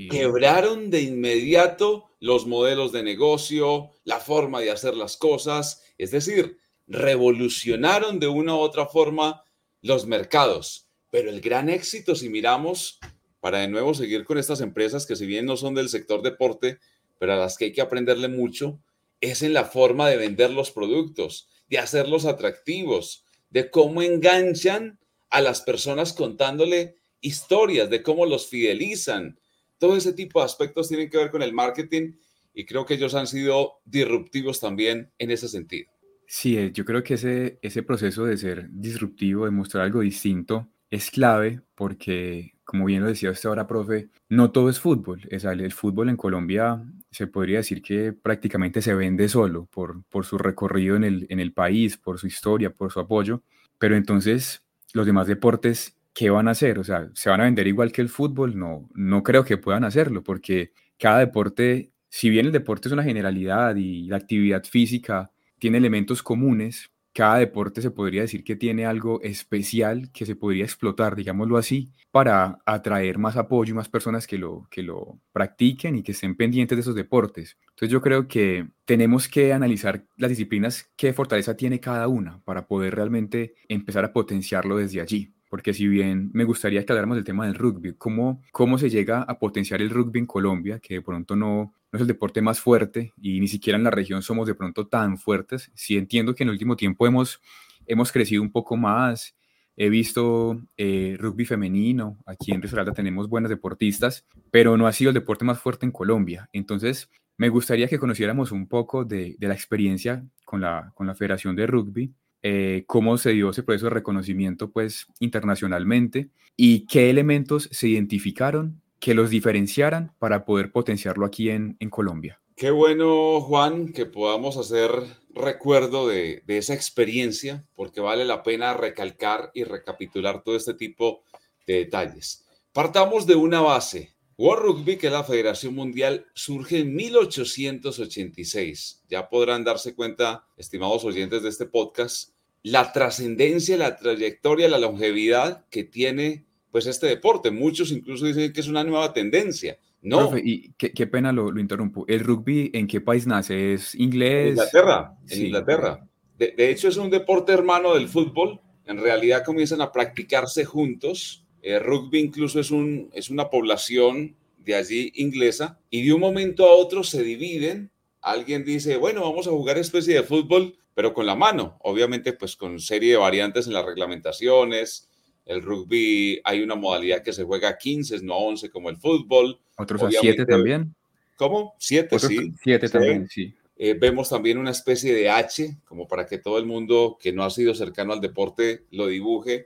Quebraron 0.09 0.89
de 0.89 1.01
inmediato 1.01 2.09
los 2.19 2.47
modelos 2.47 2.91
de 2.91 3.03
negocio, 3.03 3.91
la 4.03 4.19
forma 4.19 4.59
de 4.61 4.71
hacer 4.71 4.95
las 4.95 5.17
cosas, 5.17 5.83
es 5.97 6.11
decir, 6.11 6.57
revolucionaron 6.87 8.19
de 8.19 8.27
una 8.27 8.55
u 8.55 8.59
otra 8.59 8.87
forma 8.87 9.43
los 9.81 10.07
mercados. 10.07 10.86
Pero 11.09 11.29
el 11.29 11.41
gran 11.41 11.69
éxito, 11.69 12.15
si 12.15 12.29
miramos, 12.29 12.99
para 13.39 13.59
de 13.59 13.67
nuevo 13.67 13.93
seguir 13.93 14.25
con 14.25 14.37
estas 14.37 14.61
empresas 14.61 15.05
que 15.05 15.15
si 15.15 15.25
bien 15.25 15.45
no 15.45 15.57
son 15.57 15.73
del 15.73 15.89
sector 15.89 16.21
deporte, 16.21 16.79
pero 17.19 17.33
a 17.33 17.37
las 17.37 17.57
que 17.57 17.65
hay 17.65 17.73
que 17.73 17.81
aprenderle 17.81 18.27
mucho, 18.27 18.79
es 19.21 19.41
en 19.41 19.53
la 19.53 19.65
forma 19.65 20.09
de 20.09 20.17
vender 20.17 20.51
los 20.51 20.71
productos, 20.71 21.47
de 21.69 21.79
hacerlos 21.79 22.25
atractivos, 22.25 23.23
de 23.49 23.69
cómo 23.69 24.01
enganchan 24.01 24.99
a 25.29 25.41
las 25.41 25.61
personas 25.61 26.13
contándole 26.13 26.95
historias, 27.21 27.89
de 27.89 28.03
cómo 28.03 28.25
los 28.25 28.47
fidelizan, 28.47 29.39
todo 29.77 29.95
ese 29.95 30.13
tipo 30.13 30.39
de 30.39 30.45
aspectos 30.45 30.87
tienen 30.87 31.09
que 31.09 31.17
ver 31.17 31.31
con 31.31 31.41
el 31.41 31.53
marketing 31.53 32.13
y 32.53 32.65
creo 32.65 32.85
que 32.85 32.95
ellos 32.95 33.13
han 33.13 33.27
sido 33.27 33.79
disruptivos 33.85 34.59
también 34.59 35.11
en 35.19 35.31
ese 35.31 35.47
sentido. 35.47 35.91
Sí, 36.25 36.57
eh, 36.57 36.71
yo 36.73 36.83
creo 36.83 37.03
que 37.03 37.13
ese, 37.13 37.59
ese 37.61 37.83
proceso 37.83 38.25
de 38.25 38.37
ser 38.37 38.67
disruptivo, 38.71 39.45
de 39.45 39.51
mostrar 39.51 39.83
algo 39.83 40.01
distinto, 40.01 40.67
es 40.89 41.11
clave 41.11 41.61
porque, 41.75 42.53
como 42.63 42.85
bien 42.85 43.01
lo 43.01 43.07
decía 43.07 43.31
usted 43.31 43.49
ahora, 43.49 43.67
profe, 43.67 44.09
no 44.29 44.51
todo 44.51 44.69
es 44.69 44.79
fútbol. 44.79 45.27
Es, 45.29 45.43
el 45.43 45.71
fútbol 45.71 46.09
en 46.09 46.17
Colombia 46.17 46.83
se 47.11 47.27
podría 47.27 47.57
decir 47.57 47.81
que 47.81 48.13
prácticamente 48.13 48.81
se 48.81 48.93
vende 48.93 49.29
solo 49.29 49.67
por, 49.71 50.03
por 50.05 50.25
su 50.25 50.37
recorrido 50.37 50.95
en 50.95 51.03
el, 51.03 51.27
en 51.29 51.39
el 51.39 51.53
país, 51.53 51.97
por 51.97 52.19
su 52.19 52.27
historia, 52.27 52.71
por 52.71 52.91
su 52.91 52.99
apoyo. 52.99 53.43
Pero 53.77 53.95
entonces 53.95 54.63
los 54.93 55.05
demás 55.05 55.27
deportes 55.27 55.97
¿qué 56.17 56.31
van 56.31 56.47
a 56.47 56.51
hacer? 56.51 56.79
O 56.79 56.83
sea, 56.83 57.11
¿se 57.13 57.29
van 57.29 57.41
a 57.41 57.43
vender 57.43 57.67
igual 57.67 57.91
que 57.91 58.01
el 58.01 58.09
fútbol? 58.09 58.57
No, 58.57 58.89
no 58.95 59.21
creo 59.21 59.45
que 59.45 59.57
puedan 59.57 59.83
hacerlo, 59.83 60.23
porque 60.23 60.71
cada 60.97 61.19
deporte, 61.19 61.91
si 62.09 62.31
bien 62.31 62.47
el 62.47 62.51
deporte 62.51 62.87
es 62.89 62.91
una 62.91 63.03
generalidad 63.03 63.75
y 63.75 64.07
la 64.07 64.17
actividad 64.17 64.63
física 64.63 65.29
tiene 65.59 65.77
elementos 65.77 66.23
comunes, 66.23 66.89
cada 67.17 67.39
deporte 67.39 67.81
se 67.81 67.89
podría 67.89 68.21
decir 68.21 68.43
que 68.43 68.55
tiene 68.55 68.85
algo 68.85 69.19
especial 69.23 70.11
que 70.11 70.27
se 70.27 70.35
podría 70.35 70.65
explotar, 70.65 71.15
digámoslo 71.15 71.57
así, 71.57 71.91
para 72.11 72.59
atraer 72.63 73.17
más 73.17 73.37
apoyo 73.37 73.71
y 73.71 73.75
más 73.75 73.89
personas 73.89 74.27
que 74.27 74.37
lo, 74.37 74.67
que 74.69 74.83
lo 74.83 75.19
practiquen 75.31 75.95
y 75.95 76.03
que 76.03 76.11
estén 76.11 76.37
pendientes 76.37 76.75
de 76.75 76.81
esos 76.81 76.93
deportes. 76.93 77.57
Entonces 77.69 77.89
yo 77.89 78.03
creo 78.03 78.27
que 78.27 78.67
tenemos 78.85 79.27
que 79.27 79.51
analizar 79.51 80.05
las 80.15 80.29
disciplinas, 80.29 80.91
qué 80.95 81.11
fortaleza 81.11 81.57
tiene 81.57 81.79
cada 81.79 82.07
una 82.07 82.39
para 82.45 82.67
poder 82.67 82.93
realmente 82.93 83.55
empezar 83.67 84.05
a 84.05 84.13
potenciarlo 84.13 84.77
desde 84.77 85.01
allí 85.01 85.33
porque 85.49 85.73
si 85.73 85.87
bien 85.87 86.29
me 86.33 86.43
gustaría 86.43 86.85
que 86.85 86.91
habláramos 86.91 87.15
del 87.17 87.23
tema 87.23 87.45
del 87.45 87.55
rugby, 87.55 87.93
¿cómo, 87.93 88.41
cómo 88.51 88.77
se 88.77 88.89
llega 88.89 89.21
a 89.21 89.39
potenciar 89.39 89.81
el 89.81 89.89
rugby 89.89 90.19
en 90.19 90.25
Colombia, 90.25 90.79
que 90.79 90.95
de 90.95 91.01
pronto 91.01 91.35
no, 91.35 91.73
no 91.91 91.97
es 91.97 92.01
el 92.01 92.07
deporte 92.07 92.41
más 92.41 92.59
fuerte 92.59 93.13
y 93.21 93.39
ni 93.39 93.47
siquiera 93.47 93.77
en 93.77 93.83
la 93.83 93.91
región 93.91 94.21
somos 94.21 94.47
de 94.47 94.55
pronto 94.55 94.87
tan 94.87 95.17
fuertes? 95.17 95.71
Sí 95.73 95.97
entiendo 95.97 96.35
que 96.35 96.43
en 96.43 96.49
el 96.49 96.53
último 96.53 96.75
tiempo 96.75 97.07
hemos, 97.07 97.41
hemos 97.85 98.11
crecido 98.11 98.41
un 98.41 98.51
poco 98.51 98.75
más, 98.75 99.35
he 99.75 99.89
visto 99.89 100.59
eh, 100.75 101.15
rugby 101.19 101.45
femenino, 101.45 102.17
aquí 102.25 102.51
en 102.51 102.61
Risaralda 102.61 102.93
tenemos 102.93 103.29
buenas 103.29 103.49
deportistas, 103.49 104.25
pero 104.51 104.75
no 104.75 104.87
ha 104.87 104.91
sido 104.91 105.09
el 105.11 105.15
deporte 105.15 105.45
más 105.45 105.59
fuerte 105.59 105.85
en 105.85 105.91
Colombia. 105.91 106.49
Entonces, 106.51 107.09
me 107.37 107.49
gustaría 107.49 107.87
que 107.87 107.99
conociéramos 107.99 108.51
un 108.51 108.67
poco 108.67 109.05
de, 109.05 109.35
de 109.37 109.47
la 109.47 109.53
experiencia 109.53 110.25
con 110.43 110.61
la, 110.61 110.91
con 110.95 111.05
la 111.05 111.13
Federación 111.13 111.55
de 111.55 111.67
Rugby 111.67 112.11
eh, 112.43 112.83
cómo 112.87 113.17
se 113.17 113.31
dio 113.31 113.49
ese 113.49 113.63
proceso 113.63 113.87
de 113.87 113.91
reconocimiento 113.91 114.71
pues 114.71 115.07
internacionalmente 115.19 116.29
y 116.55 116.85
qué 116.85 117.09
elementos 117.09 117.69
se 117.71 117.87
identificaron 117.87 118.81
que 118.99 119.13
los 119.13 119.29
diferenciaran 119.29 120.13
para 120.19 120.45
poder 120.45 120.71
potenciarlo 120.71 121.25
aquí 121.25 121.49
en, 121.49 121.77
Colombia. 121.89 122.39
Qué 122.55 122.71
bueno, 122.71 123.39
Juan, 123.41 123.93
que 123.93 124.05
podamos 124.05 124.57
hacer 124.57 124.89
recuerdo 125.33 126.07
de, 126.07 126.43
esa 126.47 126.73
experiencia, 126.73 127.63
porque 127.75 128.01
vale 128.01 128.25
la 128.25 128.41
pena 128.41 128.73
recalcar 128.73 129.51
y 129.53 129.63
recapitular 129.63 130.43
todo 130.43 130.55
este 130.55 130.73
tipo 130.73 131.23
de 131.67 131.75
detalles. 131.75 132.45
Partamos 132.73 133.27
de 133.27 133.35
una 133.35 133.61
base. 133.61 134.15
World 134.37 134.63
Rugby, 134.63 134.97
que 134.97 135.07
es 135.07 135.13
la 135.13 135.23
Federación 135.23 135.73
Mundial, 135.73 136.27
surge 136.33 136.79
en 136.79 136.93
1886. 136.95 139.03
Ya 139.09 139.29
podrán 139.29 139.63
darse 139.63 139.95
cuenta, 139.95 140.45
estimados 140.57 141.03
oyentes 141.05 141.41
de 141.41 141.49
este 141.49 141.65
podcast, 141.65 142.35
la 142.61 142.93
trascendencia, 142.93 143.77
la 143.77 143.95
trayectoria, 143.95 144.69
la 144.69 144.77
longevidad 144.77 145.65
que 145.71 145.83
tiene 145.83 146.45
pues 146.71 146.85
este 146.85 147.07
deporte. 147.07 147.49
Muchos 147.49 147.91
incluso 147.91 148.27
dicen 148.27 148.53
que 148.53 148.61
es 148.61 148.67
una 148.67 148.83
nueva 148.83 149.11
tendencia. 149.11 149.79
No. 150.03 150.29
Profe, 150.29 150.43
y 150.45 150.71
qué, 150.77 151.07
pena 151.07 151.31
lo, 151.31 151.51
lo, 151.51 151.59
interrumpo. 151.59 152.05
¿El 152.07 152.19
rugby 152.19 152.69
en 152.75 152.85
qué 152.85 153.01
país 153.01 153.25
nace? 153.25 153.73
¿Es 153.73 153.95
inglés? 153.95 154.49
Inglaterra, 154.49 155.17
en 155.29 155.45
Inglaterra. 155.45 156.07
De, 156.37 156.53
de, 156.55 156.69
hecho, 156.69 156.89
es 156.89 156.97
un 156.97 157.09
deporte 157.09 157.53
hermano 157.53 157.95
del 157.95 158.07
fútbol. 158.07 158.61
En 158.85 158.99
realidad 158.99 159.43
comienzan 159.43 159.81
a 159.81 159.91
practicarse 159.91 160.63
juntos. 160.63 161.43
El 161.67 161.83
rugby 161.83 162.19
incluso 162.19 162.61
es, 162.61 162.71
un, 162.71 163.09
es 163.13 163.29
una 163.29 163.49
población 163.49 164.37
de 164.59 164.75
allí 164.75 165.11
inglesa 165.15 165.77
y 165.89 166.05
de 166.05 166.13
un 166.13 166.21
momento 166.21 166.65
a 166.65 166.73
otro 166.73 167.03
se 167.03 167.23
dividen. 167.23 167.91
Alguien 168.21 168.63
dice, 168.63 168.95
bueno, 168.95 169.21
vamos 169.21 169.47
a 169.47 169.51
jugar 169.51 169.77
especie 169.77 170.15
de 170.15 170.23
fútbol, 170.23 170.77
pero 170.93 171.13
con 171.13 171.25
la 171.25 171.35
mano, 171.35 171.77
obviamente 171.81 172.31
pues 172.31 172.55
con 172.55 172.79
serie 172.79 173.11
de 173.11 173.17
variantes 173.17 173.67
en 173.67 173.73
las 173.73 173.85
reglamentaciones. 173.85 175.09
El 175.45 175.61
rugby 175.61 176.39
hay 176.45 176.61
una 176.61 176.75
modalidad 176.75 177.21
que 177.21 177.33
se 177.33 177.43
juega 177.43 177.67
a 177.67 177.77
15, 177.77 178.21
no 178.23 178.35
a 178.35 178.37
11 178.37 178.69
como 178.69 178.89
el 178.89 178.95
fútbol. 178.95 179.59
Otros 179.77 180.03
a 180.03 180.09
7 180.09 180.45
también. 180.45 180.95
¿Cómo? 181.35 181.75
7, 181.79 182.17
sí. 182.17 182.53
7 182.63 182.89
también, 182.89 183.27
sí. 183.27 183.53
Eh, 183.75 183.93
vemos 183.93 184.29
también 184.29 184.57
una 184.57 184.71
especie 184.71 185.13
de 185.13 185.29
H, 185.29 185.77
como 185.85 186.07
para 186.07 186.25
que 186.25 186.37
todo 186.37 186.57
el 186.57 186.65
mundo 186.65 187.17
que 187.21 187.33
no 187.33 187.43
ha 187.43 187.49
sido 187.49 187.75
cercano 187.75 188.13
al 188.13 188.21
deporte 188.21 188.85
lo 188.89 189.07
dibuje. 189.07 189.65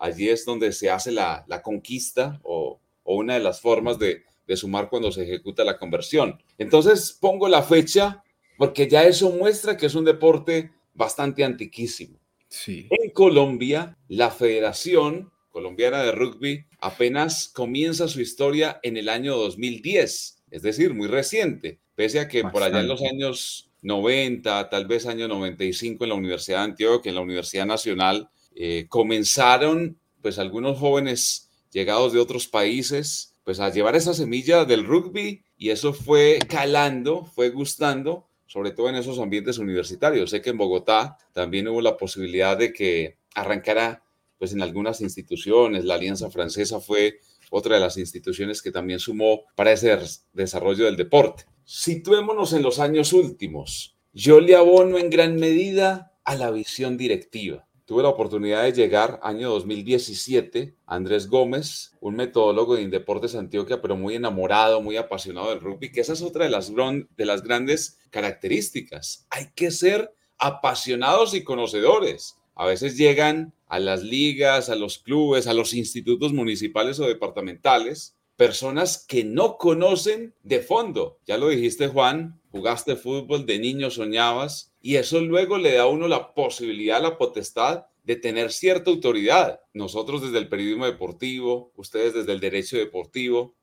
Allí 0.00 0.28
es 0.28 0.44
donde 0.44 0.72
se 0.72 0.90
hace 0.90 1.12
la, 1.12 1.44
la 1.46 1.62
conquista 1.62 2.40
o, 2.42 2.80
o, 3.04 3.14
una 3.14 3.34
de 3.34 3.40
las 3.40 3.60
formas 3.60 3.98
de, 3.98 4.24
de 4.46 4.56
sumar 4.56 4.88
cuando 4.88 5.12
se 5.12 5.22
ejecuta 5.22 5.62
la 5.62 5.78
conversión. 5.78 6.42
Entonces 6.58 7.16
pongo 7.20 7.48
la 7.48 7.62
fecha 7.62 8.24
porque 8.58 8.88
ya 8.88 9.04
eso 9.04 9.30
muestra 9.30 9.76
que 9.76 9.86
es 9.86 9.94
un 9.94 10.04
deporte 10.04 10.72
bastante 10.94 11.44
antiquísimo. 11.44 12.18
Sí. 12.48 12.88
En 12.90 13.10
Colombia, 13.10 13.96
la 14.08 14.30
Federación 14.30 15.30
Colombiana 15.50 16.02
de 16.02 16.12
Rugby 16.12 16.64
apenas 16.80 17.48
comienza 17.48 18.08
su 18.08 18.20
historia 18.20 18.80
en 18.82 18.96
el 18.96 19.08
año 19.08 19.36
2010, 19.36 20.42
es 20.50 20.62
decir, 20.62 20.94
muy 20.94 21.08
reciente, 21.08 21.78
pese 21.94 22.20
a 22.20 22.28
que 22.28 22.42
por 22.44 22.62
allá 22.62 22.80
en 22.80 22.88
los 22.88 23.02
años 23.02 23.70
90, 23.82 24.68
tal 24.68 24.86
vez 24.86 25.06
año 25.06 25.28
95 25.28 26.04
en 26.04 26.10
la 26.10 26.16
Universidad 26.16 26.58
de 26.58 26.64
Antioquia, 26.64 27.10
en 27.10 27.16
la 27.16 27.22
Universidad 27.22 27.66
Nacional, 27.66 28.30
eh, 28.62 28.88
comenzaron 28.88 29.98
pues 30.20 30.38
algunos 30.38 30.78
jóvenes 30.78 31.48
llegados 31.72 32.12
de 32.12 32.18
otros 32.18 32.46
países 32.46 33.34
pues 33.42 33.58
a 33.58 33.70
llevar 33.70 33.96
esa 33.96 34.12
semilla 34.12 34.66
del 34.66 34.84
rugby 34.84 35.42
y 35.56 35.70
eso 35.70 35.94
fue 35.94 36.38
calando, 36.46 37.24
fue 37.24 37.48
gustando 37.48 38.26
sobre 38.44 38.72
todo 38.72 38.90
en 38.90 38.96
esos 38.96 39.18
ambientes 39.18 39.56
universitarios. 39.56 40.28
Sé 40.28 40.42
que 40.42 40.50
en 40.50 40.58
Bogotá 40.58 41.16
también 41.32 41.68
hubo 41.68 41.80
la 41.80 41.96
posibilidad 41.96 42.58
de 42.58 42.74
que 42.74 43.16
arrancara 43.34 44.02
pues 44.36 44.52
en 44.52 44.60
algunas 44.60 45.00
instituciones, 45.00 45.86
la 45.86 45.94
Alianza 45.94 46.30
Francesa 46.30 46.80
fue 46.80 47.20
otra 47.50 47.76
de 47.76 47.80
las 47.80 47.96
instituciones 47.96 48.60
que 48.60 48.72
también 48.72 48.98
sumó 48.98 49.44
para 49.54 49.72
ese 49.72 49.96
desarrollo 50.34 50.84
del 50.84 50.98
deporte. 50.98 51.44
Situémonos 51.64 52.52
en 52.52 52.62
los 52.62 52.78
años 52.78 53.14
últimos. 53.14 53.96
Yo 54.12 54.38
le 54.38 54.54
abono 54.54 54.98
en 54.98 55.08
gran 55.08 55.36
medida 55.36 56.12
a 56.24 56.34
la 56.34 56.50
visión 56.50 56.98
directiva. 56.98 57.66
Tuve 57.90 58.04
la 58.04 58.08
oportunidad 58.10 58.62
de 58.62 58.72
llegar 58.72 59.18
año 59.20 59.50
2017, 59.50 60.76
Andrés 60.86 61.28
Gómez, 61.28 61.96
un 62.00 62.14
metodólogo 62.14 62.76
de 62.76 62.82
Indeportes 62.82 63.34
Antioquia, 63.34 63.82
pero 63.82 63.96
muy 63.96 64.14
enamorado, 64.14 64.80
muy 64.80 64.96
apasionado 64.96 65.50
del 65.50 65.58
rugby, 65.58 65.90
que 65.90 66.00
esa 66.00 66.12
es 66.12 66.22
otra 66.22 66.44
de 66.44 66.52
las, 66.52 66.70
de 66.72 67.24
las 67.24 67.42
grandes 67.42 67.98
características. 68.10 69.26
Hay 69.28 69.48
que 69.56 69.72
ser 69.72 70.14
apasionados 70.38 71.34
y 71.34 71.42
conocedores. 71.42 72.36
A 72.54 72.64
veces 72.64 72.96
llegan 72.96 73.54
a 73.66 73.80
las 73.80 74.04
ligas, 74.04 74.70
a 74.70 74.76
los 74.76 74.98
clubes, 74.98 75.48
a 75.48 75.52
los 75.52 75.74
institutos 75.74 76.32
municipales 76.32 77.00
o 77.00 77.08
departamentales, 77.08 78.14
personas 78.40 79.04
que 79.06 79.22
no 79.22 79.58
conocen 79.58 80.34
de 80.42 80.60
fondo. 80.60 81.18
Ya 81.26 81.36
lo 81.36 81.50
dijiste, 81.50 81.88
Juan, 81.88 82.40
jugaste 82.50 82.96
fútbol, 82.96 83.44
de 83.44 83.58
niño 83.58 83.90
soñabas, 83.90 84.72
y 84.80 84.96
eso 84.96 85.20
luego 85.20 85.58
le 85.58 85.74
da 85.74 85.82
a 85.82 85.88
uno 85.88 86.08
la 86.08 86.32
posibilidad, 86.32 87.02
la 87.02 87.18
potestad 87.18 87.84
de 88.02 88.16
tener 88.16 88.50
cierta 88.50 88.90
autoridad. 88.90 89.60
Nosotros 89.74 90.22
desde 90.22 90.38
el 90.38 90.48
periodismo 90.48 90.86
deportivo, 90.86 91.70
ustedes 91.76 92.14
desde 92.14 92.32
el 92.32 92.40
derecho 92.40 92.78
deportivo, 92.78 93.56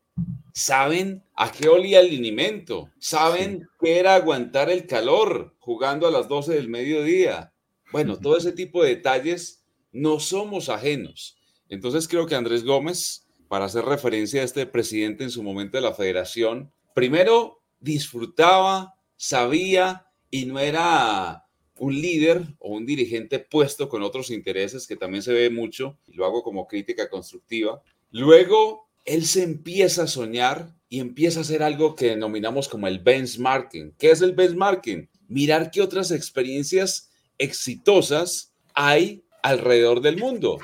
saben 0.54 1.24
a 1.34 1.52
qué 1.52 1.70
olía 1.70 2.00
el 2.00 2.10
alimento, 2.10 2.92
saben 3.00 3.68
qué 3.82 3.98
era 3.98 4.13
aguantar 4.13 4.70
el 4.70 4.86
calor 4.86 5.56
jugando 5.58 6.06
a 6.06 6.12
las 6.12 6.28
12 6.28 6.54
del 6.54 6.70
mediodía. 6.70 7.52
Bueno, 7.92 8.20
todo 8.20 8.38
ese 8.38 8.52
tipo 8.52 8.84
de 8.84 8.90
detalles 8.90 9.66
no 9.92 10.20
somos 10.20 10.70
ajenos. 10.70 11.36
Entonces 11.68 12.08
creo 12.08 12.28
que 12.28 12.36
Andrés 12.36 12.63
Gómez, 12.63 13.27
para 13.48 13.66
hacer 13.66 13.86
referencia 13.86 14.42
a 14.42 14.46
este 14.46 14.66
presidente 14.66 15.24
en 15.24 15.32
su 15.32 15.44
momento 15.44 15.78
de 15.78 15.84
la 15.84 15.94
federación, 15.94 16.72
primero 16.94 17.62
disfrutaba, 17.80 18.96
sabía 19.16 20.08
y 20.30 20.46
no 20.46 20.60
era 20.60 21.46
un 21.80 21.94
líder 21.94 22.56
o 22.60 22.70
un 22.70 22.86
dirigente 22.86 23.40
puesto 23.40 23.88
con 23.90 24.04
otros 24.04 24.32
intereses, 24.32 24.88
que 24.88 24.96
también 24.96 25.22
se 25.22 25.34
ve 25.34 25.50
mucho, 25.50 25.98
y 26.08 26.14
lo 26.14 26.26
hago 26.26 26.44
como 26.44 26.68
crítica 26.68 27.10
constructiva. 27.10 27.82
Luego, 28.12 28.90
él 29.06 29.26
se 29.26 29.44
empieza 29.44 30.04
a 30.04 30.08
soñar 30.08 30.76
y 30.90 31.00
empieza 31.00 31.40
a 31.40 31.42
hacer 31.44 31.64
algo 31.64 31.96
que 31.96 32.08
denominamos 32.08 32.68
como 32.68 32.88
el 32.88 33.00
benchmarking. 33.00 33.94
¿Qué 33.98 34.12
es 34.12 34.22
el 34.22 34.34
benchmarking? 34.34 35.10
Mirar 35.28 35.72
qué 35.72 35.82
otras 35.82 36.12
experiencias 36.12 37.10
exitosas 37.38 38.54
hay 38.74 39.24
alrededor 39.44 40.02
del 40.02 40.18
mundo. 40.18 40.58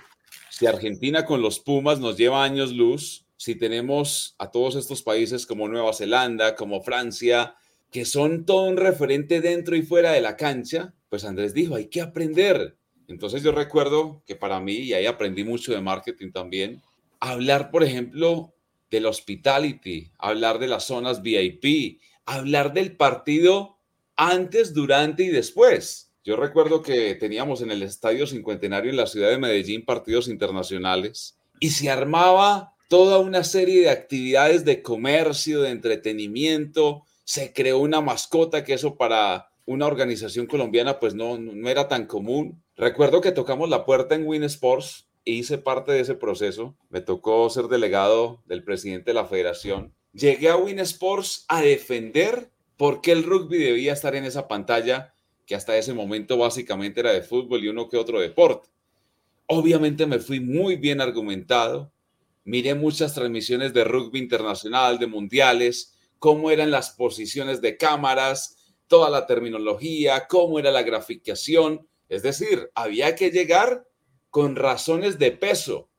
Si 0.63 0.67
Argentina 0.67 1.25
con 1.25 1.41
los 1.41 1.59
Pumas 1.59 1.99
nos 1.99 2.15
lleva 2.15 2.41
años 2.41 2.71
luz, 2.71 3.25
si 3.35 3.53
tenemos 3.55 4.33
a 4.37 4.49
todos 4.49 4.77
estos 4.77 5.03
países 5.03 5.45
como 5.45 5.67
Nueva 5.67 5.91
Zelanda, 5.91 6.55
como 6.55 6.81
Francia, 6.81 7.57
que 7.91 8.05
son 8.05 8.45
todo 8.45 8.63
un 8.69 8.77
referente 8.77 9.41
dentro 9.41 9.75
y 9.75 9.81
fuera 9.81 10.13
de 10.13 10.21
la 10.21 10.37
cancha, 10.37 10.93
pues 11.09 11.25
Andrés 11.25 11.53
dijo, 11.53 11.75
hay 11.75 11.87
que 11.87 11.99
aprender. 11.99 12.77
Entonces 13.09 13.43
yo 13.43 13.51
recuerdo 13.51 14.23
que 14.25 14.37
para 14.37 14.61
mí, 14.61 14.75
y 14.75 14.93
ahí 14.93 15.05
aprendí 15.05 15.43
mucho 15.43 15.73
de 15.73 15.81
marketing 15.81 16.31
también, 16.31 16.81
hablar, 17.19 17.69
por 17.69 17.83
ejemplo, 17.83 18.55
del 18.89 19.07
hospitality, 19.07 20.13
hablar 20.17 20.59
de 20.59 20.69
las 20.69 20.85
zonas 20.85 21.21
VIP, 21.21 21.99
hablar 22.23 22.71
del 22.71 22.95
partido 22.95 23.79
antes, 24.15 24.73
durante 24.73 25.23
y 25.23 25.27
después. 25.27 26.12
Yo 26.25 26.37
recuerdo 26.37 26.81
que 26.81 27.15
teníamos 27.15 27.61
en 27.61 27.71
el 27.71 27.83
Estadio 27.83 28.25
Cincuentenario 28.25 28.89
en 28.89 28.95
la 28.95 29.07
ciudad 29.07 29.29
de 29.29 29.37
Medellín 29.37 29.83
partidos 29.83 30.29
internacionales 30.29 31.37
y 31.59 31.71
se 31.71 31.89
armaba 31.89 32.75
toda 32.87 33.19
una 33.19 33.43
serie 33.43 33.81
de 33.81 33.89
actividades 33.89 34.63
de 34.63 34.81
comercio, 34.81 35.61
de 35.61 35.71
entretenimiento, 35.71 37.03
se 37.25 37.51
creó 37.51 37.79
una 37.79 37.99
mascota 37.99 38.63
que 38.63 38.73
eso 38.73 38.95
para 38.95 39.49
una 39.65 39.85
organización 39.85 40.45
colombiana 40.45 40.97
pues 40.99 41.13
no, 41.13 41.37
no 41.37 41.69
era 41.69 41.89
tan 41.89 42.05
común. 42.05 42.63
Recuerdo 42.77 43.19
que 43.19 43.33
tocamos 43.33 43.69
la 43.69 43.83
puerta 43.83 44.15
en 44.15 44.25
Win 44.25 44.43
Sports 44.43 45.07
e 45.25 45.31
hice 45.31 45.57
parte 45.57 45.91
de 45.91 45.99
ese 45.99 46.15
proceso. 46.15 46.77
Me 46.89 47.01
tocó 47.01 47.49
ser 47.49 47.67
delegado 47.67 48.41
del 48.45 48.63
presidente 48.63 49.11
de 49.11 49.15
la 49.15 49.25
federación. 49.25 49.93
Llegué 50.13 50.49
a 50.49 50.55
Win 50.55 50.79
Sports 50.79 51.43
a 51.49 51.61
defender 51.61 52.49
por 52.77 53.01
qué 53.01 53.11
el 53.11 53.23
rugby 53.23 53.57
debía 53.57 53.91
estar 53.91 54.15
en 54.15 54.23
esa 54.23 54.47
pantalla 54.47 55.12
que 55.45 55.55
hasta 55.55 55.77
ese 55.77 55.93
momento 55.93 56.37
básicamente 56.37 57.01
era 57.01 57.11
de 57.11 57.21
fútbol 57.21 57.63
y 57.63 57.67
uno 57.67 57.89
que 57.89 57.97
otro 57.97 58.19
deporte. 58.19 58.69
Obviamente 59.47 60.05
me 60.05 60.19
fui 60.19 60.39
muy 60.39 60.77
bien 60.77 61.01
argumentado. 61.01 61.91
Miré 62.45 62.75
muchas 62.75 63.13
transmisiones 63.13 63.73
de 63.73 63.83
rugby 63.83 64.19
internacional, 64.19 64.99
de 64.99 65.07
mundiales, 65.07 65.93
cómo 66.19 66.51
eran 66.51 66.71
las 66.71 66.91
posiciones 66.91 67.61
de 67.61 67.77
cámaras, 67.77 68.73
toda 68.87 69.09
la 69.09 69.25
terminología, 69.25 70.27
cómo 70.27 70.59
era 70.59 70.71
la 70.71 70.83
graficación. 70.83 71.87
Es 72.09 72.23
decir, 72.23 72.69
había 72.75 73.15
que 73.15 73.31
llegar 73.31 73.85
con 74.29 74.55
razones 74.55 75.19
de 75.19 75.31
peso. 75.31 75.89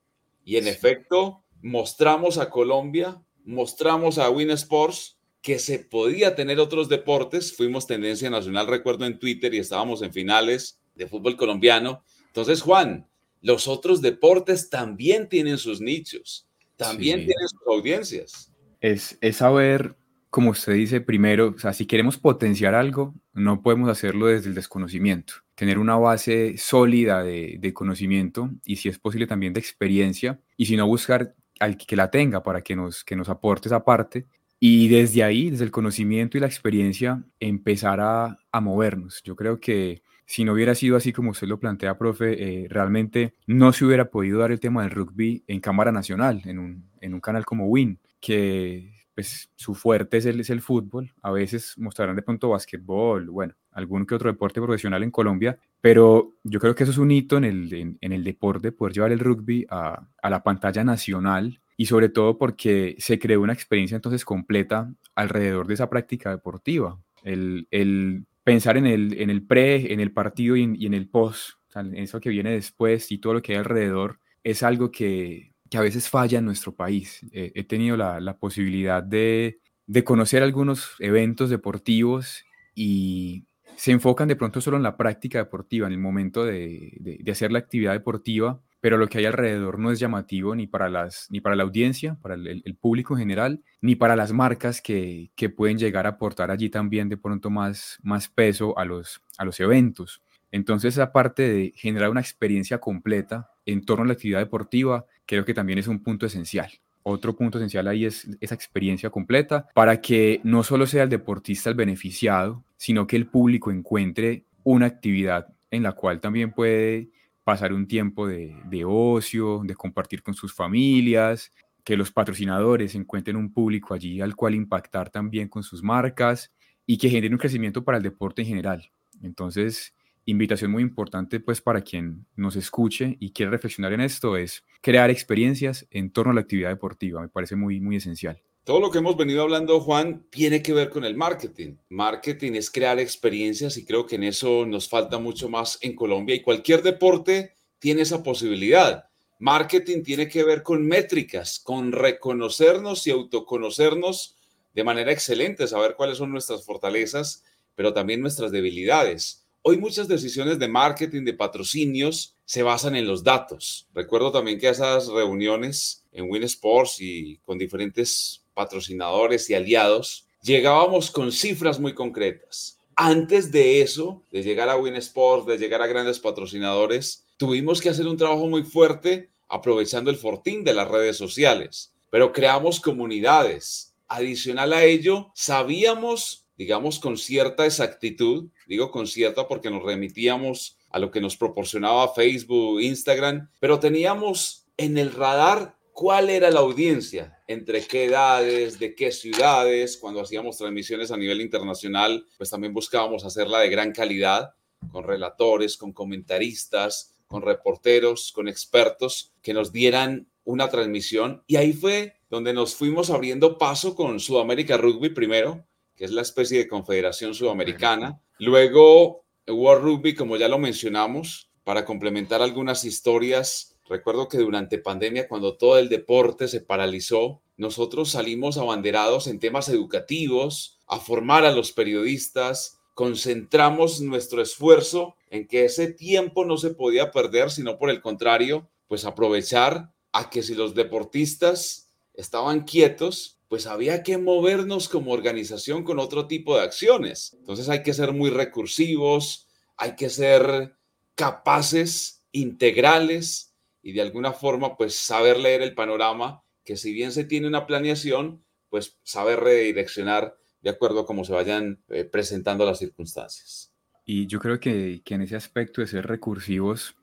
Y 0.44 0.56
en 0.56 0.68
efecto, 0.68 1.44
mostramos 1.62 2.38
a 2.38 2.50
Colombia, 2.50 3.22
mostramos 3.44 4.18
a 4.18 4.30
Win 4.30 4.50
Sports 4.50 5.18
que 5.44 5.58
se 5.58 5.78
podía 5.78 6.34
tener 6.34 6.58
otros 6.58 6.88
deportes. 6.88 7.54
Fuimos 7.54 7.86
tendencia 7.86 8.30
nacional, 8.30 8.66
recuerdo 8.66 9.04
en 9.04 9.18
Twitter, 9.18 9.52
y 9.52 9.58
estábamos 9.58 10.00
en 10.00 10.10
finales 10.10 10.80
de 10.94 11.06
fútbol 11.06 11.36
colombiano. 11.36 12.02
Entonces, 12.28 12.62
Juan, 12.62 13.06
los 13.42 13.68
otros 13.68 14.00
deportes 14.00 14.70
también 14.70 15.28
tienen 15.28 15.58
sus 15.58 15.82
nichos, 15.82 16.48
también 16.76 17.26
tienen 17.26 17.46
sus 17.46 17.60
audiencias. 17.68 18.50
Es, 18.80 19.18
es 19.20 19.36
saber 19.36 19.94
como 20.30 20.50
usted 20.50 20.72
dice, 20.72 21.02
primero, 21.02 21.54
o 21.54 21.58
sea, 21.60 21.74
si 21.74 21.84
queremos 21.86 22.16
potenciar 22.16 22.74
algo, 22.74 23.14
no 23.34 23.62
podemos 23.62 23.90
hacerlo 23.90 24.26
desde 24.26 24.48
el 24.48 24.54
desconocimiento. 24.54 25.34
Tener 25.54 25.78
una 25.78 25.96
base 25.96 26.56
sólida 26.56 27.22
de, 27.22 27.72
conocimiento 27.72 28.50
y 28.64 28.76
si 28.76 28.88
es 28.88 28.98
posible 28.98 29.26
también 29.26 29.52
de 29.52 29.60
experiencia, 29.60 30.40
y 30.56 30.66
si 30.66 30.76
no 30.76 30.88
buscar 30.88 31.36
al 31.60 31.76
que 31.76 31.94
la 31.94 32.10
tenga 32.10 32.42
para 32.42 32.62
que 32.62 32.74
nos, 32.74 33.04
que 33.04 33.14
nos 33.14 33.28
aporte 33.28 33.68
esa 33.68 33.84
parte. 33.84 34.26
Y 34.66 34.88
desde 34.88 35.22
ahí, 35.22 35.50
desde 35.50 35.64
el 35.64 35.70
conocimiento 35.70 36.38
y 36.38 36.40
la 36.40 36.46
experiencia, 36.46 37.22
empezar 37.38 38.00
a, 38.00 38.38
a 38.50 38.60
movernos. 38.62 39.22
Yo 39.22 39.36
creo 39.36 39.60
que 39.60 40.00
si 40.24 40.42
no 40.42 40.54
hubiera 40.54 40.74
sido 40.74 40.96
así 40.96 41.12
como 41.12 41.32
usted 41.32 41.48
lo 41.48 41.60
plantea, 41.60 41.98
profe, 41.98 42.62
eh, 42.62 42.66
realmente 42.70 43.34
no 43.46 43.74
se 43.74 43.84
hubiera 43.84 44.08
podido 44.08 44.38
dar 44.38 44.52
el 44.52 44.60
tema 44.60 44.80
del 44.80 44.92
rugby 44.92 45.44
en 45.48 45.60
Cámara 45.60 45.92
Nacional, 45.92 46.40
en 46.46 46.58
un, 46.58 46.90
en 47.02 47.12
un 47.12 47.20
canal 47.20 47.44
como 47.44 47.66
WIN, 47.66 48.00
que 48.20 48.90
pues 49.14 49.50
su 49.54 49.74
fuerte 49.74 50.16
es 50.16 50.24
el, 50.24 50.40
es 50.40 50.48
el 50.48 50.62
fútbol, 50.62 51.12
a 51.20 51.30
veces 51.30 51.74
mostrarán 51.76 52.16
de 52.16 52.22
pronto 52.22 52.48
básquetbol, 52.48 53.28
bueno, 53.28 53.52
algún 53.70 54.06
que 54.06 54.14
otro 54.14 54.30
deporte 54.32 54.62
profesional 54.62 55.02
en 55.02 55.10
Colombia, 55.10 55.58
pero 55.82 56.36
yo 56.42 56.58
creo 56.58 56.74
que 56.74 56.84
eso 56.84 56.92
es 56.92 56.98
un 56.98 57.10
hito 57.10 57.36
en 57.36 57.44
el, 57.44 57.98
en, 58.00 58.12
el 58.12 58.24
deporte, 58.24 58.72
poder 58.72 58.94
llevar 58.94 59.12
el 59.12 59.20
rugby 59.20 59.66
a, 59.68 60.08
a, 60.22 60.30
la 60.30 60.42
pantalla 60.42 60.82
nacional 60.84 61.60
y 61.76 61.86
sobre 61.86 62.08
todo 62.08 62.38
porque 62.38 62.96
se 62.98 63.18
creó 63.18 63.40
una 63.40 63.52
experiencia 63.52 63.96
entonces 63.96 64.24
completa 64.24 64.92
alrededor 65.14 65.66
de 65.66 65.74
esa 65.74 65.90
práctica 65.90 66.30
deportiva. 66.30 67.00
El, 67.22 67.66
el 67.70 68.26
pensar 68.44 68.76
en 68.76 68.86
el, 68.86 69.20
en 69.20 69.30
el 69.30 69.44
pre, 69.44 69.92
en 69.92 70.00
el 70.00 70.12
partido 70.12 70.56
y 70.56 70.62
en, 70.62 70.94
el 70.94 71.08
post, 71.08 71.54
en 71.74 71.96
eso 71.96 72.20
que 72.20 72.30
viene 72.30 72.50
después 72.50 73.10
y 73.10 73.18
todo 73.18 73.34
lo 73.34 73.42
que 73.42 73.52
hay 73.52 73.58
alrededor, 73.58 74.20
es 74.42 74.62
algo 74.62 74.90
que, 74.90 75.52
que 75.70 75.78
a 75.78 75.80
veces 75.80 76.08
falla 76.08 76.38
en 76.38 76.44
nuestro 76.44 76.74
país. 76.74 77.24
Eh, 77.32 77.52
he 77.54 77.64
tenido 77.64 77.96
la, 77.96 78.20
la 78.20 78.36
posibilidad 78.36 79.02
de, 79.02 79.60
de 79.86 80.04
conocer 80.04 80.42
algunos 80.42 80.94
eventos 80.98 81.50
deportivos 81.50 82.44
y 82.74 83.46
se 83.76 83.92
enfocan 83.92 84.28
de 84.28 84.36
pronto 84.36 84.60
solo 84.60 84.76
en 84.76 84.82
la 84.82 84.96
práctica 84.96 85.38
deportiva, 85.38 85.86
en 85.86 85.92
el 85.92 85.98
momento 85.98 86.44
de, 86.44 86.92
de, 87.00 87.32
hacer 87.32 87.50
la 87.52 87.58
actividad 87.58 87.92
deportiva, 87.92 88.60
pero 88.84 88.98
lo 88.98 89.08
que 89.08 89.16
hay 89.16 89.24
alrededor 89.24 89.78
no 89.78 89.92
es 89.92 89.98
llamativo 89.98 90.54
ni 90.54 90.66
para, 90.66 90.90
las, 90.90 91.26
ni 91.30 91.40
para 91.40 91.56
la 91.56 91.62
audiencia, 91.62 92.18
para 92.20 92.34
el, 92.34 92.76
público 92.78 93.14
en 93.14 93.20
general, 93.20 93.62
ni 93.80 93.96
para 93.96 94.14
las 94.14 94.34
marcas 94.34 94.82
que, 94.82 95.30
que, 95.36 95.48
pueden 95.48 95.78
llegar 95.78 96.04
a 96.04 96.10
aportar 96.10 96.50
allí 96.50 96.68
también 96.68 97.08
de 97.08 97.16
pronto 97.16 97.48
más, 97.48 97.98
más 98.02 98.28
peso 98.28 98.78
a 98.78 98.84
los, 98.84 99.22
a 99.38 99.46
los 99.46 99.58
eventos. 99.58 100.22
Entonces, 100.52 100.98
aparte 100.98 101.48
de 101.48 101.72
generar 101.74 102.10
una 102.10 102.20
experiencia 102.20 102.76
completa 102.76 103.52
en 103.64 103.86
torno 103.86 104.04
a 104.04 104.08
la 104.08 104.12
actividad 104.12 104.40
deportiva, 104.40 105.06
creo 105.24 105.46
que 105.46 105.54
también 105.54 105.78
es 105.78 105.88
un 105.88 106.02
punto 106.02 106.26
esencial. 106.26 106.70
Otro 107.04 107.34
punto 107.34 107.56
esencial 107.56 107.88
ahí 107.88 108.04
es 108.04 108.28
esa 108.42 108.54
experiencia 108.54 109.08
completa 109.08 109.66
para 109.72 110.02
que 110.02 110.42
no 110.44 110.62
solo 110.62 110.86
sea 110.86 111.04
el 111.04 111.08
deportista 111.08 111.70
el 111.70 111.74
beneficiado, 111.74 112.62
sino 112.76 113.06
que 113.06 113.16
el 113.16 113.28
público 113.28 113.70
encuentre 113.70 114.44
una 114.62 114.84
actividad 114.84 115.54
en 115.70 115.82
la 115.82 115.92
cual 115.92 116.20
también 116.20 116.52
puede 116.52 117.08
pasar 117.44 117.72
un 117.72 117.86
tiempo 117.86 118.26
de, 118.26 118.84
ocio, 118.86 119.62
de 119.64 119.74
compartir 119.74 120.22
con 120.22 120.34
sus 120.34 120.52
familias, 120.54 121.52
que 121.84 121.96
los 121.96 122.10
patrocinadores 122.10 122.94
encuentren 122.94 123.36
un 123.36 123.52
público 123.52 123.92
allí 123.92 124.20
al 124.20 124.34
cual 124.34 124.54
impactar 124.54 125.10
también 125.10 125.48
con 125.48 125.62
sus 125.62 125.82
marcas 125.82 126.50
y 126.86 126.96
que 126.96 127.10
genere 127.10 127.34
un 127.34 127.38
crecimiento 127.38 127.84
para 127.84 127.98
el 127.98 128.02
deporte 128.02 128.42
en 128.42 128.48
general. 128.48 128.90
Entonces, 129.22 129.94
invitación 130.24 130.70
muy 130.70 130.82
importante 130.82 131.38
pues 131.40 131.60
para 131.60 131.82
quien 131.82 132.26
nos 132.34 132.56
escuche 132.56 133.18
y 133.20 133.32
quiere 133.32 133.50
reflexionar 133.50 133.92
en 133.92 134.00
esto 134.00 134.36
es 134.38 134.64
crear 134.80 135.10
experiencias 135.10 135.86
en 135.90 136.10
torno 136.10 136.32
a 136.32 136.34
la 136.34 136.40
actividad 136.40 136.70
deportiva. 136.70 137.20
Me 137.20 137.28
parece 137.28 137.56
muy, 137.56 137.80
muy 137.80 137.96
esencial. 137.96 138.40
Todo 138.64 138.80
lo 138.80 138.90
que 138.90 138.98
hemos 138.98 139.16
venido 139.16 139.42
hablando, 139.42 139.78
Juan, 139.78 140.24
tiene 140.30 140.62
que 140.62 140.72
ver 140.72 140.88
con 140.88 141.04
el 141.04 141.16
marketing. 141.16 141.76
Marketing 141.90 142.52
es 142.52 142.70
crear 142.70 142.98
experiencias 142.98 143.76
y 143.76 143.84
creo 143.84 144.06
que 144.06 144.16
en 144.16 144.24
eso 144.24 144.64
nos 144.64 144.88
falta 144.88 145.18
mucho 145.18 145.50
más 145.50 145.78
en 145.82 145.94
Colombia 145.94 146.34
y 146.34 146.40
cualquier 146.40 146.82
deporte 146.82 147.52
tiene 147.78 148.02
esa 148.02 148.22
posibilidad. 148.22 149.04
Marketing 149.38 150.02
tiene 150.02 150.28
que 150.28 150.44
ver 150.44 150.62
con 150.62 150.86
métricas, 150.86 151.58
con 151.58 151.92
reconocernos 151.92 153.06
y 153.06 153.10
autoconocernos 153.10 154.36
de 154.72 154.84
manera 154.84 155.12
excelente, 155.12 155.68
saber 155.68 155.94
cuáles 155.94 156.16
son 156.16 156.32
nuestras 156.32 156.64
fortalezas, 156.64 157.44
pero 157.74 157.92
también 157.92 158.22
nuestras 158.22 158.50
debilidades 158.50 159.44
Hoy 159.66 159.78
muchas 159.78 160.08
decisiones 160.08 160.58
de 160.58 160.68
marketing, 160.68 161.24
de 161.24 161.32
patrocinios, 161.32 162.36
se 162.44 162.62
basan 162.62 162.96
en 162.96 163.06
los 163.06 163.24
datos. 163.24 163.88
Recuerdo 163.94 164.30
también 164.30 164.58
que 164.58 164.68
esas 164.68 165.06
reuniones 165.06 166.04
en 166.12 166.30
Win 166.30 166.42
Sports 166.42 167.00
y 167.00 167.38
con 167.38 167.56
diferentes 167.56 168.43
patrocinadores 168.54 169.50
y 169.50 169.54
aliados, 169.54 170.26
llegábamos 170.42 171.10
con 171.10 171.32
cifras 171.32 171.80
muy 171.80 171.94
concretas. 171.94 172.78
Antes 172.96 173.50
de 173.50 173.82
eso, 173.82 174.22
de 174.30 174.42
llegar 174.42 174.68
a 174.68 174.76
Win 174.76 174.94
Sports, 174.96 175.46
de 175.46 175.58
llegar 175.58 175.82
a 175.82 175.86
grandes 175.86 176.20
patrocinadores, 176.20 177.24
tuvimos 177.36 177.80
que 177.80 177.90
hacer 177.90 178.06
un 178.06 178.16
trabajo 178.16 178.46
muy 178.46 178.62
fuerte 178.62 179.30
aprovechando 179.48 180.10
el 180.10 180.16
fortín 180.16 180.64
de 180.64 180.74
las 180.74 180.88
redes 180.88 181.16
sociales, 181.16 181.92
pero 182.10 182.32
creamos 182.32 182.80
comunidades. 182.80 183.94
Adicional 184.06 184.72
a 184.72 184.84
ello, 184.84 185.32
sabíamos 185.34 186.44
digamos, 186.56 186.98
con 186.98 187.16
cierta 187.16 187.66
exactitud, 187.66 188.48
digo 188.66 188.90
con 188.90 189.06
cierta 189.06 189.48
porque 189.48 189.70
nos 189.70 189.82
remitíamos 189.82 190.78
a 190.90 190.98
lo 190.98 191.10
que 191.10 191.20
nos 191.20 191.36
proporcionaba 191.36 192.14
Facebook, 192.14 192.80
Instagram, 192.80 193.48
pero 193.60 193.80
teníamos 193.80 194.66
en 194.76 194.98
el 194.98 195.12
radar 195.12 195.76
cuál 195.94 196.28
era 196.28 196.50
la 196.50 196.60
audiencia, 196.60 197.38
entre 197.46 197.80
qué 197.86 198.06
edades, 198.06 198.80
de 198.80 198.96
qué 198.96 199.12
ciudades, 199.12 199.96
cuando 199.96 200.20
hacíamos 200.20 200.58
transmisiones 200.58 201.12
a 201.12 201.16
nivel 201.16 201.40
internacional, 201.40 202.26
pues 202.36 202.50
también 202.50 202.74
buscábamos 202.74 203.24
hacerla 203.24 203.60
de 203.60 203.70
gran 203.70 203.92
calidad, 203.92 204.54
con 204.90 205.04
relatores, 205.04 205.76
con 205.76 205.92
comentaristas, 205.92 207.14
con 207.28 207.42
reporteros, 207.42 208.32
con 208.32 208.48
expertos 208.48 209.32
que 209.40 209.54
nos 209.54 209.72
dieran 209.72 210.28
una 210.42 210.68
transmisión. 210.68 211.44
Y 211.46 211.56
ahí 211.56 211.72
fue 211.72 212.16
donde 212.28 212.52
nos 212.52 212.74
fuimos 212.74 213.10
abriendo 213.10 213.56
paso 213.56 213.94
con 213.94 214.18
Sudamérica 214.18 214.76
Rugby 214.76 215.10
primero, 215.10 215.64
que 215.94 216.04
es 216.04 216.10
la 216.10 216.22
especie 216.22 216.58
de 216.58 216.68
confederación 216.68 217.34
sudamericana. 217.34 218.20
Luego, 218.38 219.24
World 219.46 219.84
Rugby, 219.84 220.14
como 220.16 220.36
ya 220.36 220.48
lo 220.48 220.58
mencionamos, 220.58 221.52
para 221.62 221.84
complementar 221.84 222.42
algunas 222.42 222.84
historias. 222.84 223.73
Recuerdo 223.86 224.28
que 224.28 224.38
durante 224.38 224.78
pandemia, 224.78 225.28
cuando 225.28 225.56
todo 225.56 225.78
el 225.78 225.88
deporte 225.88 226.48
se 226.48 226.60
paralizó, 226.60 227.42
nosotros 227.56 228.10
salimos 228.10 228.56
abanderados 228.56 229.26
en 229.26 229.38
temas 229.38 229.68
educativos, 229.68 230.78
a 230.86 230.98
formar 230.98 231.44
a 231.44 231.52
los 231.52 231.72
periodistas, 231.72 232.78
concentramos 232.94 234.00
nuestro 234.00 234.40
esfuerzo 234.40 235.16
en 235.28 235.46
que 235.46 235.66
ese 235.66 235.92
tiempo 235.92 236.44
no 236.44 236.56
se 236.56 236.70
podía 236.70 237.10
perder, 237.10 237.50
sino 237.50 237.78
por 237.78 237.90
el 237.90 238.00
contrario, 238.00 238.68
pues 238.88 239.04
aprovechar 239.04 239.92
a 240.12 240.30
que 240.30 240.42
si 240.42 240.54
los 240.54 240.74
deportistas 240.74 241.90
estaban 242.14 242.64
quietos, 242.64 243.38
pues 243.48 243.66
había 243.66 244.02
que 244.02 244.16
movernos 244.16 244.88
como 244.88 245.12
organización 245.12 245.84
con 245.84 245.98
otro 245.98 246.26
tipo 246.26 246.56
de 246.56 246.62
acciones. 246.62 247.34
Entonces 247.38 247.68
hay 247.68 247.82
que 247.82 247.92
ser 247.92 248.12
muy 248.12 248.30
recursivos, 248.30 249.46
hay 249.76 249.96
que 249.96 250.08
ser 250.08 250.74
capaces, 251.14 252.22
integrales 252.32 253.53
y 253.84 253.92
de 253.92 254.00
alguna 254.00 254.32
forma 254.32 254.76
pues 254.76 254.96
saber 254.96 255.38
leer 255.38 255.60
el 255.60 255.74
panorama, 255.74 256.42
que 256.64 256.76
si 256.76 256.92
bien 256.94 257.12
se 257.12 257.24
tiene 257.24 257.46
una 257.46 257.66
planeación, 257.66 258.42
pues 258.70 258.98
saber 259.02 259.40
redireccionar 259.40 260.34
de 260.62 260.70
acuerdo 260.70 261.00
a 261.00 261.06
cómo 261.06 261.22
se 261.24 261.34
vayan 261.34 261.82
eh, 261.90 262.04
presentando 262.04 262.64
las 262.64 262.78
circunstancias. 262.78 263.74
Y 264.06 264.26
yo 264.26 264.40
creo 264.40 264.58
que, 264.58 265.02
que 265.04 265.14
en 265.14 265.20
ese 265.20 265.36
aspecto 265.36 265.82
de 265.82 265.86
ser 265.86 266.06
recursivos, 266.06 266.96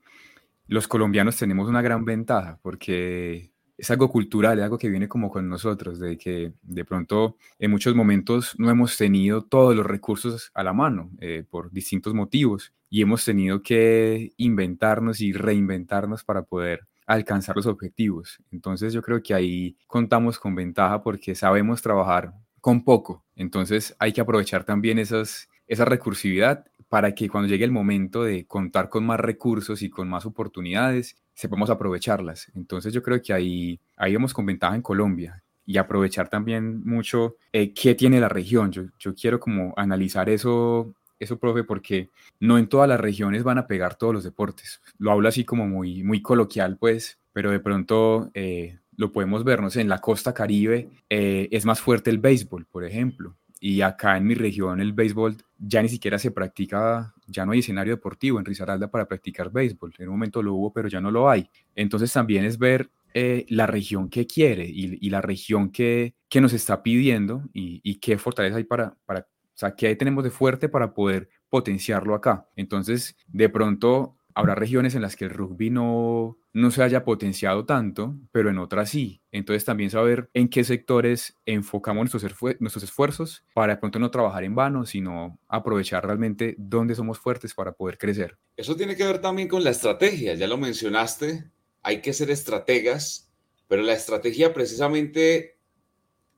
los 0.66 0.88
colombianos 0.88 1.38
tenemos 1.38 1.70
una 1.70 1.84
gran 1.84 2.04
ventaja 2.04 2.60
porque 2.64 3.51
es 3.82 3.90
algo 3.90 4.12
cultural, 4.12 4.60
es 4.60 4.64
algo 4.64 4.78
que 4.78 4.90
viene 4.90 5.08
como 5.08 5.32
con 5.32 5.50
nosotros, 5.50 6.00
de 6.00 6.16
que 6.16 6.54
de 6.62 6.86
pronto 6.86 7.38
en 7.58 7.72
muchos 7.72 7.96
momentos 7.96 8.54
no 8.60 8.70
hemos 8.70 8.96
tenido 8.96 9.42
todos 9.42 9.76
los 9.76 9.88
recursos 9.88 10.52
a 10.54 10.64
la 10.64 10.72
mano 10.72 11.10
eh, 11.20 11.44
por 11.50 11.72
distintos 11.72 12.14
motivos 12.14 12.74
y 12.92 13.02
hemos 13.02 13.26
tenido 13.26 13.64
que 13.64 14.34
inventarnos 14.38 15.20
y 15.20 15.34
reinventarnos 15.34 16.24
para 16.24 16.44
poder 16.44 16.82
alcanzar 17.08 17.56
los 17.56 17.66
objetivos. 17.66 18.38
Entonces 18.52 18.94
yo 18.94 19.02
creo 19.02 19.24
que 19.24 19.34
ahí 19.34 19.76
contamos 19.88 20.38
con 20.38 20.54
ventaja 20.54 21.02
porque 21.02 21.34
sabemos 21.34 21.82
trabajar 21.82 22.36
con 22.60 22.84
poco. 22.84 23.26
Entonces 23.36 23.96
hay 23.98 24.14
que 24.14 24.22
aprovechar 24.22 24.64
también 24.64 25.00
esas, 25.00 25.50
esa 25.66 25.86
recursividad 25.86 26.66
para 26.88 27.16
que 27.16 27.30
cuando 27.30 27.50
llegue 27.50 27.66
el 27.66 27.72
momento 27.72 28.24
de 28.24 28.46
contar 28.46 28.90
con 28.90 29.08
más 29.08 29.20
recursos 29.20 29.82
y 29.82 29.90
con 29.90 30.08
más 30.08 30.28
oportunidades, 30.28 31.16
sepamos 31.34 31.70
aprovecharlas. 31.70 32.52
Entonces 32.56 32.94
yo 32.94 33.02
creo 33.02 33.22
que 33.22 33.34
ahí, 33.34 33.80
ahí 33.98 34.14
vamos 34.14 34.34
con 34.34 34.50
en 34.50 34.82
Colombia 34.82 35.44
y 35.66 35.78
aprovechar 35.78 36.28
también 36.30 36.84
mucho 36.84 37.38
eh, 37.54 37.74
qué 37.74 37.96
tiene 37.96 38.20
la 38.20 38.30
región. 38.30 38.72
Yo, 38.72 38.84
yo 39.00 39.14
quiero 39.14 39.40
como 39.40 39.74
analizar 39.78 40.30
eso, 40.30 40.94
eso, 41.20 41.40
profe, 41.40 41.64
porque 41.64 42.10
no 42.40 42.58
en 42.58 42.68
todas 42.68 42.90
las 42.90 43.00
regiones 43.00 43.44
van 43.44 43.58
a 43.58 43.68
pegar 43.68 43.96
todos 43.96 44.14
los 44.14 44.24
deportes. 44.24 44.82
Lo 44.98 45.12
hablo 45.12 45.28
así 45.30 45.46
como 45.46 45.68
muy, 45.68 46.04
muy 46.04 46.22
coloquial, 46.22 46.78
pues, 46.78 47.20
pero 47.32 47.52
de 47.52 47.60
pronto 47.60 48.32
eh, 48.34 48.80
lo 48.98 49.12
podemos 49.12 49.44
ver, 49.44 49.62
no 49.62 49.70
sé, 49.70 49.82
en 49.82 49.90
la 49.90 50.00
costa 50.00 50.34
caribe 50.34 50.90
eh, 51.10 51.48
es 51.52 51.66
más 51.66 51.80
fuerte 51.80 52.10
el 52.10 52.18
béisbol, 52.18 52.66
por 52.66 52.84
ejemplo. 52.84 53.38
Y 53.60 53.82
acá 53.82 54.18
en 54.18 54.26
mi 54.26 54.34
región 54.34 54.82
el 54.82 54.92
béisbol 54.94 55.38
ya 55.60 55.82
ni 55.84 55.90
siquiera 55.90 56.18
se 56.18 56.32
practica, 56.32 57.14
ya 57.32 57.46
no 57.46 57.54
hay 57.54 57.60
escenario 57.60 57.96
deportivo 57.96 58.40
en 58.40 58.46
Risaralda 58.46 58.90
para 58.90 59.08
practicar 59.08 59.52
béisbol. 59.52 59.94
En 59.98 60.10
un 60.10 60.16
momento 60.16 60.44
lo 60.44 60.54
hubo, 60.54 60.74
pero 60.74 60.88
ya 60.88 61.02
no 61.02 61.12
lo 61.12 61.30
hay. 61.30 61.50
Entonces 61.76 62.12
también 62.12 62.46
es 62.46 62.58
ver 62.58 62.90
eh, 63.14 63.46
la 63.50 63.68
región 63.68 64.10
que 64.10 64.26
quiere 64.28 64.66
y, 64.66 65.10
la 65.10 65.22
región 65.22 65.72
que, 65.72 66.16
que, 66.30 66.40
nos 66.40 66.54
está 66.54 66.82
pidiendo 66.82 67.44
y, 67.54 67.96
qué 67.96 68.18
fortaleza 68.18 68.58
hay 68.58 68.64
para, 68.64 68.96
para, 69.06 69.22
o 69.22 69.54
sea, 69.54 69.76
qué 69.76 69.96
tenemos 69.96 70.24
de 70.24 70.32
fuerte 70.32 70.70
para 70.70 70.94
poder 70.94 71.30
potenciarlo 71.50 72.16
acá. 72.16 72.48
Entonces, 72.56 73.18
de 73.28 73.50
pronto 73.50 74.16
habrá 74.36 74.56
regiones 74.56 74.96
en 74.96 75.02
las 75.02 75.16
que 75.16 75.26
el 75.26 75.32
rugby 75.32 75.70
no, 75.70 76.38
no 76.54 76.72
se 76.72 76.84
haya 76.84 77.04
potenciado 77.04 77.66
tanto, 77.66 78.16
pero 78.32 78.50
en 78.50 78.58
otras 78.58 78.90
sí. 78.90 79.22
Entonces 79.32 79.66
también 79.66 79.90
saber 79.90 80.30
en 80.34 80.50
qué 80.50 80.64
sectores 80.64 81.38
enfocamos 81.46 82.14
nuestros, 82.14 82.56
nuestros 82.60 82.84
esfuerzos 82.84 83.46
para 83.54 83.76
de 83.76 83.80
pronto 83.80 84.00
no 84.00 84.12
trabajar 84.12 84.44
en 84.44 84.56
vano, 84.56 84.86
sino 84.86 85.40
aprovechar 85.48 86.06
realmente 86.06 86.56
dónde 86.58 86.96
somos 86.96 87.20
fuertes 87.20 87.54
para 87.54 87.74
poder 87.74 87.98
crecer. 87.98 88.38
Eso 88.58 88.76
tiene 88.76 88.96
que 88.96 89.06
ver 89.06 89.20
también 89.20 89.48
con 89.48 89.64
la 89.64 89.70
estrategia, 89.70 90.34
ya 90.34 90.48
lo 90.48 90.58
mencionaste, 90.58 91.50
hay 91.84 92.02
que 92.02 92.14
ser 92.14 92.30
estrategas, 92.30 93.32
pero 93.68 93.82
la 93.82 93.94
estrategia 93.94 94.54
precisamente 94.54 95.58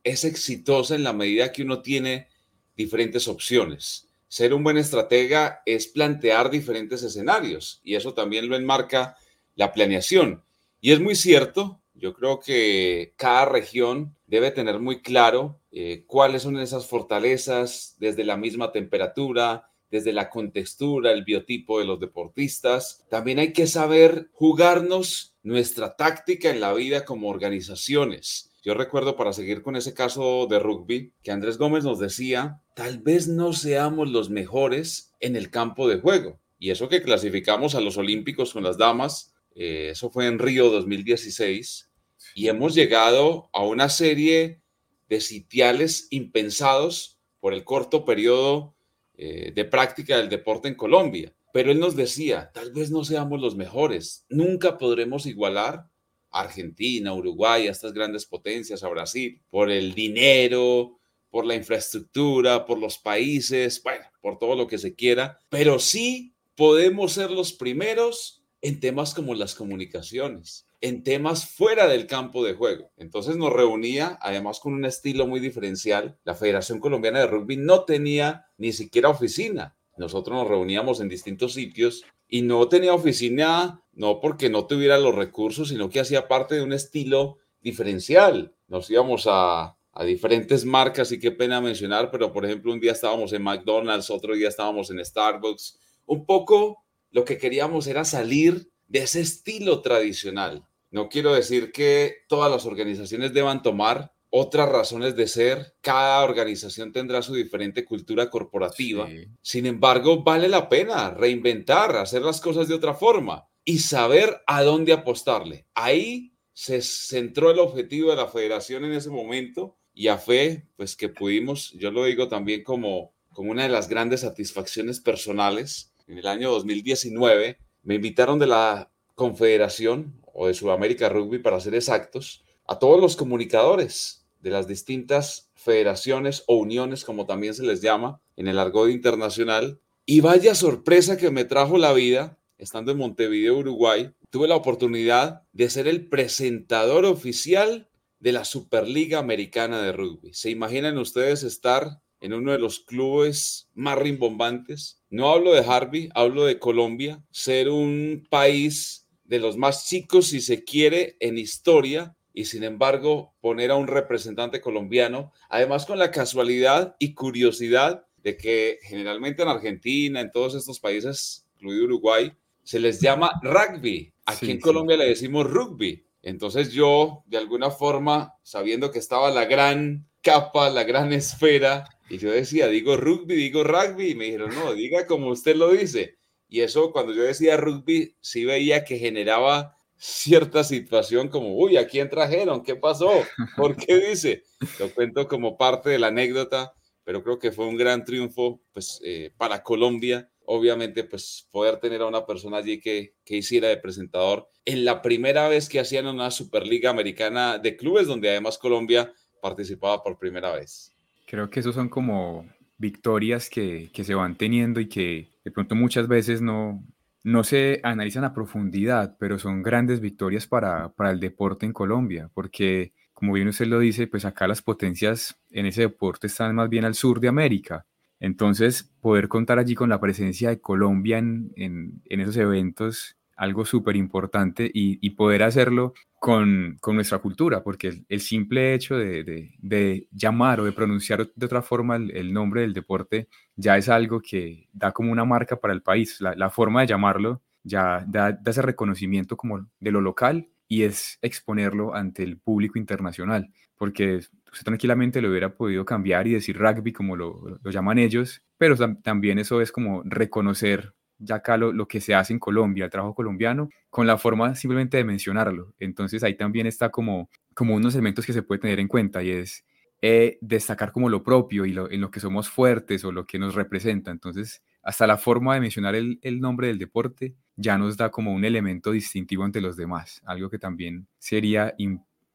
es 0.03 0.23
exitosa 0.23 0.95
en 0.95 1.03
la 1.03 1.13
medida 1.13 1.51
que 1.51 1.63
uno 1.63 1.81
tiene 1.81 2.27
diferentes 2.75 3.27
opciones. 3.27 4.12
Ser 4.33 4.55
un 4.55 4.63
buen 4.63 4.79
estratega 4.79 5.61
es 5.63 5.85
plantear 5.85 6.49
diferentes 6.49 7.03
escenarios 7.03 7.79
y 7.83 7.93
eso 7.93 8.15
también 8.15 8.49
lo 8.49 8.55
enmarca 8.55 9.15
la 9.53 9.71
planeación. 9.71 10.43
Y 10.81 10.91
es 10.91 10.99
muy 10.99 11.13
cierto, 11.13 11.83
yo 11.93 12.15
creo 12.15 12.39
que 12.39 13.13
cada 13.15 13.45
región 13.45 14.15
debe 14.25 14.49
tener 14.49 14.79
muy 14.79 15.03
claro 15.03 15.59
eh, 15.71 16.05
cuáles 16.07 16.41
son 16.41 16.57
esas 16.57 16.87
fortalezas 16.87 17.95
desde 17.99 18.23
la 18.23 18.35
misma 18.35 18.71
temperatura, 18.71 19.69
desde 19.91 20.13
la 20.13 20.31
contextura, 20.31 21.11
el 21.11 21.23
biotipo 21.23 21.77
de 21.77 21.85
los 21.85 21.99
deportistas. 21.99 23.05
También 23.11 23.37
hay 23.37 23.53
que 23.53 23.67
saber 23.67 24.29
jugarnos 24.31 25.35
nuestra 25.43 25.95
táctica 25.95 26.49
en 26.49 26.59
la 26.59 26.73
vida 26.73 27.05
como 27.05 27.29
organizaciones. 27.29 28.49
Yo 28.63 28.73
recuerdo, 28.73 29.17
para 29.17 29.33
seguir 29.33 29.61
con 29.61 29.75
ese 29.75 29.93
caso 29.93 30.47
de 30.49 30.57
rugby, 30.57 31.11
que 31.21 31.31
Andrés 31.31 31.57
Gómez 31.57 31.83
nos 31.83 31.99
decía, 31.99 32.61
tal 32.75 32.99
vez 32.99 33.27
no 33.27 33.51
seamos 33.51 34.09
los 34.09 34.29
mejores 34.29 35.11
en 35.19 35.35
el 35.35 35.49
campo 35.49 35.89
de 35.89 35.99
juego. 35.99 36.39
Y 36.57 36.71
eso 36.71 36.87
que 36.87 37.01
clasificamos 37.01 37.75
a 37.75 37.81
los 37.81 37.97
Olímpicos 37.97 38.53
con 38.53 38.63
las 38.63 38.77
damas, 38.77 39.33
eh, 39.53 39.89
eso 39.91 40.09
fue 40.09 40.27
en 40.27 40.39
Río 40.39 40.69
2016, 40.69 41.91
y 42.35 42.47
hemos 42.47 42.73
llegado 42.73 43.49
a 43.51 43.63
una 43.63 43.89
serie 43.89 44.61
de 45.09 45.19
sitiales 45.19 46.07
impensados 46.09 47.19
por 47.41 47.53
el 47.53 47.65
corto 47.65 48.05
periodo 48.05 48.75
eh, 49.15 49.51
de 49.53 49.65
práctica 49.65 50.17
del 50.17 50.29
deporte 50.29 50.69
en 50.69 50.75
Colombia. 50.75 51.35
Pero 51.51 51.69
él 51.69 51.81
nos 51.81 51.97
decía, 51.97 52.49
tal 52.53 52.71
vez 52.71 52.91
no 52.91 53.03
seamos 53.03 53.41
los 53.41 53.57
mejores, 53.57 54.25
nunca 54.29 54.77
podremos 54.77 55.25
igualar 55.25 55.89
Argentina, 56.33 57.13
Uruguay, 57.13 57.67
a 57.67 57.71
estas 57.71 57.93
grandes 57.93 58.25
potencias, 58.25 58.83
a 58.83 58.89
Brasil, 58.89 59.41
por 59.49 59.69
el 59.71 59.93
dinero, 59.93 60.99
por 61.29 61.45
la 61.45 61.55
infraestructura, 61.55 62.65
por 62.65 62.77
los 62.77 62.97
países, 62.97 63.81
bueno, 63.83 64.05
por 64.21 64.37
todo 64.37 64.55
lo 64.55 64.67
que 64.67 64.77
se 64.77 64.93
quiera, 64.93 65.39
pero 65.49 65.79
sí 65.79 66.35
podemos 66.55 67.13
ser 67.13 67.31
los 67.31 67.53
primeros 67.53 68.43
en 68.61 68.79
temas 68.79 69.13
como 69.13 69.33
las 69.35 69.55
comunicaciones, 69.55 70.67
en 70.79 71.03
temas 71.03 71.49
fuera 71.49 71.87
del 71.87 72.07
campo 72.07 72.45
de 72.45 72.53
juego. 72.53 72.91
Entonces 72.97 73.35
nos 73.35 73.51
reunía, 73.51 74.17
además 74.21 74.59
con 74.59 74.73
un 74.73 74.85
estilo 74.85 75.27
muy 75.27 75.39
diferencial. 75.39 76.17
La 76.23 76.35
Federación 76.35 76.79
Colombiana 76.79 77.19
de 77.19 77.27
Rugby 77.27 77.57
no 77.57 77.83
tenía 77.83 78.45
ni 78.57 78.71
siquiera 78.71 79.09
oficina. 79.09 79.75
Nosotros 79.97 80.37
nos 80.37 80.47
reuníamos 80.47 80.99
en 80.99 81.09
distintos 81.09 81.53
sitios 81.53 82.03
y 82.27 82.41
no 82.41 82.67
tenía 82.67 82.93
oficina 82.93 83.83
no 83.93 84.19
porque 84.19 84.49
no 84.49 84.65
tuviera 84.65 84.97
los 84.97 85.13
recursos, 85.13 85.69
sino 85.69 85.89
que 85.89 85.99
hacía 85.99 86.27
parte 86.27 86.55
de 86.55 86.63
un 86.63 86.73
estilo 86.73 87.37
diferencial. 87.61 88.55
Nos 88.67 88.89
íbamos 88.89 89.25
a, 89.27 89.77
diferentes 90.03 90.65
marcas 90.65 91.11
y 91.11 91.19
qué 91.19 91.31
pena 91.31 91.61
mencionar, 91.61 92.09
pero 92.09 92.33
por 92.33 92.45
ejemplo 92.45 92.73
un 92.73 92.79
día 92.79 92.93
estábamos 92.93 93.31
en 93.33 93.43
McDonald's, 93.43 94.09
otro 94.09 94.33
día 94.33 94.49
estábamos 94.49 94.89
en 94.89 95.05
Starbucks. 95.05 95.79
Un 96.07 96.25
poco 96.25 96.83
lo 97.11 97.23
que 97.23 97.37
queríamos 97.37 97.85
era 97.85 98.03
salir 98.03 98.71
de 98.87 98.99
ese 98.99 99.21
estilo 99.21 99.81
tradicional. 99.81 100.65
No 100.89 101.09
quiero 101.09 101.33
decir 101.33 101.71
que 101.71 102.15
todas 102.27 102.51
las 102.51 102.65
organizaciones 102.65 103.33
deban 103.33 103.61
tomar 103.61 104.13
otras 104.35 104.67
razones 104.67 105.15
de 105.15 105.27
ser. 105.27 105.75
Cada 105.79 106.23
organización 106.23 106.91
tendrá 106.91 107.21
su 107.21 107.35
diferente 107.35 107.85
cultura 107.85 108.31
corporativa. 108.31 109.07
Sin 109.43 109.67
embargo, 109.67 110.23
vale 110.23 110.49
la 110.49 110.69
pena 110.69 111.11
reinventar, 111.11 111.95
hacer 111.95 112.23
las 112.23 112.41
cosas 112.41 112.67
de 112.67 112.73
otra 112.73 112.95
forma 112.95 113.47
y 113.63 113.77
saber 113.77 114.41
a 114.47 114.63
dónde 114.63 114.91
apostarle. 114.91 115.67
Ahí 115.75 116.33
se 116.51 116.81
centró 116.81 117.51
el 117.51 117.59
objetivo 117.59 118.09
de 118.09 118.15
la 118.15 118.27
federación 118.27 118.85
en 118.85 118.93
ese 118.93 119.11
momento 119.11 119.77
y 119.93 120.07
a 120.07 120.17
fe, 120.17 120.67
pues 120.77 120.95
que 120.95 121.09
pudimos, 121.09 121.71
yo 121.73 121.91
lo 121.91 122.05
digo 122.05 122.27
también 122.27 122.63
como, 122.63 123.13
como 123.29 123.51
una 123.51 123.63
de 123.63 123.69
las 123.69 123.87
grandes 123.87 124.21
satisfacciones 124.21 124.99
personales. 124.99 125.93
En 126.07 126.17
el 126.17 126.25
año 126.25 126.49
2019 126.49 127.59
me 127.83 127.95
invitaron 127.95 128.39
de 128.39 128.47
la 128.47 128.91
Confederación 129.13 130.19
o 130.33 130.47
de 130.47 130.55
Sudamérica 130.55 131.07
Rugby, 131.07 131.37
para 131.37 131.59
ser 131.59 131.75
exactos, 131.75 132.43
a 132.65 132.79
todos 132.79 132.99
los 132.99 133.15
comunicadores 133.15 134.22
de 134.43 134.49
las 134.49 134.67
distintas 134.67 135.49
federaciones 135.55 136.43
o 136.47 136.57
uniones, 136.57 137.05
como 137.05 137.25
también 137.25 137.53
se 137.53 137.63
les 137.63 137.81
llama 137.81 138.21
en 138.35 138.49
el 138.49 138.59
argot 138.59 138.89
internacional. 138.89 139.79
Y 140.05 140.19
vaya 140.19 140.53
sorpresa 140.53 141.15
que 141.15 141.31
me 141.31 141.45
trajo 141.45 141.77
la 141.77 141.93
vida, 141.93 142.37
estando 142.57 142.91
en 142.91 142.97
Montevideo, 142.97 143.57
Uruguay, 143.57 144.11
tuve 144.29 144.49
la 144.49 144.57
oportunidad 144.57 145.43
de 145.53 145.69
ser 145.69 145.87
el 145.87 146.09
presentador 146.09 147.05
oficial 147.05 147.89
de 148.19 148.33
la 148.33 148.43
Superliga 148.43 149.19
Americana 149.19 149.81
de 149.81 149.93
Rugby. 149.93 150.33
¿Se 150.33 150.49
imaginan 150.49 150.97
ustedes 150.97 151.43
estar 151.43 152.01
en 152.19 152.33
uno 152.33 152.51
de 152.51 152.59
los 152.59 152.79
clubes 152.81 153.69
más 153.73 153.97
rimbombantes? 153.97 155.01
No 155.09 155.29
hablo 155.29 155.53
de 155.53 155.61
Harvey, 155.61 156.09
hablo 156.15 156.43
de 156.43 156.59
Colombia, 156.59 157.23
ser 157.31 157.69
un 157.69 158.27
país 158.29 159.07
de 159.23 159.39
los 159.39 159.55
más 159.55 159.87
chicos, 159.87 160.27
si 160.27 160.41
se 160.41 160.65
quiere, 160.65 161.15
en 161.21 161.37
historia 161.37 162.17
y 162.33 162.45
sin 162.45 162.63
embargo 162.63 163.33
poner 163.39 163.71
a 163.71 163.75
un 163.75 163.87
representante 163.87 164.59
colombiano, 164.59 165.31
además 165.49 165.85
con 165.85 165.99
la 165.99 166.11
casualidad 166.11 166.95
y 166.99 167.13
curiosidad 167.13 168.05
de 168.23 168.37
que 168.37 168.79
generalmente 168.81 169.43
en 169.43 169.49
Argentina, 169.49 170.19
en 170.19 170.31
todos 170.31 170.55
estos 170.55 170.79
países, 170.79 171.45
incluido 171.55 171.85
Uruguay, 171.85 172.33
se 172.63 172.79
les 172.79 172.99
llama 172.99 173.31
rugby. 173.43 174.13
Aquí 174.25 174.51
en 174.51 174.59
Colombia 174.59 174.97
le 174.97 175.05
decimos 175.05 175.49
rugby. 175.49 176.05
Entonces 176.21 176.71
yo, 176.71 177.23
de 177.27 177.37
alguna 177.37 177.69
forma, 177.69 178.35
sabiendo 178.43 178.91
que 178.91 178.99
estaba 178.99 179.29
la 179.29 179.45
gran 179.45 180.07
capa, 180.21 180.69
la 180.69 180.85
gran 180.85 181.11
esfera, 181.13 181.85
y 182.09 182.17
yo 182.17 182.31
decía, 182.31 182.67
digo 182.67 182.97
rugby, 182.97 183.35
digo 183.35 183.63
rugby, 183.63 184.11
y 184.11 184.15
me 184.15 184.25
dijeron, 184.25 184.55
no, 184.55 184.73
diga 184.73 185.05
como 185.05 185.29
usted 185.29 185.55
lo 185.55 185.71
dice. 185.71 186.17
Y 186.47 186.61
eso, 186.61 186.91
cuando 186.91 187.13
yo 187.13 187.23
decía 187.23 187.57
rugby, 187.57 188.15
sí 188.21 188.45
veía 188.45 188.85
que 188.85 188.99
generaba 188.99 189.75
cierta 190.05 190.65
situación 190.65 191.29
como, 191.29 191.55
uy, 191.55 191.77
¿a 191.77 191.87
quién 191.87 192.09
trajeron? 192.09 192.61
¿Qué 192.61 192.75
pasó? 192.75 193.09
¿Por 193.55 193.77
qué 193.77 193.95
dice? 194.09 194.43
Lo 194.77 194.93
cuento 194.93 195.29
como 195.29 195.57
parte 195.57 195.91
de 195.91 195.97
la 195.97 196.07
anécdota, 196.07 196.73
pero 197.05 197.23
creo 197.23 197.39
que 197.39 197.53
fue 197.53 197.67
un 197.67 197.77
gran 197.77 198.03
triunfo 198.03 198.61
pues, 198.73 198.99
eh, 199.05 199.31
para 199.37 199.63
Colombia. 199.63 200.29
Obviamente, 200.45 201.05
pues 201.05 201.47
poder 201.51 201.77
tener 201.77 202.01
a 202.01 202.05
una 202.05 202.25
persona 202.25 202.57
allí 202.57 202.81
que, 202.81 203.15
que 203.23 203.37
hiciera 203.37 203.69
de 203.69 203.77
presentador 203.77 204.49
en 204.65 204.83
la 204.83 205.01
primera 205.01 205.47
vez 205.47 205.69
que 205.69 205.79
hacían 205.79 206.07
una 206.07 206.31
Superliga 206.31 206.89
Americana 206.89 207.57
de 207.57 207.77
clubes, 207.77 208.05
donde 208.05 208.29
además 208.29 208.57
Colombia 208.57 209.13
participaba 209.41 210.03
por 210.03 210.19
primera 210.19 210.53
vez. 210.53 210.91
Creo 211.27 211.49
que 211.49 211.61
esos 211.61 211.75
son 211.75 211.87
como 211.87 212.45
victorias 212.77 213.49
que, 213.49 213.89
que 213.93 214.03
se 214.03 214.15
van 214.15 214.37
teniendo 214.37 214.81
y 214.81 214.89
que 214.89 215.29
de 215.45 215.51
pronto 215.51 215.75
muchas 215.75 216.09
veces 216.09 216.41
no, 216.41 216.83
no 217.23 217.43
se 217.43 217.79
analizan 217.83 218.25
a 218.25 218.33
profundidad, 218.33 219.15
pero 219.19 219.39
son 219.39 219.63
grandes 219.63 220.01
victorias 220.01 220.45
para, 220.45 220.93
para 220.93 221.11
el 221.11 221.19
deporte 221.19 221.65
en 221.65 221.73
Colombia, 221.73 222.29
porque 222.33 222.93
como 223.13 223.33
bien 223.33 223.47
usted 223.47 223.67
lo 223.67 223.79
dice, 223.79 224.07
pues 224.07 224.25
acá 224.25 224.47
las 224.47 224.61
potencias 224.61 225.39
en 225.49 225.65
ese 225.65 225.81
deporte 225.81 226.27
están 226.27 226.55
más 226.55 226.69
bien 226.69 226.83
al 226.83 226.95
sur 226.95 227.19
de 227.19 227.29
América. 227.29 227.85
Entonces, 228.19 228.91
poder 229.01 229.27
contar 229.27 229.59
allí 229.59 229.75
con 229.75 229.89
la 229.89 229.99
presencia 229.99 230.49
de 230.49 230.59
Colombia 230.59 231.17
en, 231.17 231.51
en, 231.55 232.01
en 232.05 232.21
esos 232.21 232.37
eventos 232.37 233.17
algo 233.35 233.65
súper 233.65 233.95
importante 233.95 234.69
y, 234.73 235.09
poder 235.11 235.43
hacerlo 235.43 235.93
con, 236.19 236.77
nuestra 236.87 237.19
cultura, 237.19 237.63
porque 237.63 238.03
el, 238.07 238.21
simple 238.21 238.73
hecho 238.73 238.95
de, 238.97 240.07
llamar 240.11 240.59
o 240.59 240.65
de 240.65 240.71
pronunciar 240.71 241.29
de 241.35 241.45
otra 241.45 241.61
forma 241.61 241.95
el, 241.95 242.33
nombre 242.33 242.61
del 242.61 242.73
deporte 242.73 243.27
ya 243.55 243.77
es 243.77 243.89
algo 243.89 244.21
que 244.21 244.67
da 244.71 244.91
como 244.91 245.11
una 245.11 245.25
marca 245.25 245.59
para 245.59 245.73
el 245.73 245.81
país. 245.81 246.19
La, 246.21 246.49
forma 246.49 246.81
de 246.81 246.87
llamarlo 246.87 247.41
ya 247.63 248.05
da, 248.07 248.39
ese 248.45 248.61
reconocimiento 248.61 249.37
como 249.37 249.67
de 249.79 249.91
lo 249.91 250.01
local 250.01 250.49
y 250.67 250.83
es 250.83 251.19
exponerlo 251.21 251.93
ante 251.93 252.23
el 252.23 252.37
público 252.37 252.79
internacional, 252.79 253.51
porque 253.77 254.17
usted 254.51 254.65
tranquilamente 254.65 255.21
lo 255.21 255.29
hubiera 255.29 255.55
podido 255.55 255.85
cambiar 255.85 256.27
y 256.27 256.33
decir 256.33 256.57
rugby 256.57 256.93
como 256.93 257.15
lo, 257.15 257.59
lo 257.61 257.71
llaman 257.71 257.99
ellos, 257.99 258.41
pero 258.57 258.75
también 259.01 259.39
eso 259.39 259.61
es 259.61 259.71
como 259.71 260.03
reconocer 260.05 260.93
ya 261.23 261.35
acá 261.35 261.57
lo, 261.57 261.87
que 261.87 262.01
se 262.01 262.13
hace 262.13 262.33
en 262.33 262.39
Colombia, 262.39 262.85
el 262.85 262.91
trabajo 262.91 263.15
colombiano, 263.15 263.69
con 263.89 264.07
la 264.07 264.17
forma 264.17 264.55
simplemente 264.55 264.97
de 264.97 265.03
mencionarlo. 265.03 265.73
Entonces 265.79 266.23
ahí 266.23 266.35
también 266.35 266.67
está 266.67 266.89
como, 266.89 267.29
como 267.53 267.75
unos 267.75 267.93
elementos 267.95 268.25
que 268.25 268.33
se 268.33 268.43
puede 268.43 268.61
tener 268.61 268.79
en 268.79 268.87
cuenta 268.87 269.23
y 269.23 269.31
es 269.31 269.65
eh, 270.01 270.37
destacar 270.41 270.91
como 270.91 271.09
lo 271.09 271.23
propio 271.23 271.65
y 271.65 271.71
lo, 271.71 271.89
en 271.89 272.01
lo 272.01 272.11
que 272.11 272.19
somos 272.19 272.49
fuertes 272.49 273.05
o 273.05 273.11
lo 273.11 273.25
que 273.25 273.39
nos 273.39 273.55
representa. 273.55 274.11
Entonces, 274.11 274.61
hasta 274.81 275.07
la 275.07 275.17
forma 275.17 275.55
de 275.55 275.61
mencionar 275.61 275.95
el, 275.95 276.19
nombre 276.41 276.67
del 276.67 276.77
deporte 276.77 277.35
ya 277.55 277.77
nos 277.77 277.95
da 277.95 278.11
como 278.11 278.33
un 278.33 278.43
elemento 278.43 278.91
distintivo 278.91 279.45
ante 279.45 279.61
los 279.61 279.77
demás, 279.77 280.21
algo 280.25 280.49
que 280.49 280.59
también 280.59 281.07
sería 281.17 281.73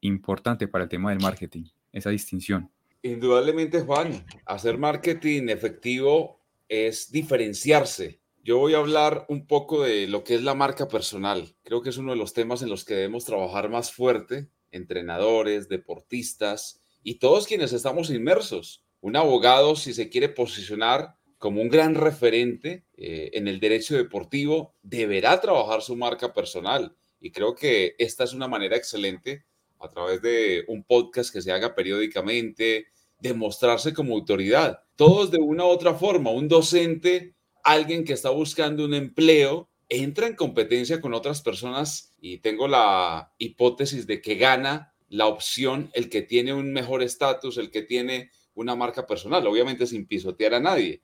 importante 0.01 0.67
para 0.67 0.85
el 0.85 0.89
tema 0.89 1.11
del 1.11 1.19
marketing, 1.19 1.65
esa 1.91 2.09
distinción. 2.09 2.71
Indudablemente, 3.03 3.81
Juan, 3.81 4.25
hacer 4.45 4.77
marketing 4.77 5.49
efectivo 5.49 6.39
es 6.67 7.11
diferenciarse 7.11 8.19
yo 8.49 8.57
voy 8.57 8.73
a 8.73 8.79
hablar 8.79 9.27
un 9.29 9.45
poco 9.45 9.83
de 9.83 10.07
lo 10.07 10.23
que 10.23 10.33
es 10.33 10.41
la 10.41 10.55
marca 10.55 10.87
personal. 10.87 11.55
Creo 11.61 11.83
que 11.83 11.91
es 11.91 11.97
uno 11.97 12.13
de 12.13 12.17
los 12.17 12.33
temas 12.33 12.63
en 12.63 12.69
los 12.69 12.83
que 12.83 12.95
debemos 12.95 13.23
trabajar 13.23 13.69
más 13.69 13.91
fuerte, 13.93 14.49
entrenadores, 14.71 15.69
deportistas 15.69 16.81
y 17.03 17.19
todos 17.19 17.45
quienes 17.45 17.73
estamos 17.73 18.09
inmersos. 18.09 18.83
Un 19.01 19.17
abogado, 19.17 19.75
si 19.75 19.93
se 19.93 20.09
quiere 20.09 20.29
posicionar, 20.29 21.13
como 21.37 21.61
un 21.61 21.69
gran 21.69 21.93
referente 21.93 22.87
eh, 22.97 23.29
en 23.33 23.47
el 23.47 23.59
derecho 23.59 23.95
deportivo, 23.95 24.73
deberá 24.81 25.39
trabajar 25.39 25.83
su 25.83 25.95
marca 25.95 26.33
personal. 26.33 26.95
Y 27.19 27.29
creo 27.29 27.53
que 27.53 27.93
esta 27.99 28.23
es 28.23 28.33
una 28.33 28.47
manera 28.47 28.77
excelente 28.77 29.45
a 29.79 29.89
través 29.89 30.23
de 30.23 30.63
un 30.67 30.83
podcast 30.83 31.31
que 31.31 31.43
se 31.43 31.51
haga 31.51 31.75
periódicamente, 31.75 32.87
demostrarse 33.19 33.93
como 33.93 34.15
autoridad. 34.15 34.79
Todos 34.95 35.29
de 35.29 35.37
una 35.37 35.65
u 35.65 35.67
otra 35.67 35.93
forma, 35.93 36.31
un 36.31 36.47
docente, 36.47 37.35
alguien 37.63 38.03
que 38.03 38.13
está 38.13 38.29
buscando 38.29 38.85
un 38.85 38.93
empleo, 38.93 39.69
entra 39.89 40.27
en 40.27 40.35
competencia 40.35 41.01
con 41.01 41.13
otras 41.13 41.41
personas 41.41 42.13
y 42.21 42.37
tengo 42.39 42.67
la 42.67 43.33
hipótesis 43.37 44.05
de 44.07 44.21
que 44.21 44.35
gana 44.35 44.93
la 45.09 45.25
opción 45.25 45.89
el 45.93 46.09
que 46.09 46.21
tiene 46.21 46.53
un 46.53 46.71
mejor 46.71 47.01
estatus, 47.01 47.57
el 47.57 47.71
que 47.71 47.81
tiene 47.81 48.31
una 48.53 48.75
marca 48.75 49.07
personal, 49.07 49.45
obviamente 49.47 49.87
sin 49.87 50.05
pisotear 50.05 50.53
a 50.53 50.59
nadie. 50.59 51.01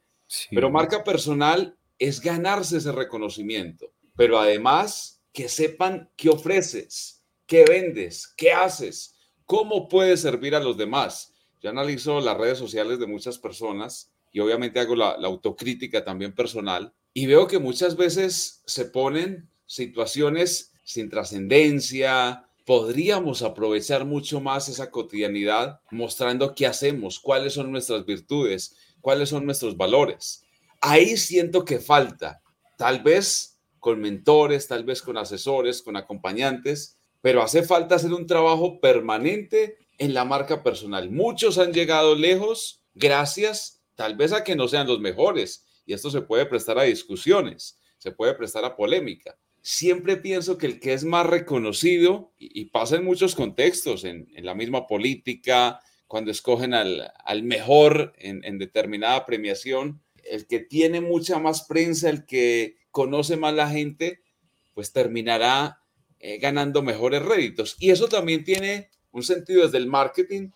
Pero 0.51 0.69
marca 0.69 1.03
personal 1.03 1.77
es 1.97 2.21
ganarse 2.21 2.77
ese 2.77 2.91
reconocimiento, 2.91 3.93
pero 4.15 4.37
además 4.37 5.23
que 5.33 5.49
sepan 5.49 6.09
qué 6.15 6.29
ofreces, 6.29 7.23
qué 7.45 7.65
vendes, 7.67 8.33
qué 8.37 8.51
haces, 8.51 9.15
cómo 9.45 9.87
puedes 9.87 10.21
servir 10.21 10.55
a 10.55 10.59
los 10.59 10.77
demás. 10.77 11.33
Yo 11.61 11.69
analizo 11.69 12.19
las 12.21 12.37
redes 12.37 12.57
sociales 12.57 12.99
de 12.99 13.07
muchas 13.07 13.39
personas 13.39 14.14
y 14.36 14.41
obviamente 14.41 14.81
hago 14.81 14.97
la, 14.97 15.11
autocrítica 15.23 16.03
también 16.03 16.36
personal 16.36 16.93
y 17.13 17.25
veo 17.25 17.47
que 17.47 17.57
muchas 17.57 17.95
veces 17.95 18.61
se 18.65 18.83
ponen 18.83 19.49
situaciones 19.65 20.73
sin 20.83 21.09
trascendencia, 21.09 22.45
podríamos 22.65 23.43
aprovechar 23.43 24.03
mucho 24.03 24.41
más 24.41 24.67
esa 24.67 24.91
cotidianidad 24.91 25.79
mostrando 25.89 26.53
qué 26.53 26.67
hacemos, 26.67 27.17
cuáles 27.17 27.53
son 27.53 27.71
nuestras 27.71 28.05
virtudes, 28.05 28.75
cuáles 28.99 29.29
son 29.29 29.45
nuestros 29.45 29.77
valores. 29.77 30.43
Ahí 30.81 31.15
siento 31.15 31.63
que 31.63 31.79
falta, 31.79 32.41
tal 32.77 33.03
vez 33.03 33.61
con 33.79 34.01
mentores, 34.01 34.67
tal 34.67 34.83
vez 34.83 35.01
con 35.01 35.15
asesores, 35.15 35.81
con 35.81 35.95
acompañantes, 35.95 36.97
pero 37.21 37.41
hace 37.41 37.63
falta 37.63 37.95
hacer 37.95 38.11
un 38.11 38.27
trabajo 38.27 38.81
permanente 38.81 39.77
en 39.97 40.13
la 40.13 40.25
marca 40.25 40.61
personal. 40.61 41.09
Muchos 41.09 41.57
han 41.57 41.71
llegado 41.71 42.15
lejos 42.15 42.83
gracias 42.95 43.74
tal 43.95 44.15
vez 44.15 44.33
a 44.33 44.43
que 44.43 44.55
no 44.55 44.67
sean 44.67 44.87
los 44.87 44.99
mejores 44.99 45.65
y 45.85 45.93
esto 45.93 46.09
se 46.09 46.21
puede 46.21 46.45
prestar 46.45 46.77
a 46.79 46.83
discusiones, 46.83 47.79
se 47.97 48.11
puede 48.11 48.33
prestar 48.33 48.65
a 48.65 48.75
polémica, 48.75 49.37
siempre 49.65 50.17
pienso 50.17 50.59
que 50.59 50.67
el 50.67 50.79
que 50.79 50.93
es 50.93 51.03
más 51.03 51.25
reconocido, 51.25 52.31
y, 52.37 52.65
pasa 52.65 52.97
en 52.97 53.03
muchos 53.03 53.33
contextos, 53.33 54.03
en, 54.03 54.27
la 54.35 54.53
misma 54.53 54.85
política, 54.85 55.79
cuando 56.05 56.29
escogen 56.29 56.75
al, 56.75 57.11
mejor 57.43 58.13
en, 58.19 58.59
determinada 58.59 59.25
premiación, 59.25 60.03
el 60.23 60.45
que 60.45 60.59
tiene 60.59 61.01
mucha 61.01 61.39
más 61.39 61.63
prensa, 61.63 62.11
el 62.11 62.27
que 62.27 62.77
conoce 62.91 63.37
más 63.37 63.55
la 63.55 63.67
gente, 63.67 64.21
pues 64.75 64.93
terminará 64.93 65.79
eh, 66.19 66.37
ganando 66.37 66.83
mejores 66.83 67.23
réditos. 67.23 67.75
Y 67.79 67.89
eso 67.89 68.07
también 68.07 68.43
tiene 68.43 68.91
un 69.11 69.23
sentido 69.23 69.63
desde 69.63 69.79
el 69.79 69.87
marketing. 69.87 70.49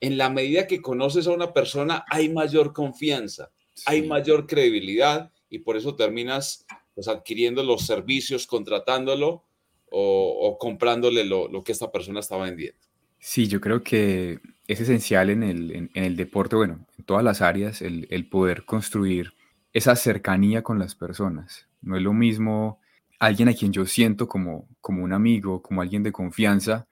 En 0.00 0.16
la 0.16 0.30
medida 0.30 0.66
que 0.66 0.80
conoces 0.80 1.26
a 1.26 1.32
una 1.32 1.52
persona, 1.52 2.04
hay 2.08 2.28
mayor 2.28 2.72
confianza, 2.72 3.50
hay 3.86 4.06
mayor 4.06 4.46
credibilidad 4.46 5.32
y 5.50 5.60
por 5.60 5.76
eso 5.76 5.96
terminas 5.96 6.66
pues 6.94 7.08
adquiriendo 7.08 7.62
los 7.62 7.86
servicios, 7.86 8.46
contratándolo 8.46 9.44
o, 9.90 10.58
comprándole 10.58 11.24
lo, 11.24 11.62
que 11.62 11.72
esta 11.72 11.90
persona 11.90 12.20
está 12.20 12.36
vendiendo. 12.36 12.78
Sí, 13.18 13.48
yo 13.48 13.60
creo 13.60 13.82
que 13.82 14.40
es 14.66 14.80
esencial 14.80 15.30
en 15.30 15.90
el, 15.94 16.16
deporte, 16.16 16.56
bueno, 16.56 16.86
en 16.98 17.04
todas 17.04 17.24
las 17.24 17.40
áreas, 17.40 17.82
el, 17.82 18.28
poder 18.28 18.64
construir 18.64 19.32
esa 19.72 19.96
cercanía 19.96 20.62
con 20.62 20.78
las 20.78 20.94
personas. 20.94 21.68
No 21.80 21.96
es 21.96 22.02
lo 22.02 22.12
mismo 22.12 22.80
alguien 23.18 23.48
a 23.48 23.54
quien 23.54 23.72
yo 23.72 23.86
siento 23.86 24.28
como, 24.28 24.68
como 24.80 25.04
un 25.04 25.12
amigo, 25.12 25.62
como 25.62 25.82
alguien 25.82 26.02
de 26.02 26.12
confianza, 26.12 26.88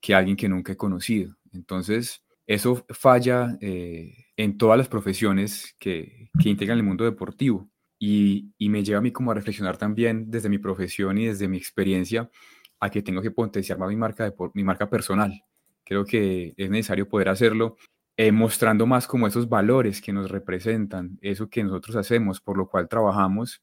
que 0.00 0.14
alguien 0.14 0.36
que 0.36 0.48
nunca 0.48 0.72
he 0.72 0.76
conocido. 0.76 1.36
Entonces, 1.52 2.22
eso 2.46 2.84
falla 2.90 3.58
eh, 3.60 4.26
en 4.36 4.58
todas 4.58 4.78
las 4.78 4.88
profesiones 4.88 5.74
que, 5.78 6.30
que 6.40 6.48
integran 6.48 6.78
el 6.78 6.84
mundo 6.84 7.04
deportivo. 7.04 7.68
Y, 7.98 8.52
me 8.58 8.84
lleva 8.84 8.98
a 8.98 9.02
mí 9.02 9.10
como 9.10 9.30
a 9.30 9.34
reflexionar 9.34 9.78
también 9.78 10.30
desde 10.30 10.48
mi 10.48 10.58
profesión 10.58 11.18
y 11.18 11.26
desde 11.26 11.48
mi 11.48 11.56
experiencia 11.56 12.30
a 12.78 12.90
que 12.90 13.02
tengo 13.02 13.22
que 13.22 13.30
potenciar 13.30 13.78
más 13.78 13.88
mi 13.88 13.96
marca, 13.96 14.24
de, 14.24 14.34
mi 14.54 14.64
marca 14.64 14.88
personal. 14.90 15.42
Creo 15.84 16.04
que 16.04 16.52
es 16.56 16.70
necesario 16.70 17.08
poder 17.08 17.28
hacerlo 17.28 17.76
eh, 18.16 18.32
mostrando 18.32 18.86
más 18.86 19.06
como 19.06 19.26
esos 19.26 19.48
valores 19.48 20.00
que 20.00 20.12
nos 20.12 20.30
representan, 20.30 21.18
eso 21.22 21.48
que 21.48 21.64
nosotros 21.64 21.96
hacemos, 21.96 22.40
por 22.40 22.56
lo 22.58 22.68
cual 22.68 22.88
trabajamos. 22.88 23.62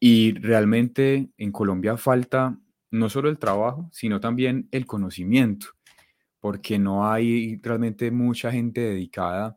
Y 0.00 0.32
realmente 0.38 1.30
en 1.36 1.52
Colombia 1.52 1.96
falta 1.96 2.58
no 2.90 3.10
solo 3.10 3.28
el 3.28 3.38
trabajo, 3.38 3.88
sino 3.92 4.20
también 4.20 4.68
el 4.70 4.86
conocimiento, 4.86 5.68
porque 6.44 6.78
no 6.78 7.10
hay 7.10 7.58
realmente 7.62 8.10
mucha 8.10 8.52
gente 8.52 8.82
dedicada 8.82 9.56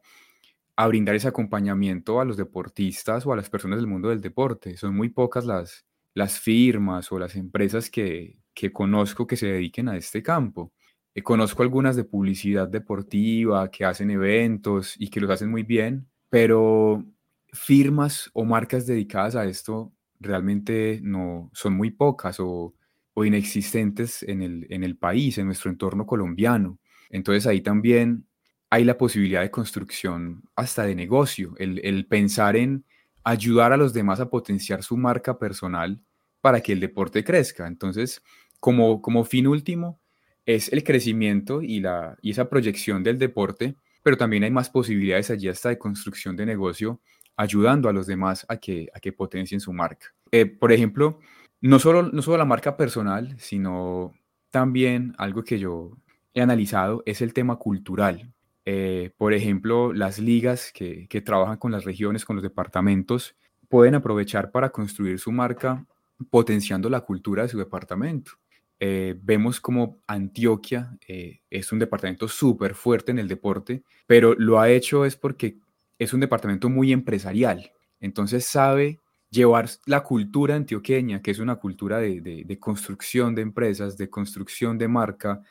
a 0.78 0.88
brindar 0.88 1.16
ese 1.16 1.28
acompañamiento 1.28 2.22
a 2.22 2.24
los 2.24 2.38
deportistas 2.38 3.26
o 3.26 3.34
a 3.34 3.36
las 3.36 3.50
personas 3.50 3.80
del 3.80 3.88
mundo 3.88 4.08
del 4.08 4.22
deporte. 4.22 4.78
Son 4.78 4.96
muy 4.96 5.10
pocas 5.10 5.44
las, 5.46 5.86
las 6.14 6.40
firmas 6.40 7.12
o 7.12 7.20
las 7.20 7.36
empresas 7.36 7.90
que, 7.90 8.40
que 8.54 8.72
conozco 8.72 9.28
que 9.28 9.36
se 9.36 9.48
dediquen 9.48 9.90
a 9.90 9.98
este 9.98 10.24
campo. 10.24 10.72
Eh, 11.14 11.24
conozco 11.24 11.62
algunas 11.62 11.98
de 11.98 12.06
publicidad 12.06 12.70
deportiva 12.70 13.70
que 13.70 13.84
hacen 13.84 14.10
eventos 14.10 14.96
y 14.98 15.10
que 15.10 15.20
los 15.20 15.30
hacen 15.30 15.52
muy 15.52 15.64
bien, 15.64 16.08
pero 16.30 17.04
firmas 17.52 18.30
o 18.32 18.46
marcas 18.46 18.88
dedicadas 18.88 19.36
a 19.36 19.44
esto 19.44 19.92
realmente 20.22 21.02
no 21.04 21.50
son 21.52 21.74
muy 21.74 21.92
pocas 21.92 22.40
o, 22.40 22.77
o 23.20 23.26
inexistentes 23.26 24.22
en 24.22 24.44
el, 24.44 24.68
en 24.70 24.84
el 24.84 24.96
país, 24.96 25.40
en 25.40 25.48
nuestro 25.48 25.72
entorno 25.72 26.06
colombiano. 26.06 26.78
Entonces 27.10 27.48
ahí 27.48 27.62
también 27.62 28.28
hay 28.70 28.84
la 28.84 28.96
posibilidad 28.96 29.42
de 29.42 29.50
construcción 29.50 30.44
hasta 30.56 30.84
de 30.84 30.94
negocio, 30.94 31.56
el, 31.58 32.06
pensar 32.06 32.56
en 32.56 32.86
ayudar 33.24 33.74
a 33.74 33.78
los 33.78 33.92
demás 33.92 34.20
a 34.20 34.30
potenciar 34.30 34.84
su 34.84 34.98
marca 34.98 35.40
personal 35.40 36.00
para 36.42 36.62
que 36.62 36.74
el 36.74 36.80
deporte 36.80 37.24
crezca. 37.24 37.66
Entonces, 37.66 38.22
como, 38.60 39.02
como 39.02 39.24
fin 39.24 39.48
último, 39.48 40.00
es 40.46 40.72
el 40.72 40.84
crecimiento 40.84 41.64
y, 41.64 41.80
la, 41.80 42.20
y 42.22 42.30
esa 42.30 42.48
proyección 42.48 43.02
del 43.02 43.18
deporte, 43.18 43.78
pero 44.04 44.16
también 44.16 44.44
hay 44.44 44.52
más 44.52 44.70
posibilidades 44.70 45.32
allí 45.32 45.48
hasta 45.48 45.70
de 45.70 45.80
construcción 45.80 46.36
de 46.36 46.46
negocio, 46.46 47.02
ayudando 47.36 47.90
a 47.90 47.94
los 47.94 48.06
demás 48.06 48.46
a 48.48 48.58
que, 48.58 48.90
a 48.94 49.00
que 49.00 49.12
potencien 49.12 49.60
su 49.60 49.74
marca. 49.74 50.14
Eh, 50.32 50.46
por 50.46 50.72
ejemplo, 50.72 51.20
no 51.62 51.80
solo, 51.80 52.04
no 52.04 52.22
solo 52.22 52.38
la 52.38 52.46
marca 52.46 52.78
personal, 52.78 53.36
sino 53.40 54.14
también 54.52 55.14
algo 55.18 55.44
que 55.44 55.60
yo 55.60 55.98
he 56.34 56.42
analizado 56.42 57.04
es 57.06 57.22
el 57.22 57.34
tema 57.34 57.58
cultural. 57.58 58.34
Eh, 58.66 59.12
por 59.18 59.34
ejemplo, 59.34 59.94
las 59.94 60.20
ligas 60.20 60.72
que, 60.74 61.08
trabajan 61.26 61.58
con 61.58 61.72
las 61.72 61.86
regiones, 61.86 62.26
con 62.26 62.36
los 62.36 62.44
departamentos, 62.44 63.36
pueden 63.70 63.96
aprovechar 63.96 64.52
para 64.52 64.70
construir 64.70 65.20
su 65.20 65.32
marca 65.32 65.86
potenciando 66.30 66.90
la 66.90 67.02
cultura 67.02 67.44
de 67.44 67.50
su 67.50 67.58
departamento. 67.58 68.32
Eh, 68.80 69.16
vemos 69.22 69.60
como 69.60 70.00
Antioquia 70.06 70.98
eh, 71.08 71.40
es 71.50 71.72
un 71.72 71.80
departamento 71.80 72.28
súper 72.28 72.76
fuerte 72.76 73.12
en 73.12 73.20
el 73.20 73.28
deporte, 73.28 73.84
pero 74.06 74.36
lo 74.36 74.60
ha 74.60 74.70
hecho 74.70 75.06
es 75.06 75.16
porque 75.16 75.58
es 75.98 76.14
un 76.14 76.20
departamento 76.20 76.70
muy 76.70 76.92
empresarial. 76.92 77.72
Entonces 78.00 78.46
sabe 78.46 79.00
llevar 79.30 79.70
la 79.86 80.04
cultura 80.04 80.56
antioqueña, 80.56 81.22
que 81.22 81.32
es 81.32 81.40
una 81.40 81.58
cultura 81.58 82.00
de 82.00 82.58
construcción 82.60 83.36
de 83.36 83.42
empresas, 83.42 83.98
de 83.98 84.10
construcción 84.10 84.78
de 84.78 84.88
marca, 84.88 85.42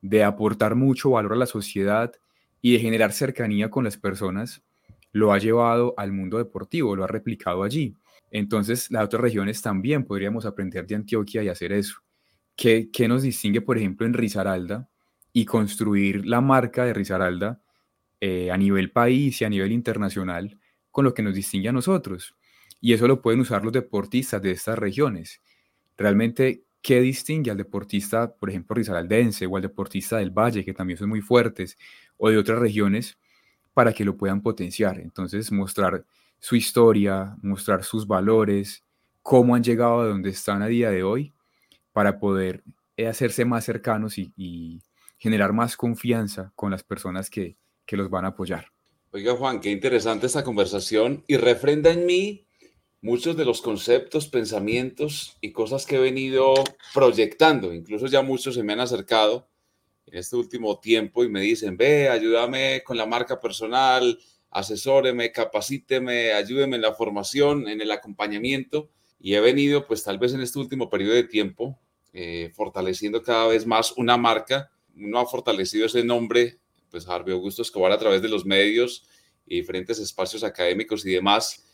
de 0.00 0.24
aportar 0.24 0.74
mucho 0.74 1.10
valor 1.10 1.32
a 1.32 1.36
la 1.36 1.46
sociedad 1.46 2.12
y 2.60 2.72
de 2.72 2.78
generar 2.78 3.12
cercanía 3.12 3.70
con 3.70 3.84
las 3.84 3.96
personas, 3.96 4.62
lo 5.12 5.32
ha 5.32 5.38
llevado 5.38 5.94
al 5.96 6.12
mundo 6.12 6.38
deportivo, 6.38 6.94
lo 6.94 7.04
ha 7.04 7.08
replicado 7.08 7.62
allí. 7.62 7.96
Entonces, 8.30 8.90
las 8.90 9.04
otras 9.04 9.22
regiones 9.22 9.62
también 9.62 10.04
podríamos 10.04 10.44
aprender 10.44 10.86
de 10.86 10.96
Antioquia 10.96 11.42
y 11.42 11.48
hacer 11.48 11.72
eso. 11.72 12.02
¿Qué, 12.54 12.90
qué 12.92 13.08
nos 13.08 13.22
distingue, 13.22 13.60
por 13.60 13.78
ejemplo, 13.78 14.06
en 14.06 14.14
Risaralda 14.14 14.88
y 15.32 15.44
construir 15.44 16.26
la 16.26 16.40
marca 16.40 16.84
de 16.84 16.94
Risaralda 16.94 17.62
eh, 18.20 18.50
a 18.50 18.56
nivel 18.56 18.90
país 18.90 19.40
y 19.40 19.44
a 19.44 19.48
nivel 19.48 19.72
internacional 19.72 20.58
con 20.90 21.04
lo 21.04 21.14
que 21.14 21.22
nos 21.22 21.34
distingue 21.34 21.68
a 21.68 21.72
nosotros? 21.72 22.35
Y 22.80 22.92
eso 22.92 23.08
lo 23.08 23.20
pueden 23.22 23.40
usar 23.40 23.64
los 23.64 23.72
deportistas 23.72 24.42
de 24.42 24.52
estas 24.52 24.78
regiones. 24.78 25.40
Realmente, 25.96 26.64
¿qué 26.82 27.00
distingue 27.00 27.50
al 27.50 27.56
deportista, 27.56 28.34
por 28.34 28.50
ejemplo, 28.50 28.74
risaraldense 28.74 29.46
o 29.46 29.56
al 29.56 29.62
deportista 29.62 30.18
del 30.18 30.30
Valle, 30.30 30.64
que 30.64 30.74
también 30.74 30.98
son 30.98 31.08
muy 31.08 31.20
fuertes, 31.20 31.76
o 32.16 32.30
de 32.30 32.38
otras 32.38 32.58
regiones 32.58 33.18
para 33.76 33.92
que 33.92 34.06
lo 34.06 34.16
puedan 34.16 34.40
potenciar. 34.40 34.98
Entonces, 35.00 35.52
mostrar 35.52 36.04
su 36.38 36.56
historia, 36.56 37.36
mostrar 37.42 37.84
sus 37.84 38.06
valores, 38.06 38.82
cómo 39.22 39.54
han 39.54 39.62
llegado 39.62 40.00
a 40.00 40.06
donde 40.06 40.30
están 40.30 40.62
a 40.62 40.66
día 40.66 40.90
de 40.90 41.02
hoy, 41.02 41.34
para 41.92 42.18
poder 42.18 42.62
eh, 42.96 43.06
hacerse 43.06 43.44
más 43.44 43.64
cercanos 43.64 44.16
y, 44.18 44.80
generar 45.18 45.52
más 45.54 45.76
confianza 45.76 46.52
con 46.54 46.70
las 46.70 46.84
personas 46.84 47.30
que, 47.30 47.56
que 47.86 47.96
los 47.96 48.10
van 48.10 48.26
a 48.26 48.28
apoyar. 48.28 48.66
Oiga, 49.12 49.34
Juan, 49.34 49.60
qué 49.60 49.70
interesante 49.70 50.26
esta 50.26 50.44
conversación 50.44 51.24
y 51.26 51.38
refrenda 51.38 51.90
en 51.90 52.04
mí 52.04 52.45
muchos 53.00 53.36
de 53.36 53.44
los 53.44 53.62
conceptos, 53.62 54.28
pensamientos 54.28 55.36
y 55.40 55.52
cosas 55.52 55.86
que 55.86 55.96
he 55.96 56.00
venido 56.00 56.54
proyectando. 56.94 57.72
Incluso 57.72 58.06
ya 58.06 58.22
muchos 58.22 58.54
se 58.54 58.62
me 58.62 58.72
han 58.72 58.80
acercado 58.80 59.48
en 60.06 60.18
este 60.18 60.36
último 60.36 60.78
tiempo 60.80 61.24
y 61.24 61.28
me 61.28 61.40
dicen, 61.40 61.76
ve, 61.76 62.08
ayúdame 62.08 62.82
con 62.84 62.96
la 62.96 63.06
marca 63.06 63.40
personal, 63.40 64.18
asesóreme, 64.50 65.32
capacíteme, 65.32 66.32
ayúdeme 66.32 66.76
en 66.76 66.82
la 66.82 66.94
formación, 66.94 67.68
en 67.68 67.80
el 67.80 67.90
acompañamiento. 67.90 68.88
Y 69.18 69.34
he 69.34 69.40
venido, 69.40 69.86
pues 69.86 70.04
tal 70.04 70.18
vez 70.18 70.34
en 70.34 70.40
este 70.40 70.58
último 70.58 70.88
periodo 70.88 71.14
de 71.14 71.24
tiempo, 71.24 71.78
eh, 72.12 72.50
fortaleciendo 72.54 73.22
cada 73.22 73.48
vez 73.48 73.66
más 73.66 73.92
una 73.96 74.16
marca. 74.16 74.70
Uno 74.96 75.18
ha 75.18 75.26
fortalecido 75.26 75.86
ese 75.86 76.04
nombre, 76.04 76.58
pues 76.90 77.08
Harvey 77.08 77.34
Augusto 77.34 77.62
Escobar 77.62 77.92
a 77.92 77.98
través 77.98 78.22
de 78.22 78.28
los 78.28 78.46
medios 78.46 79.06
y 79.46 79.56
diferentes 79.56 79.98
espacios 79.98 80.44
académicos 80.44 81.04
y 81.04 81.10
demás 81.10 81.66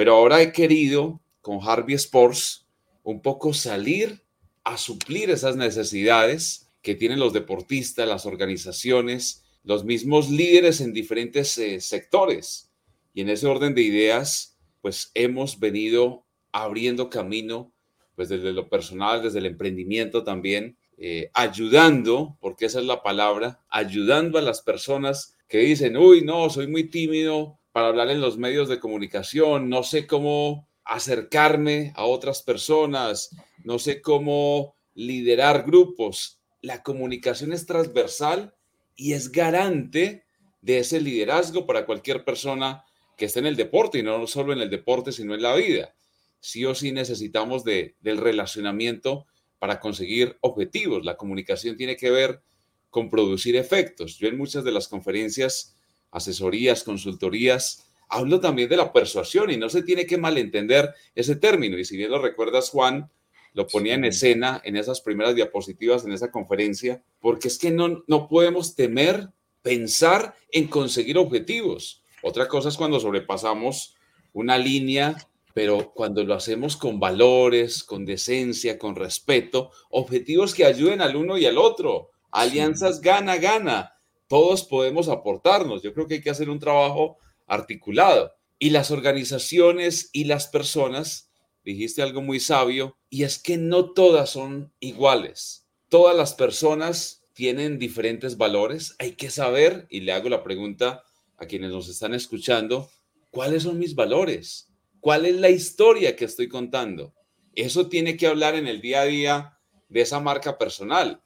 pero 0.00 0.14
ahora 0.14 0.40
he 0.40 0.50
querido 0.50 1.20
con 1.42 1.58
Harvey 1.60 1.94
Sports 1.96 2.66
un 3.02 3.20
poco 3.20 3.52
salir 3.52 4.24
a 4.64 4.78
suplir 4.78 5.28
esas 5.28 5.56
necesidades 5.56 6.70
que 6.80 6.94
tienen 6.94 7.18
los 7.18 7.34
deportistas, 7.34 8.08
las 8.08 8.24
organizaciones, 8.24 9.44
los 9.62 9.84
mismos 9.84 10.30
líderes 10.30 10.80
en 10.80 10.94
diferentes 10.94 11.58
eh, 11.58 11.82
sectores. 11.82 12.70
Y 13.12 13.20
en 13.20 13.28
ese 13.28 13.46
orden 13.46 13.74
de 13.74 13.82
ideas, 13.82 14.56
pues 14.80 15.10
hemos 15.12 15.60
venido 15.60 16.24
abriendo 16.50 17.10
camino, 17.10 17.70
pues 18.16 18.30
desde 18.30 18.54
lo 18.54 18.70
personal, 18.70 19.22
desde 19.22 19.40
el 19.40 19.44
emprendimiento 19.44 20.24
también, 20.24 20.78
eh, 20.96 21.30
ayudando, 21.34 22.38
porque 22.40 22.64
esa 22.64 22.80
es 22.80 22.86
la 22.86 23.02
palabra, 23.02 23.60
ayudando 23.68 24.38
a 24.38 24.42
las 24.42 24.62
personas 24.62 25.36
que 25.46 25.58
dicen, 25.58 25.98
uy, 25.98 26.22
no, 26.22 26.48
soy 26.48 26.68
muy 26.68 26.84
tímido, 26.84 27.59
para 27.72 27.88
hablar 27.88 28.10
en 28.10 28.20
los 28.20 28.38
medios 28.38 28.68
de 28.68 28.80
comunicación, 28.80 29.68
no 29.68 29.82
sé 29.82 30.06
cómo 30.06 30.68
acercarme 30.84 31.92
a 31.94 32.04
otras 32.04 32.42
personas, 32.42 33.30
no 33.64 33.78
sé 33.78 34.02
cómo 34.02 34.74
liderar 34.94 35.64
grupos. 35.64 36.40
La 36.62 36.82
comunicación 36.82 37.52
es 37.52 37.66
transversal 37.66 38.54
y 38.96 39.12
es 39.12 39.30
garante 39.30 40.24
de 40.62 40.78
ese 40.78 41.00
liderazgo 41.00 41.66
para 41.66 41.86
cualquier 41.86 42.24
persona 42.24 42.84
que 43.16 43.26
esté 43.26 43.38
en 43.38 43.46
el 43.46 43.56
deporte 43.56 43.98
y 43.98 44.02
no 44.02 44.26
solo 44.26 44.52
en 44.52 44.60
el 44.60 44.70
deporte, 44.70 45.12
sino 45.12 45.34
en 45.34 45.42
la 45.42 45.54
vida. 45.54 45.94
Sí 46.40 46.64
o 46.64 46.74
sí 46.74 46.90
necesitamos 46.92 47.64
de, 47.64 47.94
del 48.00 48.18
relacionamiento 48.18 49.26
para 49.58 49.78
conseguir 49.78 50.38
objetivos. 50.40 51.04
La 51.04 51.16
comunicación 51.16 51.76
tiene 51.76 51.96
que 51.96 52.10
ver 52.10 52.42
con 52.88 53.08
producir 53.08 53.56
efectos. 53.56 54.18
Yo 54.18 54.28
en 54.28 54.38
muchas 54.38 54.64
de 54.64 54.72
las 54.72 54.88
conferencias 54.88 55.76
asesorías, 56.10 56.84
consultorías. 56.84 57.86
Hablo 58.08 58.40
también 58.40 58.68
de 58.68 58.76
la 58.76 58.92
persuasión 58.92 59.50
y 59.50 59.56
no 59.56 59.68
se 59.68 59.82
tiene 59.82 60.06
que 60.06 60.18
malentender 60.18 60.94
ese 61.14 61.36
término. 61.36 61.78
Y 61.78 61.84
si 61.84 61.96
bien 61.96 62.10
lo 62.10 62.20
recuerdas, 62.20 62.70
Juan, 62.70 63.10
lo 63.52 63.66
ponía 63.66 63.94
en 63.94 64.04
escena 64.04 64.60
en 64.64 64.76
esas 64.76 65.00
primeras 65.00 65.34
diapositivas 65.34 66.04
en 66.04 66.12
esa 66.12 66.30
conferencia, 66.30 67.02
porque 67.20 67.48
es 67.48 67.58
que 67.58 67.70
no, 67.70 68.04
no 68.06 68.28
podemos 68.28 68.74
temer 68.74 69.28
pensar 69.62 70.34
en 70.52 70.68
conseguir 70.68 71.18
objetivos. 71.18 72.02
Otra 72.22 72.48
cosa 72.48 72.68
es 72.68 72.76
cuando 72.76 73.00
sobrepasamos 73.00 73.96
una 74.32 74.58
línea, 74.58 75.16
pero 75.54 75.92
cuando 75.92 76.22
lo 76.24 76.34
hacemos 76.34 76.76
con 76.76 77.00
valores, 77.00 77.82
con 77.82 78.04
decencia, 78.04 78.78
con 78.78 78.94
respeto, 78.94 79.70
objetivos 79.90 80.54
que 80.54 80.64
ayuden 80.64 81.00
al 81.00 81.16
uno 81.16 81.36
y 81.36 81.46
al 81.46 81.58
otro, 81.58 82.10
alianzas 82.30 83.00
gana, 83.00 83.36
gana 83.36 83.99
todos 84.30 84.62
podemos 84.62 85.08
aportarnos. 85.08 85.82
Yo 85.82 85.92
creo 85.92 86.06
que 86.06 86.14
hay 86.14 86.20
que 86.20 86.30
hacer 86.30 86.50
un 86.50 86.60
trabajo 86.60 87.18
articulado. 87.48 88.32
Y 88.60 88.70
las 88.70 88.92
organizaciones 88.92 90.08
y 90.12 90.22
las 90.22 90.46
personas, 90.46 91.32
dijiste 91.64 92.00
algo 92.00 92.22
muy 92.22 92.38
sabio, 92.38 92.96
y 93.08 93.24
es 93.24 93.40
que 93.40 93.56
no 93.56 93.90
todas 93.92 94.30
son 94.30 94.72
iguales. 94.78 95.66
Todas 95.88 96.16
las 96.16 96.32
personas 96.32 97.24
tienen 97.32 97.80
diferentes 97.80 98.36
valores. 98.36 98.94
Hay 99.00 99.16
que 99.16 99.30
saber, 99.30 99.88
y 99.90 100.02
le 100.02 100.12
hago 100.12 100.28
la 100.28 100.44
pregunta 100.44 101.02
a 101.36 101.46
quienes 101.46 101.72
nos 101.72 101.88
están 101.88 102.14
escuchando, 102.14 102.88
¿cuáles 103.32 103.64
son 103.64 103.80
mis 103.80 103.96
valores? 103.96 104.68
¿Cuál 105.00 105.26
es 105.26 105.34
la 105.40 105.50
historia 105.50 106.14
que 106.14 106.26
estoy 106.26 106.46
contando? 106.46 107.14
Eso 107.56 107.88
tiene 107.88 108.16
que 108.16 108.28
hablar 108.28 108.54
en 108.54 108.68
el 108.68 108.80
día 108.80 109.00
a 109.00 109.06
día 109.06 109.58
de 109.88 110.02
esa 110.02 110.20
marca 110.20 110.56
personal. 110.56 111.20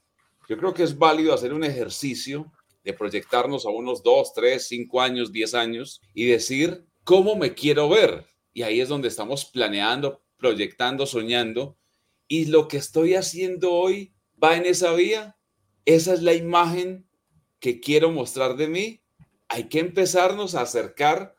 Yo 0.48 0.56
creo 0.56 0.72
que 0.72 0.84
es 0.84 0.96
válido 0.96 1.34
hacer 1.34 1.52
un 1.52 1.64
ejercicio 1.64 2.50
de 2.84 2.92
proyectarnos 2.92 3.66
a 3.66 3.70
unos 3.70 4.02
dos, 4.02 4.32
tres, 4.34 4.68
cinco 4.68 5.00
años, 5.00 5.32
diez 5.32 5.54
años 5.54 6.00
y 6.12 6.26
decir 6.26 6.84
cómo 7.02 7.34
me 7.34 7.54
quiero 7.54 7.88
ver. 7.88 8.26
Y 8.52 8.62
ahí 8.62 8.80
es 8.80 8.88
donde 8.88 9.08
estamos 9.08 9.46
planeando, 9.46 10.22
proyectando, 10.36 11.06
soñando. 11.06 11.76
Y 12.28 12.46
lo 12.46 12.68
que 12.68 12.76
estoy 12.76 13.14
haciendo 13.14 13.72
hoy 13.72 14.14
va 14.42 14.56
en 14.56 14.66
esa 14.66 14.92
vía. 14.92 15.36
Esa 15.86 16.14
es 16.14 16.22
la 16.22 16.34
imagen 16.34 17.08
que 17.58 17.80
quiero 17.80 18.10
mostrar 18.10 18.56
de 18.56 18.68
mí. 18.68 19.00
Hay 19.48 19.64
que 19.64 19.80
empezarnos 19.80 20.54
a 20.54 20.62
acercar 20.62 21.34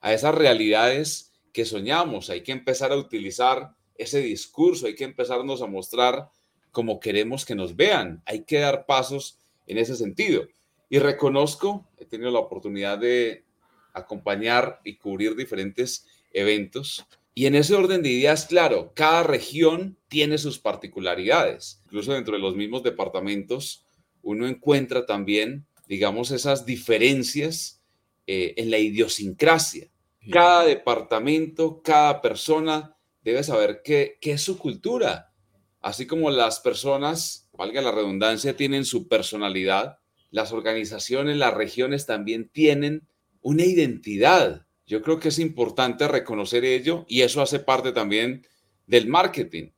a 0.00 0.12
esas 0.12 0.34
realidades 0.34 1.32
que 1.52 1.64
soñamos. 1.64 2.30
Hay 2.30 2.42
que 2.42 2.52
empezar 2.52 2.92
a 2.92 2.96
utilizar 2.96 3.74
ese 3.94 4.20
discurso. 4.20 4.86
Hay 4.86 4.94
que 4.94 5.04
empezarnos 5.04 5.62
a 5.62 5.66
mostrar 5.66 6.30
como 6.70 7.00
queremos 7.00 7.44
que 7.44 7.54
nos 7.54 7.76
vean. 7.76 8.22
Hay 8.26 8.44
que 8.44 8.58
dar 8.58 8.86
pasos 8.86 9.38
en 9.66 9.78
ese 9.78 9.96
sentido. 9.96 10.46
Y 10.88 10.98
reconozco, 10.98 11.86
he 11.98 12.04
tenido 12.04 12.30
la 12.30 12.38
oportunidad 12.38 12.98
de 12.98 13.44
acompañar 13.92 14.80
y 14.84 14.96
cubrir 14.96 15.36
diferentes 15.36 16.06
eventos. 16.32 17.06
Y 17.34 17.46
en 17.46 17.54
ese 17.54 17.74
orden 17.74 18.02
de 18.02 18.10
ideas, 18.10 18.46
claro, 18.46 18.92
cada 18.94 19.22
región 19.22 19.96
tiene 20.08 20.38
sus 20.38 20.58
particularidades. 20.58 21.82
Incluso 21.84 22.12
dentro 22.12 22.34
de 22.34 22.40
los 22.40 22.56
mismos 22.56 22.82
departamentos, 22.82 23.84
uno 24.22 24.46
encuentra 24.46 25.06
también, 25.06 25.66
digamos, 25.86 26.30
esas 26.30 26.66
diferencias 26.66 27.82
eh, 28.26 28.54
en 28.56 28.70
la 28.70 28.78
idiosincrasia. 28.78 29.88
Cada 30.30 30.64
departamento, 30.64 31.80
cada 31.82 32.20
persona 32.20 32.96
debe 33.22 33.42
saber 33.42 33.80
qué, 33.82 34.18
qué 34.20 34.32
es 34.32 34.42
su 34.42 34.58
cultura. 34.58 35.32
Así 35.80 36.06
como 36.06 36.30
las 36.30 36.60
personas, 36.60 37.48
valga 37.52 37.80
la 37.80 37.92
redundancia, 37.92 38.56
tienen 38.56 38.84
su 38.84 39.08
personalidad, 39.08 39.97
las 40.30 40.52
organizaciones, 40.52 41.36
las 41.36 41.54
regiones 41.54 42.06
también 42.06 42.48
tienen 42.48 43.06
una 43.40 43.64
identidad. 43.64 44.66
Yo 44.86 45.02
creo 45.02 45.18
que 45.18 45.28
es 45.28 45.38
importante 45.38 46.08
reconocer 46.08 46.64
ello 46.64 47.04
y 47.08 47.22
eso 47.22 47.40
hace 47.42 47.60
parte 47.60 47.92
también 47.92 48.46
del 48.86 49.06
marketing, 49.06 49.70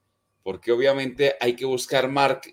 porque 0.43 0.73
obviamente 0.73 1.35
hay 1.41 1.55
que 1.55 1.65
buscar 1.65 2.09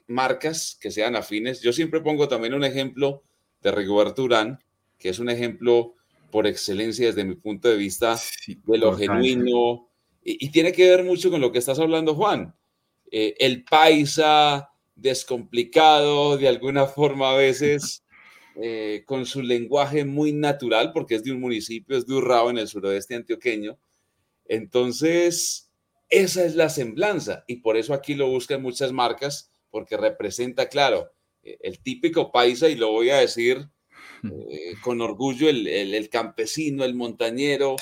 marcas 0.08 0.78
que 0.80 0.92
sean 0.92 1.16
afines. 1.16 1.62
Yo 1.62 1.74
siempre 1.74 2.02
pongo 2.02 2.28
también 2.28 2.54
un 2.54 2.64
ejemplo 2.64 3.24
de 3.62 3.72
Rigoberto 3.72 4.24
Urán, 4.24 4.60
que 4.98 5.10
es 5.10 5.20
un 5.20 5.30
ejemplo 5.30 5.96
por 6.32 6.48
excelencia 6.48 7.08
desde 7.08 7.24
mi 7.24 7.36
punto 7.36 7.70
de 7.70 7.78
vista 7.78 8.20
de 8.48 8.78
lo 8.78 8.96
genuino 8.96 9.88
y, 10.30 10.50
tiene 10.50 10.74
que 10.74 10.90
ver 10.90 11.06
mucho 11.06 11.32
con 11.32 11.40
lo 11.40 11.54
que 11.54 11.60
estás 11.60 11.80
hablando, 11.80 12.14
Juan. 12.14 12.54
Eh, 13.10 13.36
el 13.40 13.64
paisa, 13.64 14.70
descomplicado, 14.98 16.38
de 16.38 16.48
alguna 16.48 16.88
forma 16.88 17.32
a 17.32 17.36
veces, 17.36 18.04
eh, 18.56 19.04
con 19.06 19.26
su 19.26 19.42
lenguaje 19.42 20.04
muy 20.04 20.34
natural, 20.34 20.92
porque 20.92 21.16
es 21.16 21.24
de 21.24 21.32
un 21.32 21.40
municipio, 21.40 21.96
es 21.96 22.06
de 22.08 22.16
Urrao, 22.16 22.50
en 22.50 22.58
el 22.58 22.68
suroeste 22.68 23.16
antioqueño. 23.16 23.78
Entonces, 24.46 25.72
esa 26.10 26.44
es 26.44 26.56
la 26.56 26.70
semblanza 26.70 27.44
y 27.48 27.58
por 27.58 27.78
eso 27.78 27.94
aquí 27.94 28.16
lo 28.16 28.28
buscan 28.28 28.62
muchas 28.62 28.92
marcas, 28.92 29.52
porque 29.70 29.96
representa, 29.98 30.68
claro, 30.70 31.12
eh, 31.44 31.58
el 31.62 31.80
típico 31.80 32.32
paisa, 32.32 32.68
y 32.70 32.76
lo 32.76 32.92
voy 32.92 33.12
a 33.12 33.18
decir 33.18 33.70
eh, 34.24 34.74
con 34.82 35.02
orgullo, 35.02 35.48
el, 35.48 35.68
el, 35.68 36.10
campesino, 36.10 36.84
el 36.84 36.96
montañero, 36.96 37.76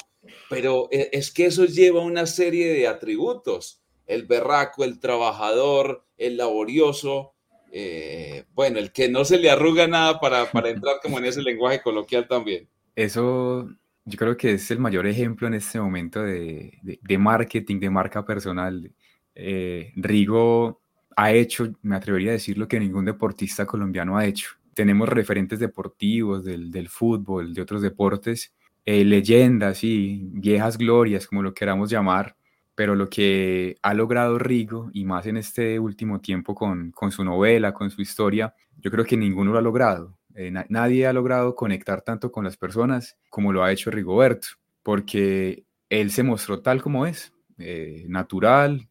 pero 0.49 0.89
es 0.91 1.31
que 1.31 1.45
eso 1.45 1.65
lleva 1.65 2.01
una 2.01 2.25
serie 2.25 2.73
de 2.73 2.87
atributos 2.87 3.84
el 4.07 4.25
berraco, 4.25 4.83
el 4.83 4.99
trabajador, 4.99 6.05
el 6.17 6.37
laborioso, 6.37 7.33
eh, 7.71 8.45
bueno, 8.53 8.79
el 8.79 8.91
que 8.91 9.09
no 9.09 9.25
se 9.25 9.37
le 9.37 9.49
arruga 9.49 9.87
nada 9.87 10.19
para, 10.19 10.49
para 10.51 10.69
entrar 10.69 10.95
como 11.01 11.17
en 11.19 11.25
ese 11.25 11.41
lenguaje 11.41 11.81
coloquial 11.81 12.27
también. 12.27 12.67
Eso 12.95 13.69
yo 14.05 14.17
creo 14.17 14.37
que 14.37 14.53
es 14.53 14.71
el 14.71 14.79
mayor 14.79 15.07
ejemplo 15.07 15.47
en 15.47 15.55
este 15.55 15.79
momento 15.79 16.21
de, 16.21 16.79
de, 16.81 17.17
marketing, 17.17 17.79
de 17.79 17.89
marca 17.89 18.23
personal. 18.23 18.91
Eh, 19.33 19.91
Rigo 19.95 20.79
ha 21.17 21.31
hecho, 21.31 21.73
me 21.81 21.95
atrevería 21.95 22.29
a 22.29 22.33
decir 22.33 22.57
lo 22.57 22.67
que 22.67 22.79
ningún 22.79 23.05
deportista 23.05 23.65
colombiano 23.65 24.17
ha 24.17 24.25
hecho. 24.25 24.51
Tenemos 24.73 25.09
referentes 25.09 25.59
deportivos 25.59 26.45
del, 26.45 26.71
del 26.71 26.87
fútbol, 26.87 27.53
de 27.53 27.61
otros 27.61 27.81
deportes, 27.81 28.53
eh, 28.85 29.03
leyendas 29.03 29.83
y 29.83 30.21
viejas 30.33 30.77
glorias, 30.77 31.25
como 31.25 31.41
lo 31.41 31.53
queramos 31.53 31.89
llamar, 31.89 32.35
pero 32.75 32.93
lo 32.93 33.09
que 33.09 33.77
ha 33.81 33.93
logrado 33.93 34.37
Rigo, 34.37 34.89
y 34.93 35.05
más 35.05 35.25
en 35.25 35.37
este 35.37 35.79
último 35.79 36.19
tiempo 36.19 36.53
con, 36.53 36.91
con, 36.91 37.11
su 37.11 37.23
novela, 37.23 37.73
con 37.73 37.89
su 37.89 38.01
historia, 38.01 38.53
yo 38.81 38.91
creo 38.91 39.05
que 39.05 39.17
ninguno 39.17 39.53
lo 39.53 39.57
ha 39.57 39.61
logrado. 39.61 40.17
Eh, 40.35 40.51
nadie 40.67 41.07
ha 41.07 41.13
logrado 41.13 41.55
conectar 41.55 42.01
tanto 42.01 42.29
con 42.29 42.43
las 42.43 42.57
personas 42.57 43.17
como 43.29 43.53
lo 43.53 43.63
ha 43.63 43.71
hecho 43.71 43.89
Rigoberto, 43.89 44.49
porque 44.83 45.63
él 45.89 46.11
se 46.11 46.23
mostró 46.23 46.61
tal 46.61 46.81
como 46.81 47.05
es, 47.05 47.33
eh, 47.57 48.05
natural, 48.09 48.89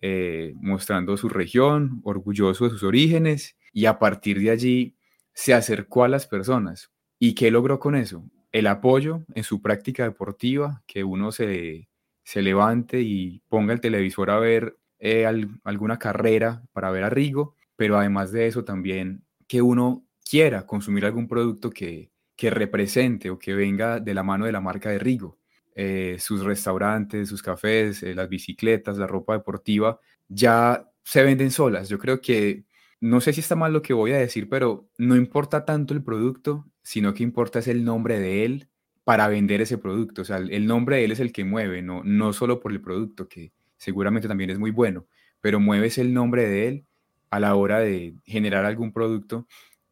eh, 0.00 0.52
mostrando 0.56 1.16
su 1.16 1.28
región, 1.28 2.00
orgulloso 2.02 2.64
de 2.64 2.70
sus 2.70 2.82
orígenes, 2.82 3.56
y 3.72 3.86
a 3.86 4.00
partir 4.00 4.40
de 4.40 4.50
allí 4.50 4.96
se 5.32 5.54
acercó 5.54 6.02
a 6.02 6.08
las 6.08 6.26
personas. 6.26 6.90
¿Y 7.20 7.34
qué 7.36 7.52
logró 7.52 7.78
con 7.78 7.94
eso? 7.94 8.24
El 8.50 8.66
apoyo 8.66 9.22
en 9.34 9.44
su 9.44 9.62
práctica 9.62 10.02
deportiva, 10.02 10.82
que 10.88 11.04
uno 11.04 11.30
se, 11.30 11.88
se 12.30 12.42
levante 12.42 13.00
y 13.00 13.42
ponga 13.48 13.72
el 13.72 13.80
televisor 13.80 14.30
a 14.30 14.38
ver 14.38 14.78
eh, 15.00 15.26
alguna 15.64 15.98
carrera 15.98 16.62
para 16.72 16.92
ver 16.92 17.02
a 17.02 17.10
Rigo, 17.10 17.56
pero 17.74 17.98
además 17.98 18.30
de 18.30 18.46
eso 18.46 18.62
también 18.62 19.24
que 19.48 19.62
uno 19.62 20.06
quiera 20.24 20.64
consumir 20.64 21.04
algún 21.04 21.26
producto 21.26 21.70
que, 21.70 22.12
que 22.36 22.50
represente 22.50 23.30
o 23.30 23.38
que 23.40 23.52
venga 23.52 23.98
de 23.98 24.14
la 24.14 24.22
mano 24.22 24.46
de 24.46 24.52
la 24.52 24.60
marca 24.60 24.90
de 24.90 25.00
Rigo. 25.00 25.38
Eh, 25.74 26.18
sus 26.20 26.44
restaurantes, 26.44 27.28
sus 27.28 27.42
cafés, 27.42 28.04
eh, 28.04 28.14
las 28.14 28.28
bicicletas, 28.28 28.96
la 28.96 29.08
ropa 29.08 29.32
deportiva, 29.32 29.98
ya 30.28 30.88
se 31.02 31.24
venden 31.24 31.50
solas. 31.50 31.88
Yo 31.88 31.98
creo 31.98 32.20
que, 32.20 32.64
no 33.00 33.20
sé 33.20 33.32
si 33.32 33.40
está 33.40 33.56
mal 33.56 33.72
lo 33.72 33.82
que 33.82 33.92
voy 33.92 34.12
a 34.12 34.18
decir, 34.18 34.48
pero 34.48 34.88
no 34.98 35.16
importa 35.16 35.64
tanto 35.64 35.94
el 35.94 36.04
producto, 36.04 36.64
sino 36.84 37.12
que 37.12 37.24
importa 37.24 37.58
es 37.58 37.66
el 37.66 37.82
nombre 37.82 38.20
de 38.20 38.44
él 38.44 38.69
para 39.04 39.28
vender 39.28 39.60
ese 39.60 39.78
producto. 39.78 40.22
O 40.22 40.24
sea, 40.24 40.38
el 40.38 40.66
nombre 40.66 40.96
de 40.96 41.04
él 41.04 41.12
es 41.12 41.20
el 41.20 41.32
que 41.32 41.44
mueve, 41.44 41.82
no, 41.82 42.02
no 42.04 42.32
solo 42.32 42.60
por 42.60 42.72
el 42.72 42.80
producto, 42.80 43.28
que 43.28 43.52
seguramente 43.76 44.28
también 44.28 44.50
es 44.50 44.58
muy 44.58 44.70
bueno, 44.70 45.06
pero 45.40 45.60
mueves 45.60 45.98
el 45.98 46.12
nombre 46.12 46.48
de 46.48 46.68
él 46.68 46.84
a 47.30 47.40
la 47.40 47.54
hora 47.54 47.80
de 47.80 48.14
generar 48.24 48.64
algún 48.64 48.92
producto 48.92 49.46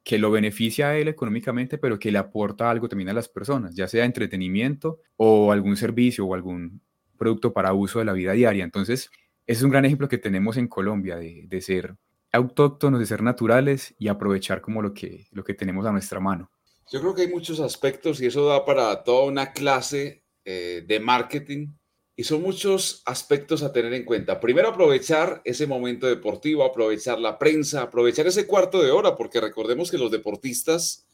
que 0.04 0.18
lo 0.18 0.30
beneficia 0.30 0.88
a 0.88 0.96
él 0.96 1.08
económicamente, 1.08 1.78
pero 1.78 1.98
que 1.98 2.10
le 2.10 2.18
aporta 2.18 2.70
algo 2.70 2.88
también 2.88 3.10
a 3.10 3.12
las 3.12 3.28
personas, 3.28 3.74
ya 3.74 3.88
sea 3.88 4.04
entretenimiento 4.04 5.00
o 5.16 5.52
algún 5.52 5.76
servicio 5.76 6.26
o 6.26 6.34
algún 6.34 6.80
producto 7.18 7.52
para 7.52 7.72
uso 7.74 7.98
de 7.98 8.06
la 8.06 8.12
vida 8.12 8.32
diaria. 8.32 8.64
Entonces, 8.64 9.10
es 9.46 9.62
un 9.62 9.70
gran 9.70 9.84
ejemplo 9.84 10.08
que 10.08 10.18
tenemos 10.18 10.56
en 10.56 10.68
Colombia 10.68 11.16
de, 11.16 11.44
de 11.46 11.60
ser 11.60 11.96
autóctonos, 12.32 13.00
de 13.00 13.06
ser 13.06 13.22
naturales 13.22 13.94
y 13.98 14.08
aprovechar 14.08 14.60
como 14.60 14.82
lo 14.82 14.94
que, 14.94 15.26
lo 15.30 15.44
que 15.44 15.54
tenemos 15.54 15.86
a 15.86 15.92
nuestra 15.92 16.20
mano. 16.20 16.50
Yo 16.90 17.00
creo 17.00 17.14
que 17.14 17.22
hay 17.22 17.28
muchos 17.28 17.60
aspectos 17.60 18.20
y 18.20 18.26
eso 18.26 18.46
da 18.46 18.64
para 18.64 19.04
toda 19.04 19.24
una 19.24 19.52
clase 19.52 20.22
eh, 20.44 20.84
de 20.86 21.00
marketing 21.00 21.68
y 22.16 22.24
son 22.24 22.42
muchos 22.42 23.02
aspectos 23.04 23.62
a 23.62 23.72
tener 23.72 23.92
en 23.94 24.04
cuenta. 24.04 24.40
Primero, 24.40 24.68
aprovechar 24.68 25.40
ese 25.44 25.66
momento 25.66 26.06
deportivo, 26.06 26.64
aprovechar 26.64 27.20
la 27.20 27.38
prensa, 27.38 27.82
aprovechar 27.82 28.26
ese 28.26 28.46
cuarto 28.46 28.82
de 28.82 28.90
hora, 28.90 29.14
porque 29.16 29.40
recordemos 29.40 29.90
que 29.90 29.98
los 29.98 30.10
deportistas 30.10 31.06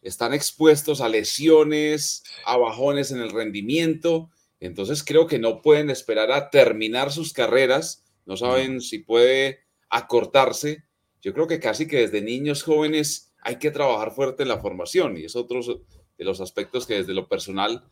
están 0.00 0.34
expuestos 0.34 1.00
a 1.00 1.08
lesiones, 1.08 2.22
a 2.44 2.56
bajones 2.56 3.10
en 3.10 3.20
el 3.20 3.30
rendimiento. 3.30 4.30
Entonces 4.60 5.02
creo 5.02 5.26
que 5.26 5.40
no 5.40 5.60
pueden 5.60 5.90
esperar 5.90 6.30
a 6.30 6.50
terminar 6.50 7.10
sus 7.10 7.32
carreras, 7.32 8.04
no 8.26 8.36
saben 8.36 8.80
si 8.80 8.98
puede 8.98 9.60
acortarse. 9.90 10.84
Yo 11.20 11.32
creo 11.32 11.48
que 11.48 11.58
casi 11.58 11.88
que 11.88 11.96
desde 11.96 12.20
niños 12.20 12.62
jóvenes 12.62 13.33
hay 13.44 13.56
que 13.56 13.70
trabajar 13.70 14.10
fuerte 14.10 14.42
en 14.42 14.48
la 14.48 14.58
formación 14.58 15.16
y 15.18 15.24
es 15.24 15.36
otro 15.36 15.60
de 15.62 16.24
los 16.24 16.40
aspectos 16.40 16.86
que 16.86 16.94
desde 16.94 17.12
lo 17.12 17.28
personal, 17.28 17.84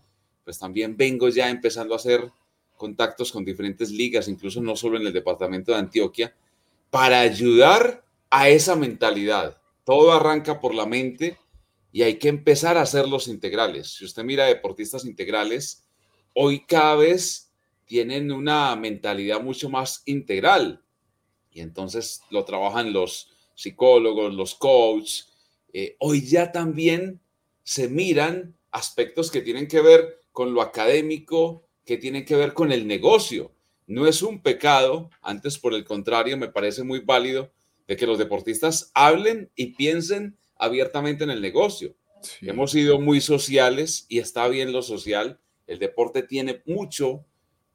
pues 0.44 0.58
también 0.58 0.96
vengo 0.96 1.28
ya 1.28 1.50
empezando 1.50 1.92
a 1.92 1.98
hacer 1.98 2.32
contactos 2.76 3.30
con 3.30 3.44
diferentes 3.44 3.90
ligas, 3.90 4.28
incluso 4.28 4.60
no 4.62 4.74
solo 4.74 4.96
en 4.96 5.06
el 5.06 5.12
departamento 5.12 5.70
de 5.70 5.78
Antioquia, 5.78 6.34
para 6.90 7.20
ayudar 7.20 8.04
a 8.30 8.48
esa 8.48 8.74
mentalidad. 8.74 9.60
Todo 9.84 10.12
arranca 10.12 10.58
por 10.58 10.74
la 10.74 10.86
mente 10.86 11.38
y 11.92 12.02
hay 12.02 12.18
que 12.18 12.28
empezar 12.28 12.78
a 12.78 12.82
hacer 12.82 13.06
los 13.06 13.28
integrales. 13.28 13.94
Si 13.94 14.06
usted 14.06 14.24
mira 14.24 14.46
deportistas 14.46 15.04
integrales, 15.04 15.84
hoy 16.32 16.64
cada 16.64 16.96
vez 16.96 17.52
tienen 17.84 18.32
una 18.32 18.74
mentalidad 18.74 19.42
mucho 19.42 19.68
más 19.68 20.02
integral 20.06 20.82
y 21.50 21.60
entonces 21.60 22.22
lo 22.30 22.44
trabajan 22.46 22.94
los 22.94 23.28
psicólogos, 23.54 24.32
los 24.32 24.54
coaches, 24.54 25.31
eh, 25.72 25.96
hoy 25.98 26.26
ya 26.26 26.52
también 26.52 27.20
se 27.62 27.88
miran 27.88 28.56
aspectos 28.70 29.30
que 29.30 29.40
tienen 29.40 29.68
que 29.68 29.80
ver 29.80 30.20
con 30.32 30.54
lo 30.54 30.62
académico, 30.62 31.66
que 31.84 31.96
tienen 31.96 32.24
que 32.24 32.36
ver 32.36 32.52
con 32.54 32.72
el 32.72 32.86
negocio. 32.86 33.52
No 33.86 34.06
es 34.06 34.22
un 34.22 34.42
pecado, 34.42 35.10
antes 35.20 35.58
por 35.58 35.74
el 35.74 35.84
contrario, 35.84 36.36
me 36.36 36.48
parece 36.48 36.82
muy 36.82 37.00
válido 37.00 37.52
de 37.86 37.96
que 37.96 38.06
los 38.06 38.18
deportistas 38.18 38.90
hablen 38.94 39.50
y 39.54 39.74
piensen 39.74 40.38
abiertamente 40.56 41.24
en 41.24 41.30
el 41.30 41.42
negocio. 41.42 41.94
Hemos 42.40 42.70
sido 42.70 43.00
muy 43.00 43.20
sociales 43.20 44.06
y 44.08 44.20
está 44.20 44.46
bien 44.48 44.72
lo 44.72 44.82
social. 44.82 45.40
El 45.66 45.78
deporte 45.78 46.22
tiene 46.22 46.62
mucho 46.66 47.24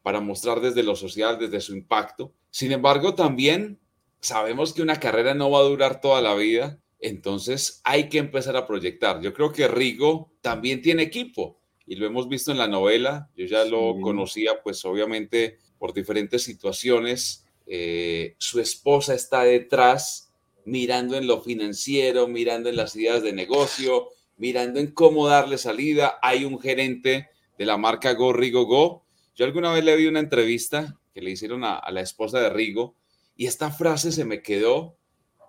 para 0.01 0.21
mostrar 0.21 0.61
desde 0.61 0.83
lo 0.83 0.95
social, 0.95 1.37
desde 1.37 1.59
su 1.59 1.75
impacto. 1.75 2.33
Sin 2.49 2.71
embargo, 2.71 3.13
también 3.13 3.79
sabemos 4.21 4.73
que 4.73 4.81
una 4.81 4.99
carrera 4.99 5.33
no 5.33 5.51
va 5.51 5.59
a 5.59 5.63
durar 5.63 5.99
toda 5.99 6.21
la 6.21 6.33
vida 6.33 6.79
entonces 6.99 7.81
hay 7.83 8.09
que 8.09 8.17
empezar 8.17 8.55
a 8.57 8.65
proyectar. 8.65 9.21
Yo 9.21 9.33
creo 9.33 9.51
que 9.51 9.67
Rigo 9.67 10.31
también 10.41 10.81
tiene 10.81 11.03
equipo 11.03 11.59
y 11.85 11.95
lo 11.95 12.05
hemos 12.05 12.27
visto 12.27 12.51
en 12.51 12.57
la 12.57 12.67
novela. 12.67 13.29
Yo 13.35 13.45
ya 13.45 13.65
lo 13.65 13.99
conocía, 14.01 14.61
pues 14.63 14.83
obviamente 14.85 15.57
por 15.77 15.93
diferentes 15.93 16.43
situaciones. 16.43 17.45
Eh, 17.67 18.35
su 18.39 18.59
esposa 18.59 19.13
está 19.13 19.43
detrás, 19.43 20.31
mirando 20.65 21.15
en 21.15 21.27
lo 21.27 21.41
financiero, 21.41 22.27
mirando 22.27 22.69
en 22.69 22.75
las 22.75 22.95
ideas 22.95 23.21
de 23.21 23.33
negocio, 23.33 24.09
mirando 24.37 24.79
en 24.79 24.91
cómo 24.91 25.27
darle 25.27 25.57
salida. 25.57 26.17
Hay 26.21 26.45
un 26.45 26.59
gerente 26.59 27.29
de 27.57 27.65
la 27.65 27.77
marca 27.77 28.13
Go 28.13 28.33
Rigo 28.33 28.65
Go. 28.65 29.03
Yo 29.35 29.45
alguna 29.45 29.71
vez 29.71 29.83
le 29.83 29.95
vi 29.95 30.07
una 30.07 30.19
entrevista 30.19 30.99
que 31.13 31.21
le 31.21 31.31
hicieron 31.31 31.63
a 31.63 31.89
la 31.91 32.01
esposa 32.01 32.39
de 32.39 32.49
Rigo 32.49 32.95
y 33.35 33.45
esta 33.45 33.71
frase 33.71 34.11
se 34.11 34.25
me 34.25 34.41
quedó 34.41 34.97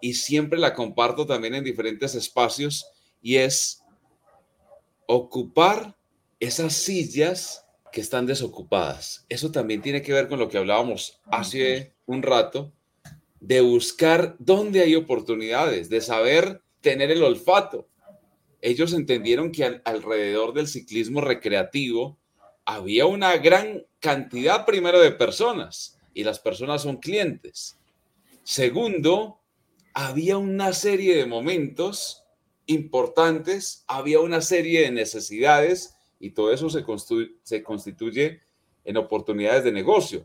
y 0.01 0.14
siempre 0.14 0.59
la 0.59 0.74
comparto 0.74 1.26
también 1.26 1.55
en 1.55 1.64
diferentes 1.64 2.14
espacios 2.14 2.86
y 3.20 3.36
es 3.36 3.82
ocupar 5.07 5.96
esas 6.40 6.74
sillas 6.74 7.64
que 7.90 8.01
están 8.01 8.26
desocupadas. 8.26 9.24
Eso 9.28 9.51
también 9.51 9.82
tiene 9.82 10.03
que 10.03 10.12
ver 10.12 10.28
con 10.28 10.38
lo 10.38 10.49
que 10.49 10.59
hablábamos 10.59 11.20
hace 11.26 11.94
un 12.07 12.22
rato, 12.22 12.72
de 13.40 13.61
buscar 13.61 14.36
dónde 14.38 14.80
hay 14.80 14.94
oportunidades, 14.94 15.88
de 15.88 16.01
saber 16.01 16.62
tener 16.80 17.11
el 17.11 17.22
olfato. 17.22 17.88
Ellos 18.61 18.92
entendieron 18.92 19.53
que 19.53 19.80
alrededor 19.84 20.53
del 20.53 20.66
ciclismo 20.66 21.20
recreativo 21.20 22.18
había 22.64 23.07
una 23.07 23.36
gran 23.36 23.86
cantidad 24.01 24.66
primero 24.66 25.01
de 25.01 25.12
personas 25.12 25.99
y 26.12 26.24
las 26.24 26.40
personas 26.40 26.82
son 26.82 26.96
clientes. 26.96 27.78
Segundo, 28.42 29.40
había 29.99 30.38
una 30.38 30.72
serie 30.74 31.16
de 31.16 31.26
momentos 31.26 32.24
importantes, 32.66 33.84
había 33.88 34.20
una 34.20 34.40
serie 34.40 34.82
de 34.82 34.92
necesidades 34.92 35.96
y 36.20 36.30
todo 36.30 36.53
eso 36.53 36.70
se, 36.70 36.84
se 37.42 37.62
constituye 37.64 38.42
en 38.84 38.96
oportunidades 38.96 39.64
de 39.64 39.72
negocio. 39.72 40.24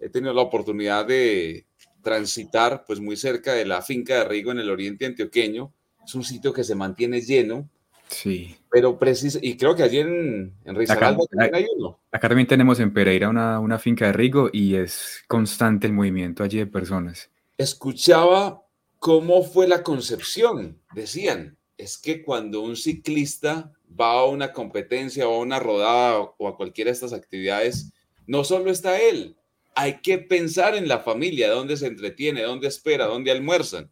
He 0.00 0.08
tenido 0.08 0.34
la 0.34 0.42
oportunidad 0.42 1.06
de 1.06 1.66
transitar 2.02 2.84
pues 2.84 2.98
muy 2.98 3.16
cerca 3.16 3.52
de 3.54 3.64
la 3.64 3.80
finca 3.80 4.14
de 4.14 4.24
Rigo 4.24 4.50
en 4.50 4.58
el 4.58 4.68
oriente 4.68 5.06
antioqueño. 5.06 5.72
Es 6.04 6.16
un 6.16 6.24
sitio 6.24 6.52
que 6.52 6.64
se 6.64 6.74
mantiene 6.74 7.20
lleno. 7.20 7.68
Sí. 8.08 8.56
Pero 8.72 8.98
preciso, 8.98 9.38
y 9.40 9.56
creo 9.56 9.76
que 9.76 9.84
allí 9.84 10.00
en, 10.00 10.52
en 10.64 10.74
Risaralda 10.74 11.22
también 11.30 11.54
hay 11.54 11.66
uno. 11.76 12.00
Acá 12.10 12.28
también 12.28 12.48
tenemos 12.48 12.80
en 12.80 12.92
Pereira 12.92 13.28
una, 13.28 13.60
una 13.60 13.78
finca 13.78 14.06
de 14.06 14.14
Rigo 14.14 14.50
y 14.52 14.74
es 14.74 15.22
constante 15.28 15.86
el 15.86 15.92
movimiento 15.92 16.42
allí 16.42 16.58
de 16.58 16.66
personas. 16.66 17.30
Escuchaba 17.56 18.61
¿Cómo 19.02 19.42
fue 19.42 19.66
la 19.66 19.82
concepción? 19.82 20.80
Decían, 20.94 21.58
es 21.76 21.98
que 21.98 22.22
cuando 22.22 22.60
un 22.60 22.76
ciclista 22.76 23.72
va 24.00 24.12
a 24.12 24.26
una 24.26 24.52
competencia 24.52 25.26
o 25.26 25.34
a 25.34 25.38
una 25.40 25.58
rodada 25.58 26.20
o 26.20 26.46
a 26.46 26.56
cualquiera 26.56 26.88
de 26.88 26.92
estas 26.92 27.12
actividades, 27.12 27.92
no 28.28 28.44
solo 28.44 28.70
está 28.70 29.00
él, 29.00 29.34
hay 29.74 30.00
que 30.02 30.18
pensar 30.18 30.76
en 30.76 30.86
la 30.86 31.00
familia, 31.00 31.50
dónde 31.50 31.76
se 31.76 31.88
entretiene, 31.88 32.42
dónde 32.42 32.68
espera, 32.68 33.06
dónde 33.06 33.32
almuerzan. 33.32 33.90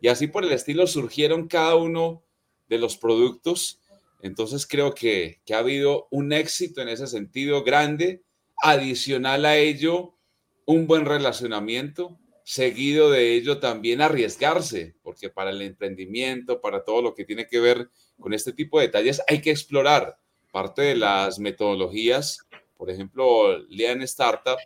Y 0.00 0.08
así 0.08 0.26
por 0.26 0.42
el 0.42 0.52
estilo 0.52 0.86
surgieron 0.86 1.48
cada 1.48 1.74
uno 1.74 2.22
de 2.70 2.78
los 2.78 2.96
productos. 2.96 3.82
Entonces 4.22 4.66
creo 4.66 4.94
que, 4.94 5.42
que 5.44 5.52
ha 5.52 5.58
habido 5.58 6.08
un 6.10 6.32
éxito 6.32 6.80
en 6.80 6.88
ese 6.88 7.08
sentido 7.08 7.62
grande. 7.62 8.22
Adicional 8.62 9.44
a 9.44 9.58
ello, 9.58 10.14
un 10.64 10.86
buen 10.86 11.04
relacionamiento, 11.04 12.18
seguido 12.46 13.10
de 13.10 13.34
ello 13.34 13.58
también 13.58 14.00
arriesgarse, 14.00 14.94
porque 15.02 15.28
para 15.28 15.50
el 15.50 15.60
emprendimiento, 15.62 16.60
para 16.60 16.84
todo 16.84 17.02
lo 17.02 17.12
que 17.12 17.24
tiene 17.24 17.48
que 17.48 17.58
ver 17.58 17.90
con 18.20 18.32
este 18.32 18.52
tipo 18.52 18.78
de 18.78 18.86
detalles, 18.86 19.20
hay 19.26 19.40
que 19.40 19.50
explorar 19.50 20.16
parte 20.52 20.82
de 20.82 20.94
las 20.94 21.40
metodologías. 21.40 22.46
Por 22.76 22.88
ejemplo, 22.88 23.58
Lean 23.68 24.00
Startup 24.02 24.58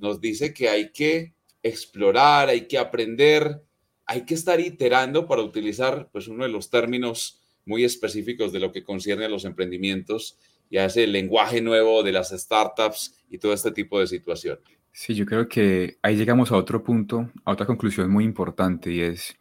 nos 0.00 0.18
dice 0.18 0.54
que 0.54 0.70
hay 0.70 0.90
que 0.92 1.34
explorar, 1.62 2.48
hay 2.48 2.66
que 2.66 2.78
aprender, 2.78 3.60
hay 4.06 4.24
que 4.24 4.32
estar 4.32 4.58
iterando 4.58 5.26
para 5.26 5.42
utilizar 5.42 6.08
pues 6.10 6.28
uno 6.28 6.44
de 6.44 6.50
los 6.50 6.70
términos 6.70 7.42
muy 7.66 7.84
específicos 7.84 8.50
de 8.50 8.60
lo 8.60 8.72
que 8.72 8.82
concierne 8.82 9.26
a 9.26 9.28
los 9.28 9.44
emprendimientos 9.44 10.38
y 10.70 10.78
a 10.78 10.86
ese 10.86 11.06
lenguaje 11.06 11.60
nuevo 11.60 12.02
de 12.02 12.12
las 12.12 12.30
startups 12.30 13.14
y 13.28 13.36
todo 13.36 13.52
este 13.52 13.72
tipo 13.72 14.00
de 14.00 14.06
situación. 14.06 14.58
Sí, 14.98 15.14
yo 15.14 15.26
creo 15.26 15.46
que 15.46 15.98
ahí 16.02 16.16
llegamos 16.16 16.50
a 16.50 16.56
otro 16.56 16.82
punto, 16.82 17.30
a 17.44 17.52
otra 17.52 17.66
conclusión 17.66 18.10
muy 18.10 18.24
importante 18.24 18.90
y 18.90 19.02
es, 19.02 19.36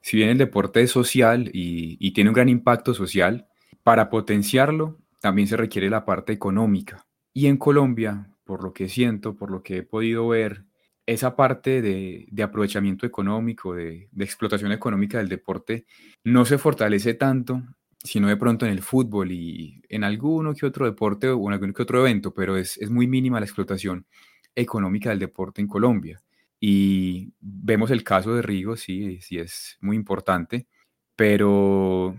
si 0.00 0.16
bien 0.16 0.30
el 0.30 0.36
deporte 0.38 0.80
es 0.82 0.90
social 0.90 1.48
y, 1.52 2.10
tiene 2.10 2.30
un 2.30 2.34
gran 2.34 2.48
impacto 2.48 2.92
social, 2.92 3.46
para 3.84 4.10
potenciarlo 4.10 4.98
también 5.20 5.46
se 5.46 5.56
requiere 5.56 5.90
la 5.90 6.04
parte 6.04 6.32
económica. 6.32 7.06
Y 7.32 7.46
en 7.46 7.56
Colombia, 7.56 8.32
por 8.42 8.64
lo 8.64 8.72
que 8.72 8.88
siento, 8.88 9.36
por 9.36 9.52
lo 9.52 9.62
que 9.62 9.78
he 9.78 9.82
podido 9.84 10.26
ver, 10.26 10.64
esa 11.06 11.36
parte 11.36 11.82
de, 11.82 12.26
de 12.28 12.42
aprovechamiento 12.42 13.06
económico, 13.06 13.74
de, 13.76 14.08
explotación 14.18 14.72
económica 14.72 15.18
del 15.18 15.28
deporte, 15.28 15.86
no 16.24 16.44
se 16.44 16.58
fortalece 16.58 17.14
tanto, 17.14 17.62
sino 18.02 18.26
de 18.26 18.36
pronto 18.36 18.66
en 18.66 18.72
el 18.72 18.82
fútbol 18.82 19.30
y 19.30 19.82
en 19.88 20.02
alguno 20.02 20.52
que 20.52 20.66
otro 20.66 20.84
deporte 20.84 21.28
o 21.28 21.46
en 21.46 21.52
algún 21.52 21.72
que 21.72 21.82
otro 21.82 22.00
evento, 22.00 22.34
pero 22.34 22.56
es 22.56 22.90
muy 22.90 23.06
mínima 23.06 23.38
la 23.38 23.46
explotación 23.46 24.04
económica 24.56 25.10
del 25.10 25.20
deporte 25.20 25.60
en 25.60 25.68
Colombia. 25.68 26.22
Y 26.58 27.32
vemos 27.40 27.90
el 27.90 28.02
caso 28.02 28.34
de 28.34 28.42
Rigo, 28.42 28.76
sí, 28.76 29.20
sí 29.20 29.38
es 29.38 29.76
muy 29.80 29.94
importante, 29.94 30.66
pero 31.14 32.16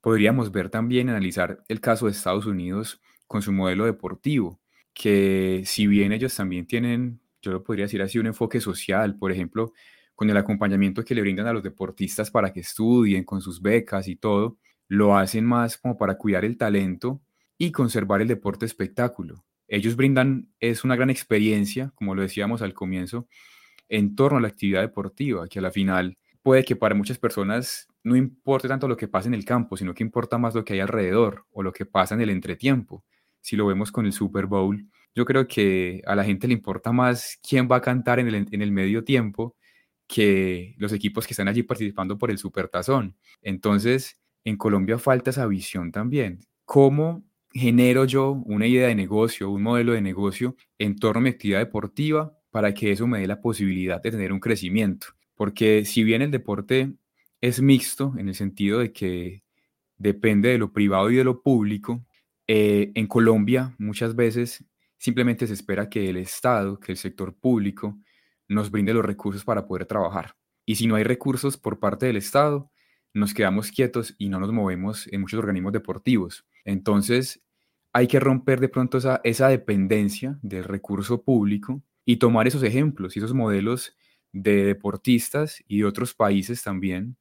podríamos 0.00 0.52
ver 0.52 0.68
también, 0.68 1.08
analizar 1.08 1.64
el 1.68 1.80
caso 1.80 2.06
de 2.06 2.12
Estados 2.12 2.46
Unidos 2.46 3.00
con 3.26 3.42
su 3.42 3.52
modelo 3.52 3.84
deportivo, 3.86 4.60
que 4.92 5.62
si 5.64 5.86
bien 5.86 6.12
ellos 6.12 6.34
también 6.34 6.66
tienen, 6.66 7.20
yo 7.40 7.52
lo 7.52 7.62
podría 7.62 7.84
decir 7.86 8.02
así, 8.02 8.18
un 8.18 8.26
enfoque 8.26 8.60
social, 8.60 9.16
por 9.16 9.32
ejemplo, 9.32 9.72
con 10.14 10.28
el 10.30 10.36
acompañamiento 10.36 11.04
que 11.04 11.14
le 11.14 11.20
brindan 11.20 11.46
a 11.46 11.52
los 11.52 11.62
deportistas 11.62 12.30
para 12.30 12.52
que 12.52 12.60
estudien, 12.60 13.24
con 13.24 13.40
sus 13.40 13.62
becas 13.62 14.08
y 14.08 14.16
todo, 14.16 14.58
lo 14.88 15.16
hacen 15.16 15.44
más 15.44 15.78
como 15.78 15.96
para 15.96 16.16
cuidar 16.18 16.44
el 16.44 16.56
talento 16.58 17.20
y 17.56 17.70
conservar 17.72 18.22
el 18.22 18.28
deporte 18.28 18.66
espectáculo 18.66 19.44
ellos 19.68 19.96
brindan, 19.96 20.48
es 20.60 20.84
una 20.84 20.96
gran 20.96 21.10
experiencia, 21.10 21.92
como 21.94 22.14
lo 22.14 22.22
decíamos 22.22 22.62
al 22.62 22.74
comienzo, 22.74 23.28
en 23.88 24.16
torno 24.16 24.38
a 24.38 24.40
la 24.40 24.48
actividad 24.48 24.80
deportiva, 24.80 25.46
que 25.48 25.58
a 25.58 25.62
la 25.62 25.70
final 25.70 26.18
puede 26.42 26.64
que 26.64 26.76
para 26.76 26.94
muchas 26.94 27.18
personas 27.18 27.88
no 28.02 28.16
importe 28.16 28.68
tanto 28.68 28.88
lo 28.88 28.96
que 28.96 29.08
pasa 29.08 29.28
en 29.28 29.34
el 29.34 29.44
campo, 29.44 29.76
sino 29.76 29.94
que 29.94 30.02
importa 30.02 30.38
más 30.38 30.54
lo 30.54 30.64
que 30.64 30.74
hay 30.74 30.80
alrededor 30.80 31.44
o 31.50 31.62
lo 31.62 31.72
que 31.72 31.84
pasa 31.84 32.14
en 32.14 32.22
el 32.22 32.30
entretiempo. 32.30 33.04
Si 33.40 33.56
lo 33.56 33.66
vemos 33.66 33.92
con 33.92 34.06
el 34.06 34.12
Super 34.12 34.46
Bowl, 34.46 34.86
yo 35.14 35.24
creo 35.24 35.46
que 35.46 36.02
a 36.06 36.14
la 36.14 36.24
gente 36.24 36.46
le 36.46 36.54
importa 36.54 36.92
más 36.92 37.38
quién 37.46 37.68
va 37.70 37.76
a 37.76 37.82
cantar 37.82 38.18
en 38.18 38.28
el, 38.62 38.72
medio 38.72 39.04
tiempo 39.04 39.56
que 40.06 40.74
los 40.78 40.92
equipos 40.92 41.26
que 41.26 41.34
están 41.34 41.48
allí 41.48 41.62
participando 41.62 42.16
por 42.16 42.30
el 42.30 42.38
Super 42.38 42.68
Tazón. 42.68 43.16
Entonces, 43.42 44.18
en 44.44 44.56
Colombia 44.56 44.98
falta 44.98 45.30
esa 45.30 45.46
visión 45.46 45.92
también. 45.92 46.40
¿Cómo 46.64 47.24
genero 47.58 48.04
yo 48.04 48.32
una 48.46 48.66
idea 48.66 48.88
de 48.88 48.94
negocio, 48.94 49.50
un 49.50 49.62
modelo 49.62 49.92
de 49.92 50.00
negocio 50.00 50.56
en 50.78 50.96
torno 50.96 51.20
a 51.20 51.22
mi 51.22 51.30
actividad 51.30 51.58
deportiva 51.58 52.38
para 52.50 52.74
que 52.74 52.92
eso 52.92 53.06
me 53.06 53.20
dé 53.20 53.26
la 53.26 53.40
posibilidad 53.40 54.02
de 54.02 54.10
tener 54.10 54.32
un 54.32 54.40
crecimiento. 54.40 55.08
Porque 55.34 55.84
si 55.84 56.02
bien 56.02 56.22
el 56.22 56.30
deporte 56.30 56.94
es 57.40 57.60
mixto 57.60 58.14
en 58.18 58.28
el 58.28 58.34
sentido 58.34 58.80
de 58.80 58.92
que 58.92 59.42
depende 59.96 60.50
de 60.50 60.58
lo 60.58 60.72
privado 60.72 61.10
y 61.10 61.16
de 61.16 61.24
lo 61.24 61.42
público, 61.42 62.04
eh, 62.46 62.92
en 62.94 63.06
Colombia 63.06 63.74
muchas 63.78 64.16
veces 64.16 64.64
simplemente 64.96 65.46
se 65.46 65.52
espera 65.52 65.88
que 65.88 66.08
el 66.08 66.16
Estado, 66.16 66.80
que 66.80 66.92
el 66.92 66.98
sector 66.98 67.34
público 67.34 67.98
nos 68.48 68.70
brinde 68.70 68.94
los 68.94 69.04
recursos 69.04 69.44
para 69.44 69.66
poder 69.66 69.86
trabajar. 69.86 70.34
Y 70.64 70.76
si 70.76 70.86
no 70.86 70.96
hay 70.96 71.04
recursos 71.04 71.56
por 71.56 71.78
parte 71.78 72.06
del 72.06 72.16
Estado, 72.16 72.70
nos 73.14 73.34
quedamos 73.34 73.70
quietos 73.70 74.14
y 74.18 74.28
no 74.28 74.40
nos 74.40 74.52
movemos 74.52 75.06
en 75.12 75.20
muchos 75.20 75.38
organismos 75.38 75.72
deportivos. 75.72 76.46
Entonces, 76.64 77.42
hay 77.98 78.06
que 78.06 78.20
romper 78.20 78.60
de 78.60 78.68
pronto 78.68 78.98
esa, 78.98 79.20
esa 79.24 79.48
dependencia 79.48 80.38
del 80.40 80.62
recurso 80.62 81.22
público 81.22 81.82
y 82.04 82.18
tomar 82.18 82.46
esos 82.46 82.62
ejemplos 82.62 83.16
y 83.16 83.18
esos 83.18 83.34
modelos 83.34 83.96
de 84.30 84.66
deportistas 84.66 85.64
y 85.66 85.78
de 85.78 85.84
otros 85.84 86.14
países 86.14 86.62
también 86.62 87.16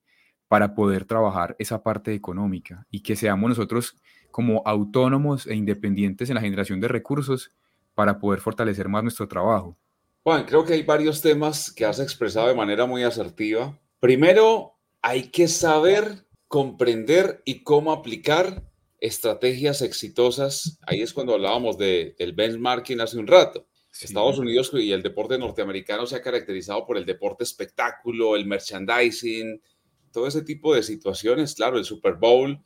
para 0.48 0.76
poder 0.76 1.06
trabajar 1.06 1.56
esa 1.58 1.82
parte 1.82 2.14
económica 2.14 2.86
y 2.92 3.02
que 3.02 3.16
seamos 3.16 3.50
nosotros 3.50 3.98
como 4.30 4.62
autónomos 4.68 5.48
e 5.48 5.56
independientes 5.56 6.30
en 6.30 6.36
la 6.36 6.42
generación 6.42 6.80
de 6.80 6.90
recursos 6.90 7.52
para 7.96 8.20
poder 8.20 8.40
fortalecer 8.40 8.88
más 8.88 9.02
nuestro 9.02 9.28
trabajo. 9.28 9.76
Juan, 10.24 10.46
creo 10.46 10.64
que 10.64 10.74
hay 10.74 10.84
varios 10.84 11.24
temas 11.24 11.72
que 11.72 11.86
has 11.86 12.00
expresado 12.00 12.50
de 12.50 12.54
manera 12.54 12.86
muy 12.86 13.02
asertiva. 13.02 13.76
Primero, 14.00 14.76
hay 15.02 15.30
que 15.30 15.48
saber 15.48 16.28
comprender 16.48 17.42
y 17.46 17.64
cómo 17.64 17.92
aplicar 17.92 18.62
estrategias 19.00 19.82
exitosas. 19.82 20.80
Ahí 20.82 21.02
es 21.02 21.14
cuando 21.14 21.34
hablábamos 21.34 21.78
de, 21.78 22.16
del 22.18 22.34
benchmarking 22.34 23.02
hace 23.02 23.18
un 23.18 23.28
rato. 23.28 23.68
Estados 24.00 24.38
Unidos 24.38 24.72
y 24.74 24.92
el 24.92 25.02
deporte 25.02 25.38
norteamericano 25.38 26.06
se 26.06 26.16
ha 26.16 26.22
caracterizado 26.22 26.86
por 26.86 26.98
el 26.98 27.06
deporte 27.06 27.44
espectáculo, 27.44 28.36
el 28.36 28.46
merchandising, 28.46 29.60
todo 30.12 30.28
ese 30.28 30.44
tipo 30.44 30.76
de 30.76 30.84
situaciones. 30.84 31.56
Claro, 31.56 31.78
el 31.78 31.86
Super 31.86 32.14
Bowl, 32.14 32.60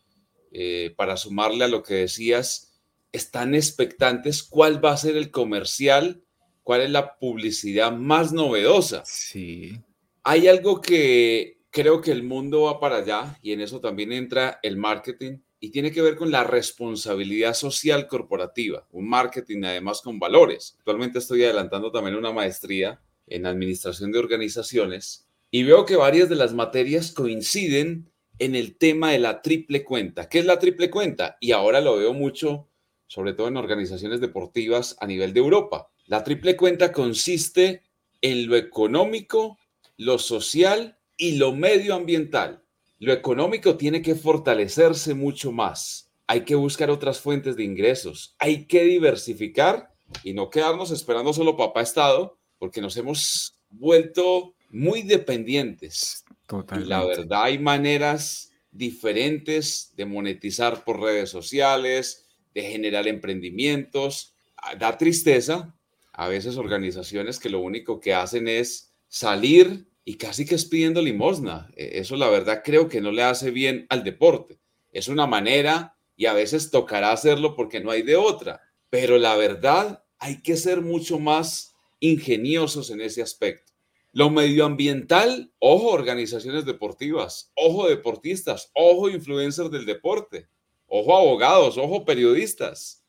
eh, 0.51 0.93
para 0.97 1.17
sumarle 1.17 1.65
a 1.65 1.69
lo 1.69 1.83
que 1.83 1.95
decías, 1.95 2.81
están 3.11 3.55
expectantes 3.55 4.43
cuál 4.43 4.83
va 4.83 4.91
a 4.91 4.97
ser 4.97 5.15
el 5.15 5.31
comercial, 5.31 6.23
cuál 6.63 6.81
es 6.81 6.89
la 6.89 7.17
publicidad 7.17 7.91
más 7.91 8.33
novedosa. 8.33 9.03
Sí. 9.05 9.79
Hay 10.23 10.47
algo 10.47 10.81
que 10.81 11.61
creo 11.69 12.01
que 12.01 12.11
el 12.11 12.23
mundo 12.23 12.63
va 12.63 12.79
para 12.79 12.97
allá 12.97 13.39
y 13.41 13.53
en 13.53 13.61
eso 13.61 13.79
también 13.79 14.11
entra 14.11 14.59
el 14.61 14.77
marketing 14.77 15.39
y 15.63 15.69
tiene 15.69 15.91
que 15.91 16.01
ver 16.01 16.15
con 16.15 16.31
la 16.31 16.43
responsabilidad 16.43 17.53
social 17.53 18.07
corporativa, 18.07 18.87
un 18.91 19.07
marketing 19.07 19.63
además 19.63 20.01
con 20.01 20.19
valores. 20.19 20.73
Actualmente 20.79 21.19
estoy 21.19 21.43
adelantando 21.43 21.91
también 21.91 22.15
una 22.15 22.33
maestría 22.33 22.99
en 23.27 23.45
administración 23.45 24.11
de 24.11 24.17
organizaciones 24.17 25.27
y 25.51 25.63
veo 25.63 25.85
que 25.85 25.95
varias 25.95 26.29
de 26.29 26.35
las 26.35 26.55
materias 26.55 27.11
coinciden 27.11 28.09
en 28.39 28.55
el 28.55 28.75
tema 28.75 29.11
de 29.11 29.19
la 29.19 29.43
triple 29.43 29.83
cuenta. 29.83 30.27
¿Qué 30.27 30.39
es 30.39 30.45
la 30.45 30.57
triple 30.57 30.89
cuenta? 30.89 31.37
Y 31.39 31.51
ahora 31.51 31.79
lo 31.79 31.95
veo 31.95 32.13
mucho, 32.13 32.67
sobre 33.05 33.33
todo 33.33 33.47
en 33.47 33.57
organizaciones 33.57 34.19
deportivas 34.19 34.97
a 34.99 35.05
nivel 35.05 35.31
de 35.31 35.41
Europa. 35.41 35.91
La 36.07 36.23
triple 36.23 36.57
cuenta 36.57 36.91
consiste 36.91 37.83
en 38.21 38.47
lo 38.47 38.55
económico, 38.55 39.59
lo 39.97 40.17
social 40.17 40.97
y 41.17 41.35
lo 41.35 41.53
medioambiental. 41.53 42.60
Lo 43.01 43.13
económico 43.13 43.77
tiene 43.77 44.03
que 44.03 44.13
fortalecerse 44.13 45.15
mucho 45.15 45.51
más. 45.51 46.11
Hay 46.27 46.41
que 46.45 46.53
buscar 46.53 46.91
otras 46.91 47.19
fuentes 47.19 47.55
de 47.55 47.63
ingresos. 47.63 48.35
Hay 48.37 48.67
que 48.67 48.83
diversificar 48.83 49.91
y 50.23 50.33
no 50.33 50.51
quedarnos 50.51 50.91
esperando 50.91 51.33
solo 51.33 51.57
papá 51.57 51.81
Estado, 51.81 52.37
porque 52.59 52.79
nos 52.79 52.95
hemos 52.97 53.55
vuelto 53.71 54.53
muy 54.69 55.01
dependientes. 55.01 56.23
Y 56.79 56.85
la 56.85 57.03
verdad 57.03 57.45
hay 57.45 57.57
maneras 57.57 58.51
diferentes 58.69 59.93
de 59.95 60.05
monetizar 60.05 60.83
por 60.83 61.01
redes 61.01 61.31
sociales, 61.31 62.27
de 62.53 62.61
generar 62.61 63.07
emprendimientos. 63.07 64.35
Da 64.77 64.95
tristeza 64.99 65.73
a 66.13 66.27
veces 66.27 66.55
organizaciones 66.55 67.39
que 67.39 67.49
lo 67.49 67.61
único 67.61 67.99
que 67.99 68.13
hacen 68.13 68.47
es 68.47 68.93
salir 69.07 69.87
y 70.03 70.15
casi 70.15 70.45
que 70.45 70.55
es 70.55 70.65
pidiendo 70.65 71.01
limosna. 71.01 71.69
E, 71.75 71.99
eso 71.99 72.15
la 72.15 72.29
verdad 72.29 72.61
creo 72.63 72.87
que 72.87 73.01
no 73.01 73.11
le 73.11 73.23
hace 73.23 73.51
bien 73.51 73.85
al 73.89 74.03
deporte. 74.03 74.59
Es 74.91 75.07
una 75.07 75.27
manera 75.27 75.97
y 76.15 76.25
a 76.25 76.33
veces 76.33 76.71
tocará 76.71 77.11
hacerlo 77.11 77.55
porque 77.55 77.79
no 77.79 77.91
hay 77.91 78.01
de 78.01 78.15
otra. 78.15 78.61
Pero 78.89 79.17
la 79.17 79.35
verdad 79.35 80.03
hay 80.19 80.41
que 80.41 80.57
ser 80.57 80.81
mucho 80.81 81.19
más 81.19 81.73
ingeniosos 81.99 82.89
en 82.89 83.01
ese 83.01 83.21
aspecto. 83.21 83.71
Lo 84.13 84.29
medioambiental, 84.29 85.53
ojo 85.59 85.87
organizaciones 85.87 86.65
deportivas, 86.65 87.51
ojo 87.55 87.87
deportistas, 87.87 88.69
ojo 88.73 89.09
influencers 89.09 89.71
del 89.71 89.85
deporte, 89.85 90.49
ojo 90.87 91.15
abogados, 91.15 91.77
ojo 91.77 92.03
periodistas. 92.03 93.05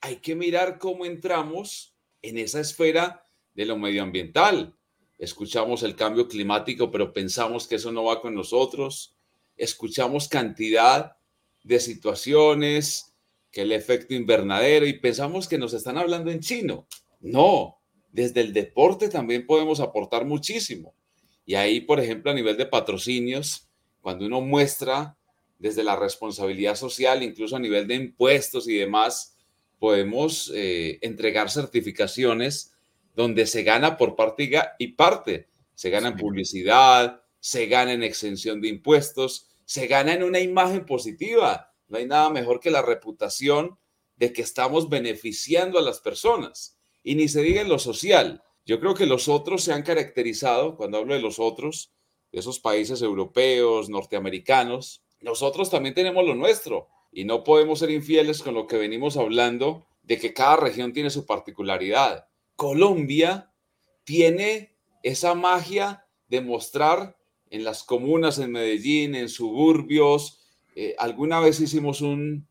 Hay 0.00 0.16
que 0.16 0.34
mirar 0.34 0.78
cómo 0.78 1.04
entramos 1.04 1.94
en 2.22 2.38
esa 2.38 2.60
esfera 2.60 3.24
de 3.54 3.66
lo 3.66 3.76
medioambiental 3.76 4.74
escuchamos 5.20 5.82
el 5.82 5.94
cambio 5.94 6.26
climático, 6.26 6.90
pero 6.90 7.12
pensamos 7.12 7.68
que 7.68 7.74
eso 7.76 7.92
no 7.92 8.04
va 8.04 8.22
con 8.22 8.34
nosotros, 8.34 9.14
escuchamos 9.56 10.28
cantidad 10.28 11.16
de 11.62 11.78
situaciones, 11.78 13.14
que 13.52 13.62
el 13.62 13.72
efecto 13.72 14.14
invernadero 14.14 14.86
y 14.86 14.94
pensamos 14.94 15.46
que 15.46 15.58
nos 15.58 15.74
están 15.74 15.98
hablando 15.98 16.30
en 16.30 16.40
chino. 16.40 16.86
No, 17.20 17.80
desde 18.10 18.40
el 18.40 18.54
deporte 18.54 19.10
también 19.10 19.46
podemos 19.46 19.80
aportar 19.80 20.24
muchísimo. 20.24 20.94
Y 21.44 21.54
ahí, 21.54 21.80
por 21.82 22.00
ejemplo, 22.00 22.30
a 22.30 22.34
nivel 22.34 22.56
de 22.56 22.64
patrocinios, 22.64 23.68
cuando 24.00 24.24
uno 24.24 24.40
muestra 24.40 25.18
desde 25.58 25.84
la 25.84 25.96
responsabilidad 25.96 26.76
social, 26.76 27.22
incluso 27.22 27.56
a 27.56 27.60
nivel 27.60 27.86
de 27.86 27.96
impuestos 27.96 28.66
y 28.68 28.78
demás, 28.78 29.36
podemos 29.78 30.50
eh, 30.54 30.98
entregar 31.02 31.50
certificaciones 31.50 32.72
donde 33.14 33.46
se 33.46 33.62
gana 33.62 33.96
por 33.96 34.16
parte 34.16 34.50
y 34.78 34.88
parte. 34.88 35.48
Se 35.74 35.90
gana 35.90 36.08
en 36.08 36.16
publicidad, 36.16 37.22
se 37.40 37.66
gana 37.66 37.92
en 37.92 38.02
exención 38.02 38.60
de 38.60 38.68
impuestos, 38.68 39.48
se 39.64 39.86
gana 39.86 40.12
en 40.12 40.22
una 40.22 40.40
imagen 40.40 40.84
positiva. 40.84 41.72
No 41.88 41.98
hay 41.98 42.06
nada 42.06 42.30
mejor 42.30 42.60
que 42.60 42.70
la 42.70 42.82
reputación 42.82 43.78
de 44.16 44.32
que 44.32 44.42
estamos 44.42 44.88
beneficiando 44.88 45.78
a 45.78 45.82
las 45.82 46.00
personas. 46.00 46.78
Y 47.02 47.14
ni 47.14 47.28
se 47.28 47.42
diga 47.42 47.62
en 47.62 47.68
lo 47.68 47.78
social. 47.78 48.42
Yo 48.66 48.78
creo 48.78 48.94
que 48.94 49.06
los 49.06 49.28
otros 49.28 49.64
se 49.64 49.72
han 49.72 49.82
caracterizado, 49.82 50.76
cuando 50.76 50.98
hablo 50.98 51.14
de 51.14 51.20
los 51.20 51.38
otros, 51.38 51.92
de 52.30 52.40
esos 52.40 52.60
países 52.60 53.02
europeos, 53.02 53.88
norteamericanos, 53.88 55.02
nosotros 55.20 55.70
también 55.70 55.94
tenemos 55.94 56.24
lo 56.24 56.34
nuestro 56.34 56.88
y 57.12 57.24
no 57.24 57.44
podemos 57.44 57.80
ser 57.80 57.90
infieles 57.90 58.42
con 58.42 58.54
lo 58.54 58.66
que 58.66 58.78
venimos 58.78 59.16
hablando 59.16 59.86
de 60.02 60.18
que 60.18 60.32
cada 60.32 60.56
región 60.56 60.92
tiene 60.92 61.10
su 61.10 61.26
particularidad. 61.26 62.26
Colombia 62.60 63.50
tiene 64.04 64.76
esa 65.02 65.34
magia 65.34 66.04
de 66.28 66.42
mostrar 66.42 67.16
en 67.48 67.64
las 67.64 67.82
comunas, 67.82 68.38
en 68.38 68.52
Medellín, 68.52 69.14
en 69.14 69.30
suburbios. 69.30 70.42
Eh, 70.76 70.94
alguna 70.98 71.40
vez 71.40 71.58
hicimos 71.58 72.02
un 72.02 72.46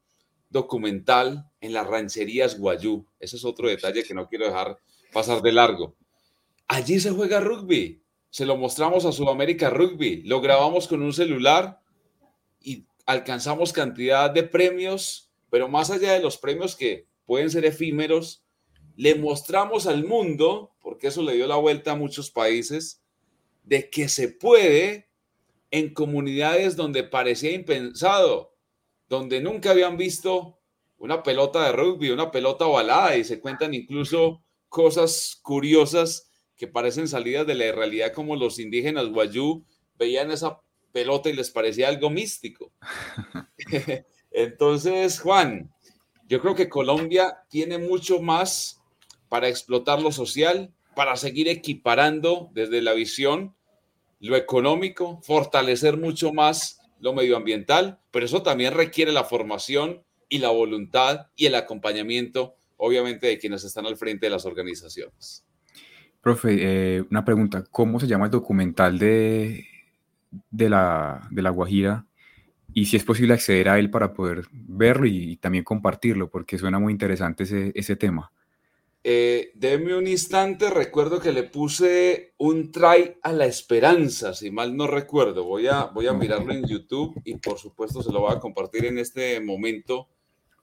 documental 0.50 1.52
en 1.62 1.74
las 1.74 1.86
rancherías 1.86 2.58
Guayú. 2.58 3.06
Ese 3.20 3.36
es 3.36 3.46
otro 3.46 3.68
detalle 3.68 4.04
que 4.04 4.16
no 4.16 4.28
quiero 4.28 4.48
dejar 4.48 4.80
pasar 5.14 5.44
de 5.44 5.52
largo. 5.52 5.96
Allí 6.68 7.00
se 7.00 7.12
juega 7.12 7.40
rugby. 7.40 8.02
Se 8.32 8.48
lo 8.48 8.58
mostramos 8.58 9.06
a 9.06 9.12
Sudamérica 9.12 9.70
Rugby. 9.70 10.24
Lo 10.24 10.42
grabamos 10.42 10.88
con 10.88 11.04
un 11.04 11.14
celular 11.14 11.84
y 12.60 12.88
alcanzamos 13.06 13.74
cantidad 13.74 14.32
de 14.32 14.42
premios, 14.42 15.30
pero 15.52 15.70
más 15.70 15.92
allá 15.92 16.14
de 16.14 16.20
los 16.24 16.40
premios 16.40 16.76
que 16.76 17.06
pueden 17.28 17.52
ser 17.52 17.64
efímeros, 17.64 18.44
le 19.00 19.16
mostramos 19.16 19.88
al 19.88 20.04
mundo, 20.04 20.74
porque 20.82 21.08
eso 21.08 21.24
le 21.24 21.34
dio 21.34 21.48
la 21.48 21.56
vuelta 21.56 21.94
a 21.94 21.96
muchos 21.96 22.32
países, 22.32 23.02
de 23.64 23.90
que 23.90 24.10
se 24.10 24.28
puede 24.28 25.08
en 25.72 25.94
comunidades 25.94 26.76
donde 26.76 27.06
parecía 27.06 27.54
impensado, 27.54 28.58
donde 29.08 29.40
nunca 29.40 29.72
habían 29.72 29.96
visto 29.96 30.60
una 30.98 31.24
pelota 31.24 31.64
de 31.64 31.72
rugby, 31.72 32.10
una 32.10 32.30
pelota 32.30 32.66
ovalada, 32.66 33.16
y 33.16 33.24
se 33.24 33.40
cuentan 33.40 33.74
incluso 33.74 34.44
cosas 34.68 35.40
curiosas 35.44 36.30
que 36.58 36.68
parecen 36.68 37.08
salidas 37.08 37.48
de 37.48 37.56
la 37.56 37.72
realidad, 37.72 38.12
como 38.12 38.36
los 38.36 38.60
indígenas 38.60 39.08
guayú 39.08 39.64
veían 39.98 40.30
esa 40.30 40.60
pelota 40.92 41.30
y 41.30 41.34
les 41.38 41.52
parecía 41.52 41.88
algo 41.88 42.10
místico. 42.10 42.74
Entonces, 44.32 45.22
Juan, 45.22 45.74
yo 46.28 46.42
creo 46.42 46.54
que 46.54 46.68
Colombia 46.68 47.46
tiene 47.48 47.78
mucho 47.78 48.22
más 48.22 48.79
para 49.30 49.48
explotar 49.48 50.02
lo 50.02 50.12
social, 50.12 50.74
para 50.96 51.16
seguir 51.16 51.48
equiparando 51.48 52.50
desde 52.54 52.82
la 52.82 52.94
visión 52.94 53.56
lo 54.20 54.36
económico, 54.36 55.22
fortalecer 55.24 55.98
mucho 55.98 56.34
más 56.34 56.82
lo 57.00 57.14
medioambiental, 57.14 58.00
pero 58.12 58.26
eso 58.26 58.44
también 58.44 58.74
requiere 58.74 59.12
la 59.12 59.24
formación 59.24 60.04
y 60.28 60.40
la 60.40 60.50
voluntad 60.50 61.28
y 61.36 61.46
el 61.46 61.56
acompañamiento, 61.56 62.56
obviamente, 62.78 63.28
de 63.28 63.38
quienes 63.38 63.64
están 63.64 63.86
al 63.86 63.98
frente 63.98 64.26
de 64.26 64.32
las 64.32 64.46
organizaciones. 64.46 65.46
Profe, 66.22 66.58
eh, 66.60 67.06
una 67.10 67.24
pregunta, 67.24 67.64
¿cómo 67.72 68.00
se 68.00 68.08
llama 68.08 68.26
el 68.26 68.32
documental 68.32 69.00
de, 69.00 69.66
de, 70.52 70.70
la, 70.70 71.28
de 71.32 71.42
la 71.42 71.50
Guajira? 71.50 72.06
Y 72.74 72.86
si 72.86 72.98
es 72.98 73.04
posible 73.04 73.34
acceder 73.34 73.70
a 73.70 73.80
él 73.80 73.90
para 73.90 74.14
poder 74.14 74.46
verlo 74.52 75.08
y, 75.08 75.38
también 75.38 75.64
compartirlo, 75.64 76.30
porque 76.30 76.58
suena 76.58 76.78
muy 76.78 76.92
interesante 76.92 77.44
ese, 77.44 77.72
ese 77.74 77.96
tema. 77.96 78.32
Eh, 79.02 79.52
deme 79.56 79.96
un 79.96 80.08
instante, 80.08 80.70
recuerdo 80.70 81.22
que 81.22 81.32
le 81.32 81.44
puse 81.44 82.34
un 82.38 82.70
try 82.72 83.16
a 83.22 83.32
la 83.32 83.46
esperanza, 83.46 84.34
si 84.34 84.52
mal 84.52 84.76
no 84.76 84.88
recuerdo. 84.88 85.46
Voy 85.46 85.68
a, 85.68 85.86
voy 85.86 86.08
a 86.08 86.14
mirarlo 86.14 86.52
en 86.54 86.68
YouTube 86.68 87.20
y 87.24 87.36
por 87.36 87.58
supuesto 87.58 88.04
se 88.04 88.12
lo 88.12 88.22
voy 88.22 88.34
a 88.34 88.40
compartir 88.40 88.86
en 88.86 88.98
este 88.98 89.40
momento 89.40 90.10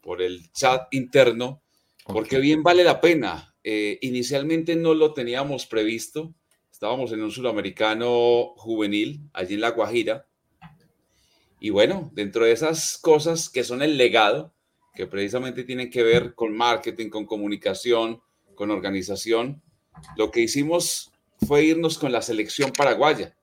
por 0.03 0.20
el 0.20 0.53
chat 0.53 0.82
interno, 0.93 1.62
porque 2.05 2.39
bien 2.39 2.62
vale 2.62 2.84
la 2.84 3.01
pena. 3.01 3.55
Eh, 3.64 3.99
inicialmente 4.03 4.76
no 4.76 4.93
lo 4.93 5.14
teníamos 5.14 5.66
previsto, 5.66 6.34
estábamos 6.70 7.12
en 7.12 7.22
un 7.22 7.30
sudamericano 7.30 8.53
juvenil, 8.57 9.30
allí 9.32 9.55
en 9.55 9.62
La 9.62 9.70
Guajira. 9.70 10.26
Y 11.59 11.70
bueno, 11.70 12.11
dentro 12.12 12.45
de 12.45 12.53
esas 12.53 12.99
cosas 12.99 13.49
que 13.49 13.64
son 13.64 13.82
el 13.82 13.97
legado, 13.97 14.53
que 14.95 15.07
precisamente 15.07 15.64
tienen 15.64 15.91
que 15.91 16.03
ver 16.03 16.34
con 16.34 16.55
marketing, 16.55 17.09
con 17.09 17.24
comunicación, 17.24 18.20
con 18.57 18.72
organización, 18.72 19.62
lo 20.16 20.32
que 20.32 20.40
hicimos 20.40 21.12
fue 21.46 21.64
irnos 21.64 21.98
con 21.98 22.11
la 22.11 22.22
selección 22.22 22.72
paraguaya. 22.72 23.36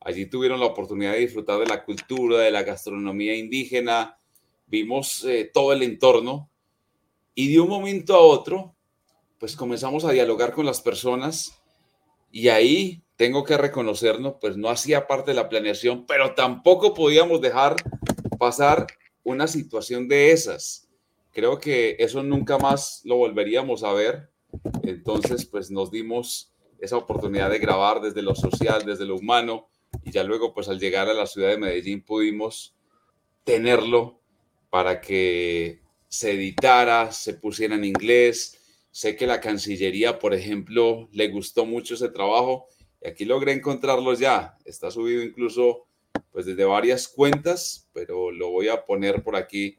Allí 0.00 0.26
tuvieron 0.26 0.60
la 0.60 0.66
oportunidad 0.66 1.12
de 1.12 1.20
disfrutar 1.20 1.60
de 1.60 1.66
la 1.66 1.84
cultura, 1.84 2.38
de 2.38 2.50
la 2.50 2.62
gastronomía 2.62 3.36
indígena, 3.36 4.16
vimos 4.66 5.24
eh, 5.24 5.50
todo 5.52 5.74
el 5.74 5.82
entorno 5.82 6.50
y 7.34 7.52
de 7.52 7.60
un 7.60 7.68
momento 7.68 8.14
a 8.14 8.20
otro, 8.20 8.74
pues 9.38 9.54
comenzamos 9.54 10.04
a 10.04 10.12
dialogar 10.12 10.52
con 10.52 10.66
las 10.66 10.80
personas 10.80 11.62
y 12.30 12.48
ahí 12.48 13.02
tengo 13.16 13.44
que 13.44 13.56
reconocernos, 13.56 14.36
pues 14.40 14.56
no 14.56 14.70
hacía 14.70 15.06
parte 15.06 15.30
de 15.30 15.36
la 15.36 15.48
planeación, 15.48 16.06
pero 16.06 16.34
tampoco 16.34 16.94
podíamos 16.94 17.40
dejar 17.40 17.76
pasar 18.38 18.86
una 19.22 19.46
situación 19.46 20.08
de 20.08 20.32
esas. 20.32 20.88
Creo 21.32 21.58
que 21.58 21.96
eso 21.98 22.22
nunca 22.22 22.58
más 22.58 23.02
lo 23.04 23.16
volveríamos 23.16 23.84
a 23.84 23.92
ver 23.92 24.31
entonces, 24.82 25.46
pues 25.46 25.70
nos 25.70 25.90
dimos 25.90 26.52
esa 26.80 26.96
oportunidad 26.96 27.50
de 27.50 27.58
grabar 27.58 28.00
desde 28.00 28.22
lo 28.22 28.34
social, 28.34 28.84
desde 28.84 29.06
lo 29.06 29.16
humano, 29.16 29.68
y 30.04 30.10
ya 30.10 30.24
luego, 30.24 30.52
pues 30.52 30.68
al 30.68 30.80
llegar 30.80 31.08
a 31.08 31.14
la 31.14 31.26
ciudad 31.26 31.50
de 31.50 31.58
Medellín 31.58 32.02
pudimos 32.02 32.74
tenerlo 33.44 34.20
para 34.70 35.00
que 35.00 35.80
se 36.08 36.32
editara, 36.32 37.12
se 37.12 37.34
pusiera 37.34 37.74
en 37.74 37.84
inglés. 37.84 38.58
Sé 38.90 39.16
que 39.16 39.26
la 39.26 39.40
Cancillería, 39.40 40.18
por 40.18 40.34
ejemplo, 40.34 41.08
le 41.12 41.28
gustó 41.28 41.64
mucho 41.64 41.94
ese 41.94 42.08
trabajo 42.08 42.66
y 43.00 43.08
aquí 43.08 43.24
logré 43.24 43.52
encontrarlo 43.52 44.14
ya. 44.14 44.56
Está 44.64 44.90
subido 44.90 45.22
incluso 45.22 45.86
pues 46.30 46.46
desde 46.46 46.64
varias 46.64 47.08
cuentas, 47.08 47.88
pero 47.92 48.30
lo 48.30 48.50
voy 48.50 48.68
a 48.68 48.84
poner 48.84 49.22
por 49.22 49.36
aquí. 49.36 49.78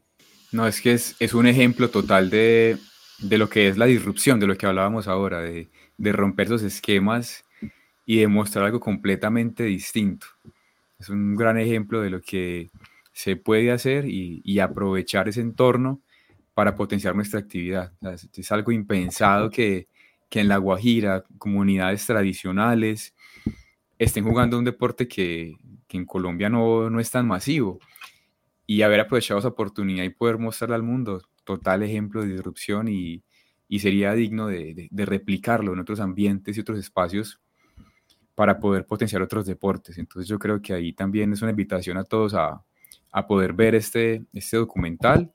No, 0.52 0.66
es 0.66 0.80
que 0.80 0.92
es, 0.92 1.16
es 1.18 1.34
un 1.34 1.46
ejemplo 1.46 1.90
total 1.90 2.30
de, 2.30 2.78
de 3.18 3.38
lo 3.38 3.48
que 3.48 3.68
es 3.68 3.76
la 3.76 3.86
disrupción, 3.86 4.40
de 4.40 4.46
lo 4.46 4.56
que 4.56 4.66
hablábamos 4.66 5.08
ahora, 5.08 5.40
de, 5.40 5.68
romper 5.98 6.46
esos 6.46 6.62
esquemas 6.62 7.44
y 8.06 8.18
de 8.18 8.28
mostrar 8.28 8.66
algo 8.66 8.80
completamente 8.80 9.64
distinto. 9.64 10.26
Es 10.98 11.08
un 11.08 11.36
gran 11.36 11.58
ejemplo 11.58 12.00
de 12.00 12.10
lo 12.10 12.20
que 12.20 12.70
se 13.12 13.36
puede 13.36 13.70
hacer 13.70 14.06
y, 14.06 14.58
aprovechar 14.58 15.28
ese 15.28 15.40
entorno 15.40 16.00
para 16.54 16.74
potenciar 16.74 17.14
nuestra 17.14 17.40
actividad. 17.40 17.92
Es, 18.32 18.52
algo 18.52 18.72
impensado 18.72 19.50
que, 19.50 19.88
en 20.30 20.48
La 20.48 20.56
Guajira, 20.56 21.22
comunidades 21.38 22.04
tradicionales, 22.06 23.14
estén 23.98 24.24
jugando 24.24 24.58
un 24.58 24.64
deporte 24.64 25.06
que, 25.06 25.54
en 25.90 26.06
Colombia 26.06 26.48
no, 26.48 26.90
no, 26.90 26.98
es 26.98 27.08
tan 27.08 27.28
masivo. 27.28 27.78
Y 28.66 28.82
haber 28.82 28.98
aprovechado 28.98 29.38
esa 29.38 29.46
oportunidad 29.46 30.02
y 30.02 30.08
poder 30.08 30.38
mostrarla 30.38 30.74
al 30.74 30.82
mundo 30.82 31.22
total 31.44 31.82
ejemplo 31.82 32.22
de 32.22 32.32
disrupción 32.32 32.88
y, 32.88 33.22
sería 33.78 34.12
digno 34.12 34.46
de, 34.46 34.88
replicarlo 34.92 35.72
en 35.72 35.80
otros 35.80 36.00
ambientes 36.00 36.56
y 36.56 36.60
otros 36.60 36.78
espacios 36.78 37.40
para 38.34 38.58
poder 38.58 38.86
potenciar 38.86 39.22
otros 39.22 39.46
deportes. 39.46 39.98
Entonces 39.98 40.28
yo 40.28 40.38
creo 40.38 40.60
que 40.60 40.72
ahí 40.72 40.92
también 40.92 41.32
es 41.32 41.42
una 41.42 41.50
invitación 41.50 41.96
a 41.98 42.04
todos 42.04 42.34
a, 42.34 42.64
poder 43.28 43.52
ver 43.52 43.76
este, 43.76 44.24
este 44.32 44.56
documental, 44.56 45.30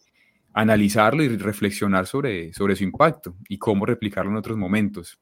analizarlo 0.54 1.24
y 1.24 1.30
reflexionar 1.38 2.08
sobre, 2.08 2.52
sobre 2.54 2.76
su 2.76 2.84
impacto 2.84 3.36
y 3.48 3.58
cómo 3.58 3.86
replicarlo 3.86 4.32
en 4.32 4.38
otros 4.38 4.58
momentos. 4.58 5.20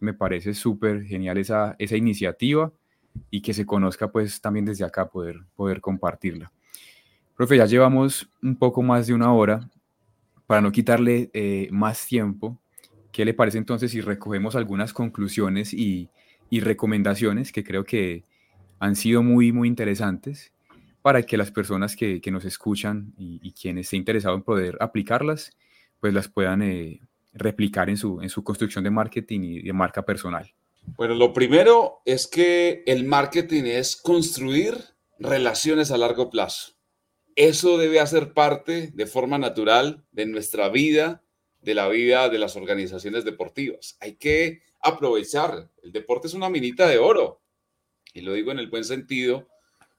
me 0.00 0.14
parece 0.14 0.54
súper 0.54 1.04
genial 1.04 1.38
esa, 1.38 1.76
esa 1.78 1.96
iniciativa 1.96 2.72
y 3.30 3.42
que 3.42 3.54
se 3.54 3.66
conozca 3.66 4.10
pues 4.10 4.40
también 4.40 4.64
desde 4.64 4.84
acá 4.84 5.08
poder, 5.08 5.36
poder 5.54 5.80
compartirla. 5.80 6.52
Profe, 7.36 7.56
ya 7.56 7.66
llevamos 7.66 8.28
un 8.42 8.56
poco 8.56 8.82
más 8.82 9.06
de 9.06 9.14
una 9.14 9.32
hora 9.32 9.68
para 10.50 10.62
no 10.62 10.72
quitarle 10.72 11.30
eh, 11.32 11.68
más 11.70 12.04
tiempo, 12.08 12.60
¿qué 13.12 13.24
le 13.24 13.34
parece 13.34 13.56
entonces 13.56 13.92
si 13.92 14.00
recogemos 14.00 14.56
algunas 14.56 14.92
conclusiones 14.92 15.72
y, 15.72 16.10
recomendaciones 16.50 17.52
que 17.52 17.62
creo 17.62 17.84
que 17.84 18.24
han 18.80 18.96
sido 18.96 19.22
muy, 19.22 19.52
muy 19.52 19.68
interesantes 19.68 20.52
para 21.02 21.22
que 21.22 21.36
las 21.36 21.52
personas 21.52 21.94
que, 21.94 22.20
nos 22.32 22.44
escuchan 22.44 23.14
y, 23.16 23.52
quienes 23.52 23.86
estén 23.86 23.98
interesados 23.98 24.38
en 24.38 24.42
poder 24.42 24.76
aplicarlas, 24.80 25.56
pues 26.00 26.12
las 26.12 26.26
puedan 26.26 26.62
eh, 26.62 26.98
replicar 27.32 27.88
en 27.88 27.96
su, 27.96 28.20
en 28.20 28.28
su 28.28 28.42
construcción 28.42 28.82
de 28.82 28.90
marketing 28.90 29.42
y 29.42 29.62
de 29.62 29.72
marca 29.72 30.02
personal? 30.02 30.52
Bueno, 30.96 31.14
lo 31.14 31.32
primero 31.32 32.02
es 32.04 32.26
que 32.26 32.82
el 32.86 33.04
marketing 33.04 33.66
es 33.66 33.94
construir 33.94 34.74
relaciones 35.20 35.92
a 35.92 35.96
largo 35.96 36.28
plazo. 36.28 36.72
Eso 37.40 37.78
debe 37.78 38.00
hacer 38.00 38.34
parte 38.34 38.90
de 38.92 39.06
forma 39.06 39.38
natural 39.38 40.04
de 40.12 40.26
nuestra 40.26 40.68
vida, 40.68 41.24
de 41.62 41.72
la 41.72 41.88
vida 41.88 42.28
de 42.28 42.36
las 42.36 42.54
organizaciones 42.54 43.24
deportivas. 43.24 43.96
Hay 44.00 44.16
que 44.16 44.60
aprovechar. 44.78 45.70
El 45.82 45.90
deporte 45.90 46.26
es 46.26 46.34
una 46.34 46.50
minita 46.50 46.86
de 46.86 46.98
oro. 46.98 47.40
Y 48.12 48.20
lo 48.20 48.34
digo 48.34 48.52
en 48.52 48.58
el 48.58 48.68
buen 48.68 48.84
sentido, 48.84 49.48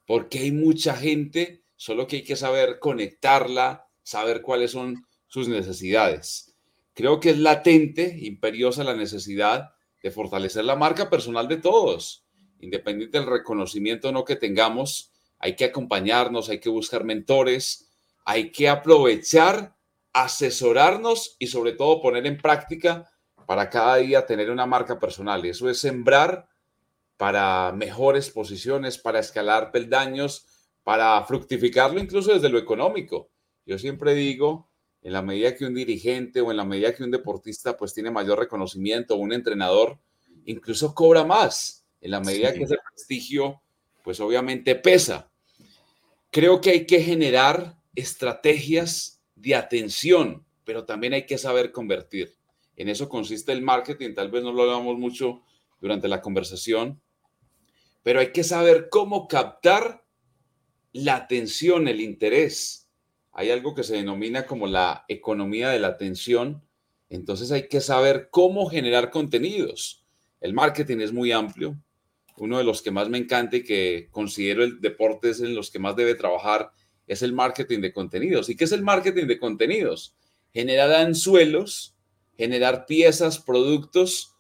porque 0.06 0.38
hay 0.38 0.52
mucha 0.52 0.96
gente 0.96 1.64
solo 1.76 2.06
que 2.06 2.18
hay 2.18 2.24
que 2.24 2.36
saber 2.36 2.78
conectarla, 2.78 3.88
saber 4.04 4.44
cuáles 4.44 4.70
son 4.70 5.08
sus 5.26 5.48
necesidades. 5.48 6.56
Creo 6.94 7.20
que 7.20 7.32
es 7.32 7.40
latente, 7.40 8.20
imperiosa 8.22 8.84
la 8.84 8.96
necesidad 8.96 9.72
de 10.04 10.12
fortalecer 10.12 10.64
la 10.64 10.76
marca 10.76 11.10
personal 11.10 11.48
de 11.48 11.58
todos, 11.58 12.24
independiente 12.60 13.18
del 13.18 13.28
reconocimiento 13.28 14.10
o 14.10 14.12
no 14.12 14.26
que 14.26 14.36
tengamos, 14.36 15.11
hay 15.42 15.56
que 15.56 15.66
acompañarnos, 15.66 16.50
hay 16.50 16.60
que 16.60 16.70
buscar 16.70 17.04
mentores, 17.04 17.90
hay 18.26 18.52
que 18.52 18.70
aprovechar, 18.70 19.76
asesorarnos 20.14 21.36
y 21.40 21.48
sobre 21.48 21.74
todo 21.74 22.02
poner 22.02 22.28
en 22.28 22.38
práctica 22.38 23.12
para 23.48 23.70
cada 23.70 23.98
día 23.98 24.26
tener 24.26 24.52
una 24.52 24.66
marca 24.66 25.00
personal. 25.00 25.46
Y 25.46 25.50
eso 25.50 25.70
es 25.70 25.80
sembrar 25.80 26.48
para 27.18 27.72
mejores 27.72 28.30
posiciones, 28.30 28.98
para 28.98 29.20
escalar 29.20 29.72
peldaños, 29.72 30.46
para 30.84 31.24
fructificarlo 31.24 32.00
incluso 32.00 32.34
desde 32.34 32.50
lo 32.50 32.58
económico. 32.58 33.30
Yo 33.66 33.78
siempre 33.80 34.14
digo, 34.14 34.70
en 35.02 35.14
la 35.14 35.22
medida 35.22 35.56
que 35.56 35.66
un 35.66 35.74
dirigente 35.74 36.42
o 36.42 36.52
en 36.52 36.58
la 36.58 36.66
medida 36.66 36.94
que 36.94 37.04
un 37.04 37.12
deportista 37.12 37.78
pues 37.78 37.94
tiene 37.94 38.12
mayor 38.12 38.40
reconocimiento 38.40 39.16
un 39.16 39.34
entrenador, 39.34 40.00
incluso 40.46 40.94
cobra 40.94 41.24
más, 41.24 41.86
en 42.00 42.12
la 42.12 42.20
medida 42.20 42.54
que 42.54 42.64
ese 42.64 42.78
prestigio 42.94 43.62
pues 44.04 44.20
obviamente 44.20 44.76
pesa. 44.76 45.31
Creo 46.32 46.62
que 46.62 46.70
hay 46.70 46.86
que 46.86 47.02
generar 47.02 47.78
estrategias 47.94 49.22
de 49.36 49.54
atención, 49.54 50.46
pero 50.64 50.86
también 50.86 51.14
hay 51.14 51.26
que 51.26 51.38
saber 51.38 51.74
convertir. 51.74 52.34
En 52.78 52.88
eso 52.88 53.10
consiste 53.10 53.52
el 53.52 53.62
marketing, 53.62 54.14
tal 54.14 54.32
vez 54.32 54.42
no 54.42 54.54
lo 54.54 54.64
hablamos 54.64 54.98
mucho 54.98 55.44
durante 55.82 56.08
la 56.08 56.22
conversación, 56.22 57.02
pero 58.02 58.22
hay 58.22 58.32
que 58.32 58.46
saber 58.46 58.88
cómo 58.90 59.28
captar 59.28 60.06
la 60.94 61.16
atención, 61.16 61.90
el 61.90 62.00
interés. 62.00 62.90
Hay 63.34 63.52
algo 63.52 63.76
que 63.76 63.84
se 63.84 63.96
denomina 63.96 64.46
como 64.46 64.68
la 64.68 65.04
economía 65.10 65.70
de 65.70 65.80
la 65.80 65.90
atención. 65.90 66.64
Entonces 67.10 67.52
hay 67.52 67.68
que 67.68 67.82
saber 67.82 68.30
cómo 68.32 68.68
generar 68.68 69.10
contenidos. 69.10 70.06
El 70.40 70.54
marketing 70.54 71.00
es 71.00 71.12
muy 71.12 71.32
amplio. 71.32 71.78
Uno 72.42 72.58
de 72.58 72.64
los 72.64 72.82
que 72.82 72.90
más 72.90 73.08
me 73.08 73.20
encanta 73.20 73.58
y 73.58 73.64
que 73.64 74.08
considero 74.10 74.64
el 74.64 74.82
deporte 74.82 75.30
es 75.30 75.42
en 75.42 75.54
los 75.54 75.70
que 75.70 75.78
más 75.78 75.96
debe 75.96 76.16
trabajar 76.16 76.72
es 77.06 77.22
el 77.22 77.34
marketing 77.34 77.82
de 77.82 77.94
contenidos. 77.94 78.50
¿Y 78.50 78.56
qué 78.56 78.64
es 78.64 78.72
el 78.72 78.82
marketing 78.82 79.28
de 79.28 79.38
contenidos? 79.38 80.16
Generar 80.52 80.92
anzuelos, 80.92 81.96
generar 82.36 82.88
piezas, 82.88 83.38
productos 83.38 84.34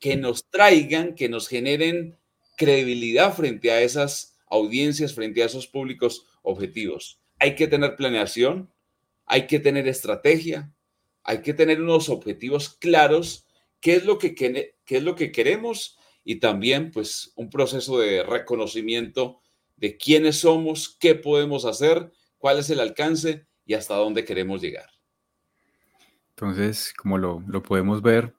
que 0.00 0.16
nos 0.16 0.48
traigan, 0.48 1.14
que 1.14 1.28
nos 1.28 1.46
generen 1.46 2.16
credibilidad 2.56 3.34
frente 3.34 3.70
a 3.70 3.82
esas 3.82 4.34
audiencias 4.46 5.12
frente 5.12 5.42
a 5.42 5.46
esos 5.46 5.66
públicos 5.66 6.24
objetivos. 6.40 7.20
Hay 7.38 7.54
que 7.54 7.68
tener 7.68 7.96
planeación, 7.96 8.72
hay 9.26 9.46
que 9.46 9.60
tener 9.60 9.86
estrategia, 9.88 10.72
hay 11.22 11.42
que 11.42 11.52
tener 11.52 11.82
unos 11.82 12.08
objetivos 12.08 12.70
claros, 12.70 13.44
qué 13.78 13.96
es 13.96 14.06
lo 14.06 14.18
que, 14.18 14.34
qué 14.34 14.74
es 14.86 15.02
lo 15.02 15.16
que 15.16 15.32
queremos 15.32 15.98
y 16.24 16.36
también 16.40 16.90
pues 16.90 17.32
un 17.36 17.50
proceso 17.50 17.98
de 17.98 18.22
reconocimiento 18.22 19.40
de 19.76 19.96
quiénes 19.96 20.40
somos, 20.40 20.96
qué 21.00 21.14
podemos 21.14 21.64
hacer, 21.64 22.12
cuál 22.38 22.58
es 22.58 22.70
el 22.70 22.80
alcance 22.80 23.46
y 23.64 23.74
hasta 23.74 23.96
dónde 23.96 24.24
queremos 24.24 24.60
llegar. 24.60 24.88
Entonces, 26.30 26.92
como 26.96 27.18
lo, 27.18 27.42
lo 27.46 27.62
podemos 27.62 28.02
ver, 28.02 28.34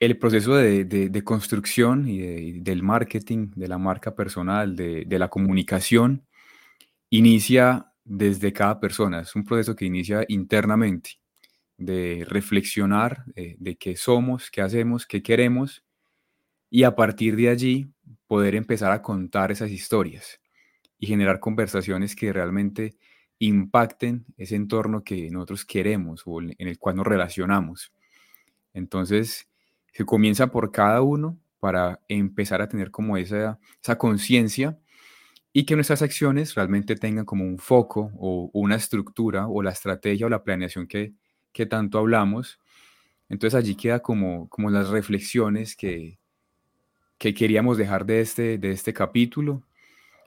el 0.00 0.16
proceso 0.18 0.54
de, 0.54 1.22
construcción 1.24 2.06
y 2.08 2.60
del 2.60 2.82
marketing, 2.82 3.50
de 3.56 3.68
la 3.68 3.78
marca 3.78 4.14
personal, 4.14 4.76
de, 4.76 5.18
la 5.18 5.28
comunicación, 5.28 6.24
inicia 7.10 7.92
desde 8.04 8.52
cada 8.52 8.78
persona. 8.78 9.20
Es 9.20 9.34
un 9.34 9.44
proceso 9.44 9.74
que 9.74 9.86
inicia 9.86 10.24
internamente, 10.28 11.18
de 11.76 12.24
reflexionar 12.28 13.24
eh, 13.34 13.56
de 13.58 13.76
qué 13.76 13.96
somos, 13.96 14.50
qué 14.50 14.62
hacemos, 14.62 15.06
qué 15.06 15.22
queremos, 15.22 15.84
y 16.70 16.82
a 16.82 16.94
partir 16.94 17.36
de 17.36 17.48
allí 17.48 17.92
poder 18.26 18.54
empezar 18.54 18.92
a 18.92 19.02
contar 19.02 19.50
esas 19.50 19.70
historias 19.70 20.40
y 20.98 21.06
generar 21.06 21.40
conversaciones 21.40 22.14
que 22.14 22.32
realmente 22.32 22.96
impacten 23.38 24.26
ese 24.36 24.56
entorno 24.56 25.04
que 25.04 25.30
nosotros 25.30 25.64
queremos 25.64 26.22
o 26.26 26.40
en 26.40 26.54
el 26.58 26.78
cual 26.78 26.96
nos 26.96 27.06
relacionamos. 27.06 27.92
Entonces, 28.74 29.48
se 29.92 30.04
comienza 30.04 30.48
por 30.48 30.72
cada 30.72 31.02
uno 31.02 31.38
para 31.60 32.00
empezar 32.08 32.62
a 32.62 32.68
tener 32.68 32.90
como 32.90 33.16
esa, 33.16 33.58
esa 33.82 33.96
conciencia 33.96 34.78
y 35.52 35.64
que 35.64 35.74
nuestras 35.74 36.02
acciones 36.02 36.54
realmente 36.54 36.96
tengan 36.96 37.24
como 37.24 37.44
un 37.44 37.58
foco 37.58 38.12
o 38.18 38.50
una 38.52 38.76
estructura 38.76 39.48
o 39.48 39.62
la 39.62 39.70
estrategia 39.70 40.26
o 40.26 40.28
la 40.28 40.44
planeación 40.44 40.86
que, 40.86 41.14
que 41.52 41.66
tanto 41.66 41.98
hablamos. 41.98 42.60
Entonces 43.28 43.58
allí 43.58 43.74
queda 43.74 44.00
como, 44.00 44.48
como 44.48 44.70
las 44.70 44.88
reflexiones 44.90 45.74
que, 45.74 46.18
que 47.18 47.34
queríamos 47.34 47.76
dejar 47.76 48.06
de 48.06 48.20
este, 48.20 48.58
de 48.58 48.70
este 48.70 48.92
capítulo. 48.92 49.62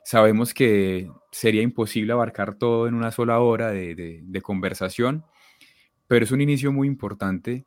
Sabemos 0.03 0.53
que 0.53 1.09
sería 1.31 1.61
imposible 1.61 2.11
abarcar 2.11 2.55
todo 2.55 2.87
en 2.87 2.93
una 2.93 3.11
sola 3.11 3.39
hora 3.39 3.71
de, 3.71 4.41
conversación, 4.43 5.23
pero 6.07 6.25
es 6.25 6.31
un 6.31 6.41
inicio 6.41 6.71
muy 6.71 6.87
importante 6.87 7.65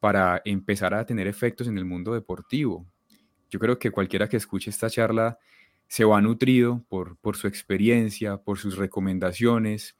para 0.00 0.42
empezar 0.44 0.92
a 0.92 1.06
tener 1.06 1.28
efectos 1.28 1.68
en 1.68 1.78
el 1.78 1.84
mundo 1.84 2.12
deportivo. 2.12 2.84
Yo 3.48 3.60
creo 3.60 3.78
que 3.78 3.92
cualquiera 3.92 4.28
que 4.28 4.36
escuche 4.36 4.70
esta 4.70 4.90
charla 4.90 5.38
se 5.86 6.04
va 6.04 6.20
nutrido 6.20 6.84
por, 6.88 7.16
por 7.18 7.36
su 7.36 7.46
experiencia, 7.46 8.38
por 8.38 8.58
sus 8.58 8.76
recomendaciones 8.76 9.96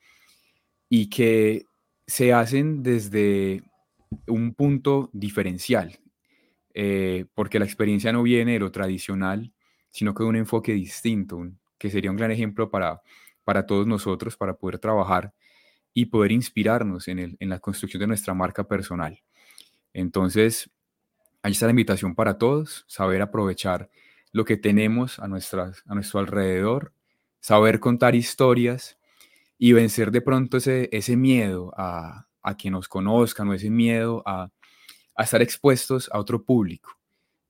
y 0.89 1.09
que 1.09 1.66
se 2.07 2.33
hacen 2.33 2.83
desde 2.83 3.62
un 4.27 4.55
punto 4.55 5.11
diferencial, 5.12 5.99
eh, 6.75 7.27
porque 7.35 7.59
la 7.59 7.64
experiencia 7.64 8.12
no 8.12 8.22
viene 8.22 8.53
de 8.53 8.59
lo 8.59 8.72
tradicional, 8.72 9.53
sino 9.91 10.12
que 10.12 10.25
de 10.25 10.29
un 10.29 10.37
enfoque 10.37 10.72
distinto, 10.72 11.41
que 11.79 11.91
sería 11.91 12.11
un 12.11 12.16
gran 12.16 12.33
ejemplo 12.33 12.68
para, 12.70 13.01
para 13.45 13.64
todos 13.64 13.87
nosotros, 13.87 14.37
para 14.37 14.55
poder 14.55 14.79
trabajar 14.79 15.33
y 15.93 16.07
poder 16.07 16.33
inspirarnos 16.33 17.07
en, 17.09 17.20
el, 17.20 17.37
en 17.39 17.49
la 17.49 17.61
construcción 17.61 18.01
de 18.01 18.09
nuestra 18.09 18.35
marca 18.35 18.66
personal. 18.66 19.22
Entonces, 19.93 20.68
ahí 21.43 21.53
está 21.53 21.66
la 21.66 21.70
invitación 21.70 22.16
para 22.16 22.39
todos, 22.39 22.85
saber 22.89 23.22
aprovechar 23.22 23.89
lo 24.33 24.45
que 24.45 24.57
tenemos 24.57 25.20
a, 25.20 25.29
nuestras, 25.29 25.85
a 25.87 25.95
nuestro 25.95 26.18
alrededor, 26.18 26.93
saber 27.39 27.79
contar 27.79 28.16
historias 28.16 28.99
y 29.57 29.72
vencer 29.72 30.11
de 30.11 30.20
pronto 30.20 30.57
ese, 30.57 30.89
ese 30.91 31.16
miedo 31.16 31.72
a, 31.77 32.27
que 32.59 32.70
nos 32.70 32.89
conozcan 32.89 33.49
o 33.49 33.55
ese 33.55 33.70
miedo 33.70 34.22
a, 34.27 34.51
a 35.17 35.23
estar 35.25 35.43
expuestos 35.43 36.11
a 36.12 36.19
otro 36.19 36.45
público. 36.45 36.99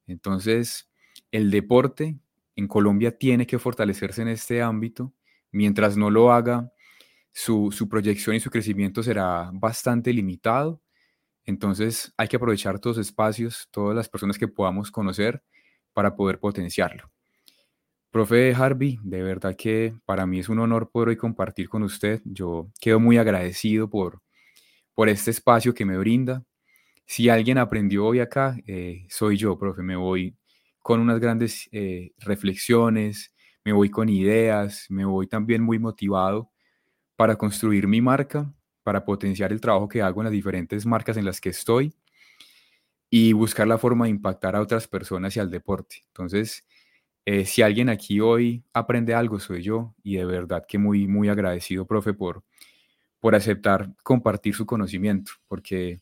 Entonces, 0.07 0.91
el 1.31 1.51
deporte 1.51 2.19
en 2.57 2.69
Colombia 2.69 3.17
tiene 3.17 3.47
que 3.47 3.59
fortalecerse 3.59 4.23
en 4.23 4.29
este 4.29 4.63
ámbito. 4.63 5.13
Mientras 5.51 5.97
no 5.97 6.11
lo 6.11 6.33
haga, 6.33 6.73
su, 7.33 7.73
su 7.73 7.89
proyección 7.89 8.37
y 8.37 8.41
su 8.41 8.51
crecimiento 8.51 9.03
será 9.03 9.51
bastante 9.53 10.13
limitado 10.13 10.81
entonces 11.47 12.13
hay 12.17 12.29
que 12.29 12.37
aprovechar 12.37 12.79
todos 12.79 12.97
los 12.97 13.07
espacios, 13.07 13.69
todas 13.71 13.95
las 13.95 14.09
personas 14.09 14.39
que 14.39 14.49
podamos 14.49 14.91
conocer 14.91 15.43
para 15.93 16.17
poder 16.17 16.39
potenciarlo. 16.39 17.11
Profe 18.11 18.55
Harvey, 18.55 18.99
de 19.03 19.23
verdad 19.23 19.57
que 19.57 19.95
para 20.05 20.25
mí 20.27 20.39
es 20.39 20.49
un 20.49 20.61
honor 20.61 20.91
poder 20.91 21.11
hoy 21.11 21.17
compartir 21.17 21.69
con 21.69 21.83
usted. 21.83 22.23
Yo 22.25 22.71
quedo 22.81 23.01
muy 23.01 23.19
agradecido 23.19 23.91
por, 23.91 24.23
por 24.95 25.09
este 25.09 25.33
espacio 25.33 25.75
que 25.75 25.85
me 25.85 25.99
brinda. 25.99 26.45
Si 27.07 27.29
alguien 27.29 27.59
aprendió 27.59 28.07
hoy 28.07 28.21
acá, 28.21 28.57
eh, 28.67 29.07
soy 29.09 29.37
yo, 29.37 29.59
profe. 29.59 29.83
Me 29.83 29.97
voy 29.97 30.37
con 30.81 31.01
unas 31.01 31.21
grandes 31.21 31.69
eh, 31.73 32.13
reflexiones, 32.19 33.33
me 33.65 33.73
voy 33.73 33.91
con 33.91 34.09
ideas, 34.09 34.87
me 34.91 35.05
voy 35.05 35.27
también 35.27 35.63
muy 35.63 35.79
motivado 35.79 36.51
para 37.17 37.37
construir 37.37 37.87
mi 37.89 38.01
marca 38.01 38.53
para 38.85 39.05
potenciar 39.05 39.53
el 39.53 39.61
trabajo 39.61 39.89
que 39.89 40.03
hago 40.03 40.21
en 40.21 40.27
las 40.27 40.33
diferentes 40.33 40.87
marcas 40.87 41.17
en 41.17 41.25
las 41.25 41.41
que 41.41 41.49
estoy 41.51 41.95
y 43.11 43.33
buscar 43.33 43.67
la 43.67 43.79
forma 43.79 44.05
de 44.07 44.11
impactar 44.11 44.57
a 44.57 44.61
otras 44.61 44.89
personas 44.89 45.37
y 45.37 45.41
al 45.41 45.51
deporte. 45.51 46.05
Entonces, 46.09 46.65
eh, 47.27 47.47
si 47.47 47.63
alguien 47.63 47.89
aquí 47.89 48.21
hoy 48.21 48.65
aprende 48.73 49.15
algo, 49.15 49.41
soy 49.41 49.63
yo 49.63 49.95
y 50.03 50.17
de 50.17 50.25
verdad 50.25 50.65
que 50.69 50.79
muy, 50.79 51.07
muy 51.07 51.29
agradecido, 51.29 51.87
profe, 51.87 52.15
por, 52.15 52.45
por 53.21 53.35
aceptar 53.35 53.95
compartir 54.05 54.55
su 54.55 54.67
conocimiento, 54.67 55.33
porque 55.49 56.01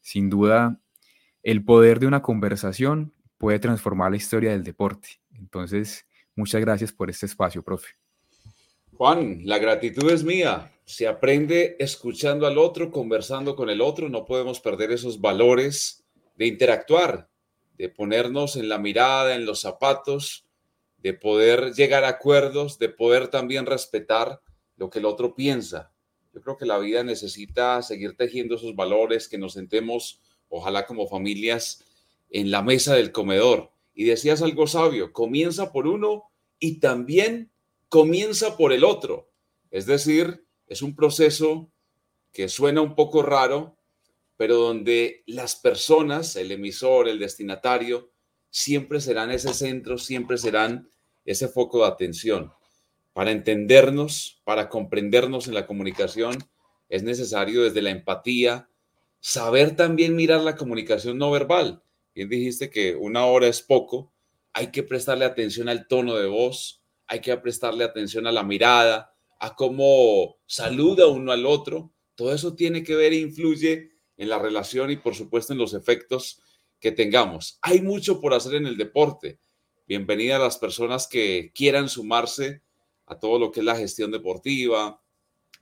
sin 0.00 0.30
duda 0.30 0.80
el 1.42 1.64
poder 1.64 2.00
de 2.00 2.06
una 2.06 2.22
conversación 2.22 3.14
puede 3.38 3.58
transformar 3.58 4.10
la 4.10 4.18
historia 4.18 4.50
del 4.50 4.64
deporte. 4.64 5.20
Entonces, 5.32 6.06
muchas 6.36 6.60
gracias 6.60 6.92
por 6.92 7.08
este 7.08 7.26
espacio, 7.26 7.62
profe. 7.62 7.88
Juan, 8.94 9.40
la 9.44 9.58
gratitud 9.58 10.10
es 10.10 10.22
mía. 10.22 10.70
Se 10.84 11.08
aprende 11.08 11.76
escuchando 11.78 12.46
al 12.46 12.58
otro, 12.58 12.90
conversando 12.90 13.56
con 13.56 13.70
el 13.70 13.80
otro. 13.80 14.10
No 14.10 14.26
podemos 14.26 14.60
perder 14.60 14.92
esos 14.92 15.20
valores 15.20 16.04
de 16.36 16.46
interactuar, 16.46 17.30
de 17.78 17.88
ponernos 17.88 18.56
en 18.56 18.68
la 18.68 18.76
mirada, 18.76 19.34
en 19.34 19.46
los 19.46 19.60
zapatos, 19.60 20.46
de 20.98 21.14
poder 21.14 21.72
llegar 21.72 22.04
a 22.04 22.08
acuerdos, 22.08 22.78
de 22.78 22.90
poder 22.90 23.28
también 23.28 23.64
respetar 23.64 24.42
lo 24.76 24.90
que 24.90 24.98
el 24.98 25.06
otro 25.06 25.34
piensa. 25.34 25.89
Yo 26.32 26.40
creo 26.40 26.56
que 26.56 26.66
la 26.66 26.78
vida 26.78 27.02
necesita 27.02 27.82
seguir 27.82 28.16
tejiendo 28.16 28.54
esos 28.54 28.74
valores, 28.76 29.28
que 29.28 29.38
nos 29.38 29.54
sentemos, 29.54 30.20
ojalá 30.48 30.86
como 30.86 31.08
familias, 31.08 31.84
en 32.30 32.50
la 32.50 32.62
mesa 32.62 32.94
del 32.94 33.12
comedor. 33.12 33.70
Y 33.94 34.04
decías 34.04 34.42
algo 34.42 34.66
sabio, 34.66 35.12
comienza 35.12 35.72
por 35.72 35.86
uno 35.86 36.30
y 36.58 36.78
también 36.78 37.50
comienza 37.88 38.56
por 38.56 38.72
el 38.72 38.84
otro. 38.84 39.30
Es 39.70 39.86
decir, 39.86 40.44
es 40.66 40.82
un 40.82 40.94
proceso 40.94 41.70
que 42.32 42.48
suena 42.48 42.80
un 42.80 42.94
poco 42.94 43.22
raro, 43.22 43.76
pero 44.36 44.56
donde 44.56 45.24
las 45.26 45.56
personas, 45.56 46.36
el 46.36 46.52
emisor, 46.52 47.08
el 47.08 47.18
destinatario, 47.18 48.10
siempre 48.50 49.00
serán 49.00 49.30
ese 49.30 49.52
centro, 49.52 49.98
siempre 49.98 50.38
serán 50.38 50.88
ese 51.24 51.48
foco 51.48 51.80
de 51.80 51.88
atención. 51.88 52.52
Para 53.12 53.32
entendernos, 53.32 54.40
para 54.44 54.68
comprendernos 54.68 55.48
en 55.48 55.54
la 55.54 55.66
comunicación, 55.66 56.38
es 56.88 57.02
necesario 57.02 57.62
desde 57.62 57.82
la 57.82 57.90
empatía 57.90 58.68
saber 59.20 59.76
también 59.76 60.16
mirar 60.16 60.40
la 60.40 60.56
comunicación 60.56 61.18
no 61.18 61.30
verbal. 61.30 61.82
Bien 62.14 62.28
dijiste 62.28 62.70
que 62.70 62.96
una 62.96 63.26
hora 63.26 63.46
es 63.46 63.62
poco, 63.62 64.12
hay 64.52 64.68
que 64.68 64.82
prestarle 64.82 65.24
atención 65.24 65.68
al 65.68 65.86
tono 65.86 66.16
de 66.16 66.26
voz, 66.26 66.82
hay 67.06 67.20
que 67.20 67.36
prestarle 67.36 67.84
atención 67.84 68.26
a 68.26 68.32
la 68.32 68.42
mirada, 68.42 69.14
a 69.38 69.54
cómo 69.54 70.38
saluda 70.46 71.06
uno 71.06 71.32
al 71.32 71.46
otro. 71.46 71.92
Todo 72.14 72.34
eso 72.34 72.54
tiene 72.54 72.82
que 72.82 72.94
ver 72.94 73.12
e 73.12 73.18
influye 73.18 73.92
en 74.16 74.28
la 74.28 74.38
relación 74.38 74.90
y 74.90 74.96
por 74.96 75.14
supuesto 75.14 75.52
en 75.52 75.58
los 75.58 75.74
efectos 75.74 76.42
que 76.78 76.92
tengamos. 76.92 77.58
Hay 77.62 77.80
mucho 77.80 78.20
por 78.20 78.34
hacer 78.34 78.54
en 78.54 78.66
el 78.66 78.76
deporte. 78.76 79.40
Bienvenida 79.86 80.36
a 80.36 80.40
las 80.40 80.58
personas 80.58 81.06
que 81.08 81.52
quieran 81.54 81.88
sumarse 81.88 82.62
a 83.10 83.18
todo 83.18 83.40
lo 83.40 83.50
que 83.50 83.60
es 83.60 83.66
la 83.66 83.76
gestión 83.76 84.12
deportiva, 84.12 85.02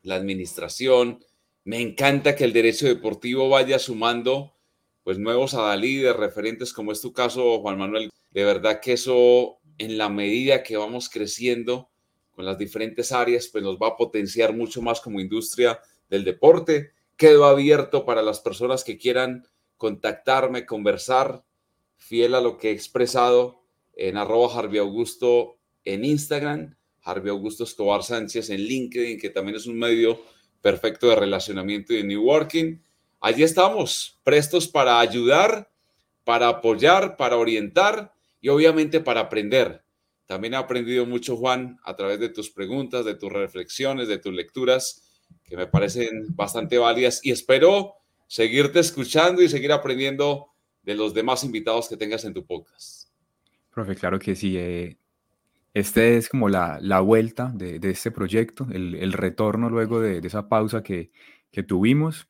la 0.02 0.14
administración. 0.16 1.24
Me 1.64 1.80
encanta 1.80 2.36
que 2.36 2.44
el 2.44 2.52
derecho 2.52 2.86
deportivo 2.86 3.48
vaya 3.48 3.78
sumando 3.78 4.54
pues 5.02 5.18
nuevos 5.18 5.52
de 5.52 6.12
referentes 6.12 6.74
como 6.74 6.92
es 6.92 7.00
tu 7.00 7.14
caso, 7.14 7.60
Juan 7.60 7.78
Manuel. 7.78 8.10
De 8.30 8.44
verdad 8.44 8.80
que 8.80 8.92
eso 8.92 9.58
en 9.78 9.96
la 9.96 10.10
medida 10.10 10.62
que 10.62 10.76
vamos 10.76 11.08
creciendo 11.08 11.88
con 12.32 12.44
las 12.44 12.58
diferentes 12.58 13.12
áreas, 13.12 13.48
pues 13.48 13.64
nos 13.64 13.78
va 13.78 13.88
a 13.88 13.96
potenciar 13.96 14.54
mucho 14.54 14.82
más 14.82 15.00
como 15.00 15.18
industria 15.18 15.80
del 16.10 16.24
deporte. 16.24 16.92
Quedo 17.16 17.46
abierto 17.46 18.04
para 18.04 18.20
las 18.20 18.40
personas 18.40 18.84
que 18.84 18.98
quieran 18.98 19.48
contactarme, 19.78 20.66
conversar, 20.66 21.42
fiel 21.96 22.34
a 22.34 22.42
lo 22.42 22.58
que 22.58 22.68
he 22.68 22.72
expresado 22.72 23.62
en 23.94 24.18
arroba 24.18 24.54
Harvey 24.54 24.78
Augusto 24.78 25.56
en 25.84 26.04
Instagram, 26.04 26.76
Harvey 27.08 27.30
Augusto 27.30 27.64
Escobar 27.64 28.02
Sánchez 28.02 28.50
en 28.50 28.60
LinkedIn, 28.60 29.18
que 29.18 29.30
también 29.30 29.56
es 29.56 29.66
un 29.66 29.78
medio 29.78 30.20
perfecto 30.60 31.08
de 31.08 31.16
relacionamiento 31.16 31.92
y 31.92 31.98
de 31.98 32.04
networking. 32.04 32.78
Allí 33.20 33.42
estamos, 33.42 34.18
prestos 34.22 34.68
para 34.68 35.00
ayudar, 35.00 35.70
para 36.24 36.48
apoyar, 36.48 37.16
para 37.16 37.36
orientar 37.36 38.12
y 38.40 38.48
obviamente 38.50 39.00
para 39.00 39.20
aprender. 39.20 39.82
También 40.26 40.52
he 40.52 40.56
aprendido 40.58 41.06
mucho, 41.06 41.36
Juan, 41.36 41.80
a 41.84 41.96
través 41.96 42.20
de 42.20 42.28
tus 42.28 42.50
preguntas, 42.50 43.04
de 43.06 43.14
tus 43.14 43.32
reflexiones, 43.32 44.08
de 44.08 44.18
tus 44.18 44.34
lecturas, 44.34 45.02
que 45.42 45.56
me 45.56 45.66
parecen 45.66 46.26
bastante 46.36 46.76
válidas 46.76 47.20
y 47.24 47.30
espero 47.30 47.94
seguirte 48.26 48.80
escuchando 48.80 49.42
y 49.42 49.48
seguir 49.48 49.72
aprendiendo 49.72 50.48
de 50.82 50.94
los 50.94 51.14
demás 51.14 51.44
invitados 51.44 51.88
que 51.88 51.96
tengas 51.96 52.24
en 52.26 52.34
tu 52.34 52.44
podcast. 52.44 53.08
Profe, 53.70 53.94
claro 53.94 54.18
que 54.18 54.36
sí. 54.36 54.56
Eh, 54.58 54.98
este 55.74 56.16
es 56.16 56.28
como 56.28 56.48
la, 56.48 56.78
la 56.80 57.00
vuelta 57.00 57.52
de, 57.54 57.78
de, 57.78 57.90
este 57.90 58.10
proyecto, 58.10 58.66
el, 58.70 58.94
el 58.94 59.12
retorno 59.12 59.70
luego 59.70 60.00
de, 60.00 60.20
de 60.20 60.28
esa 60.28 60.48
pausa 60.48 60.82
que, 60.82 61.10
que, 61.50 61.62
tuvimos 61.62 62.28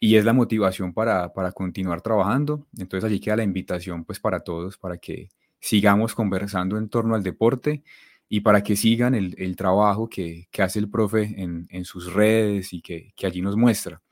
y 0.00 0.16
es 0.16 0.24
la 0.24 0.32
motivación 0.32 0.92
para, 0.94 1.32
para, 1.32 1.52
continuar 1.52 2.00
trabajando. 2.02 2.66
Entonces 2.78 3.08
allí 3.08 3.20
queda 3.20 3.36
la 3.36 3.44
invitación 3.44 4.04
pues 4.04 4.20
para 4.20 4.40
todos, 4.40 4.78
para 4.78 4.98
que 4.98 5.28
sigamos 5.60 6.14
conversando 6.14 6.78
en 6.78 6.88
torno 6.88 7.14
al 7.14 7.22
deporte 7.22 7.82
y 8.28 8.40
para 8.40 8.62
que 8.62 8.76
sigan 8.76 9.14
el, 9.14 9.34
el 9.38 9.56
trabajo 9.56 10.08
que, 10.08 10.48
que, 10.50 10.62
hace 10.62 10.78
el 10.78 10.88
profe 10.88 11.34
en, 11.40 11.66
en 11.70 11.84
sus 11.84 12.12
redes 12.12 12.72
y 12.72 12.80
que, 12.80 13.12
que 13.14 13.26
allí 13.26 13.42
nos 13.42 13.56
muestra. 13.56 14.02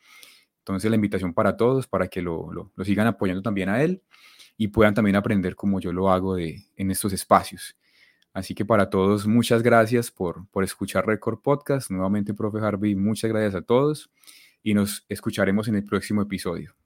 Entonces 0.59 0.91
la 0.91 0.97
invitación 0.97 1.33
para 1.35 1.57
todos, 1.57 1.87
para 1.89 2.09
que 2.09 2.23
lo, 2.23 2.53
lo, 2.53 2.85
sigan 2.85 3.07
apoyando 3.07 3.43
también 3.43 3.69
a 3.69 3.83
él 3.83 4.03
y 4.57 4.69
puedan 4.69 4.95
también 4.95 5.17
aprender 5.17 5.57
como 5.57 5.81
yo 5.81 5.93
lo 5.93 6.11
hago 6.11 6.37
de, 6.37 6.67
en 6.77 6.91
estos 6.91 7.13
espacios. 7.13 7.77
Así 8.33 8.55
que 8.55 8.65
para 8.65 8.91
todos, 8.91 9.27
muchas 9.27 9.63
gracias 9.63 10.11
por, 10.11 10.47
por 10.49 10.63
escuchar 10.65 11.07
Record 11.07 11.41
Podcast. 11.41 11.91
Nuevamente, 11.91 12.35
profe 12.35 12.59
Harvey, 12.59 12.95
muchas 12.95 13.31
gracias 13.31 13.55
a 13.55 13.63
todos 13.63 14.11
y 14.63 14.75
nos 14.75 15.05
escucharemos 15.09 15.69
en 15.69 15.77
el 15.77 15.85
próximo 15.85 16.23
episodio. 16.23 16.77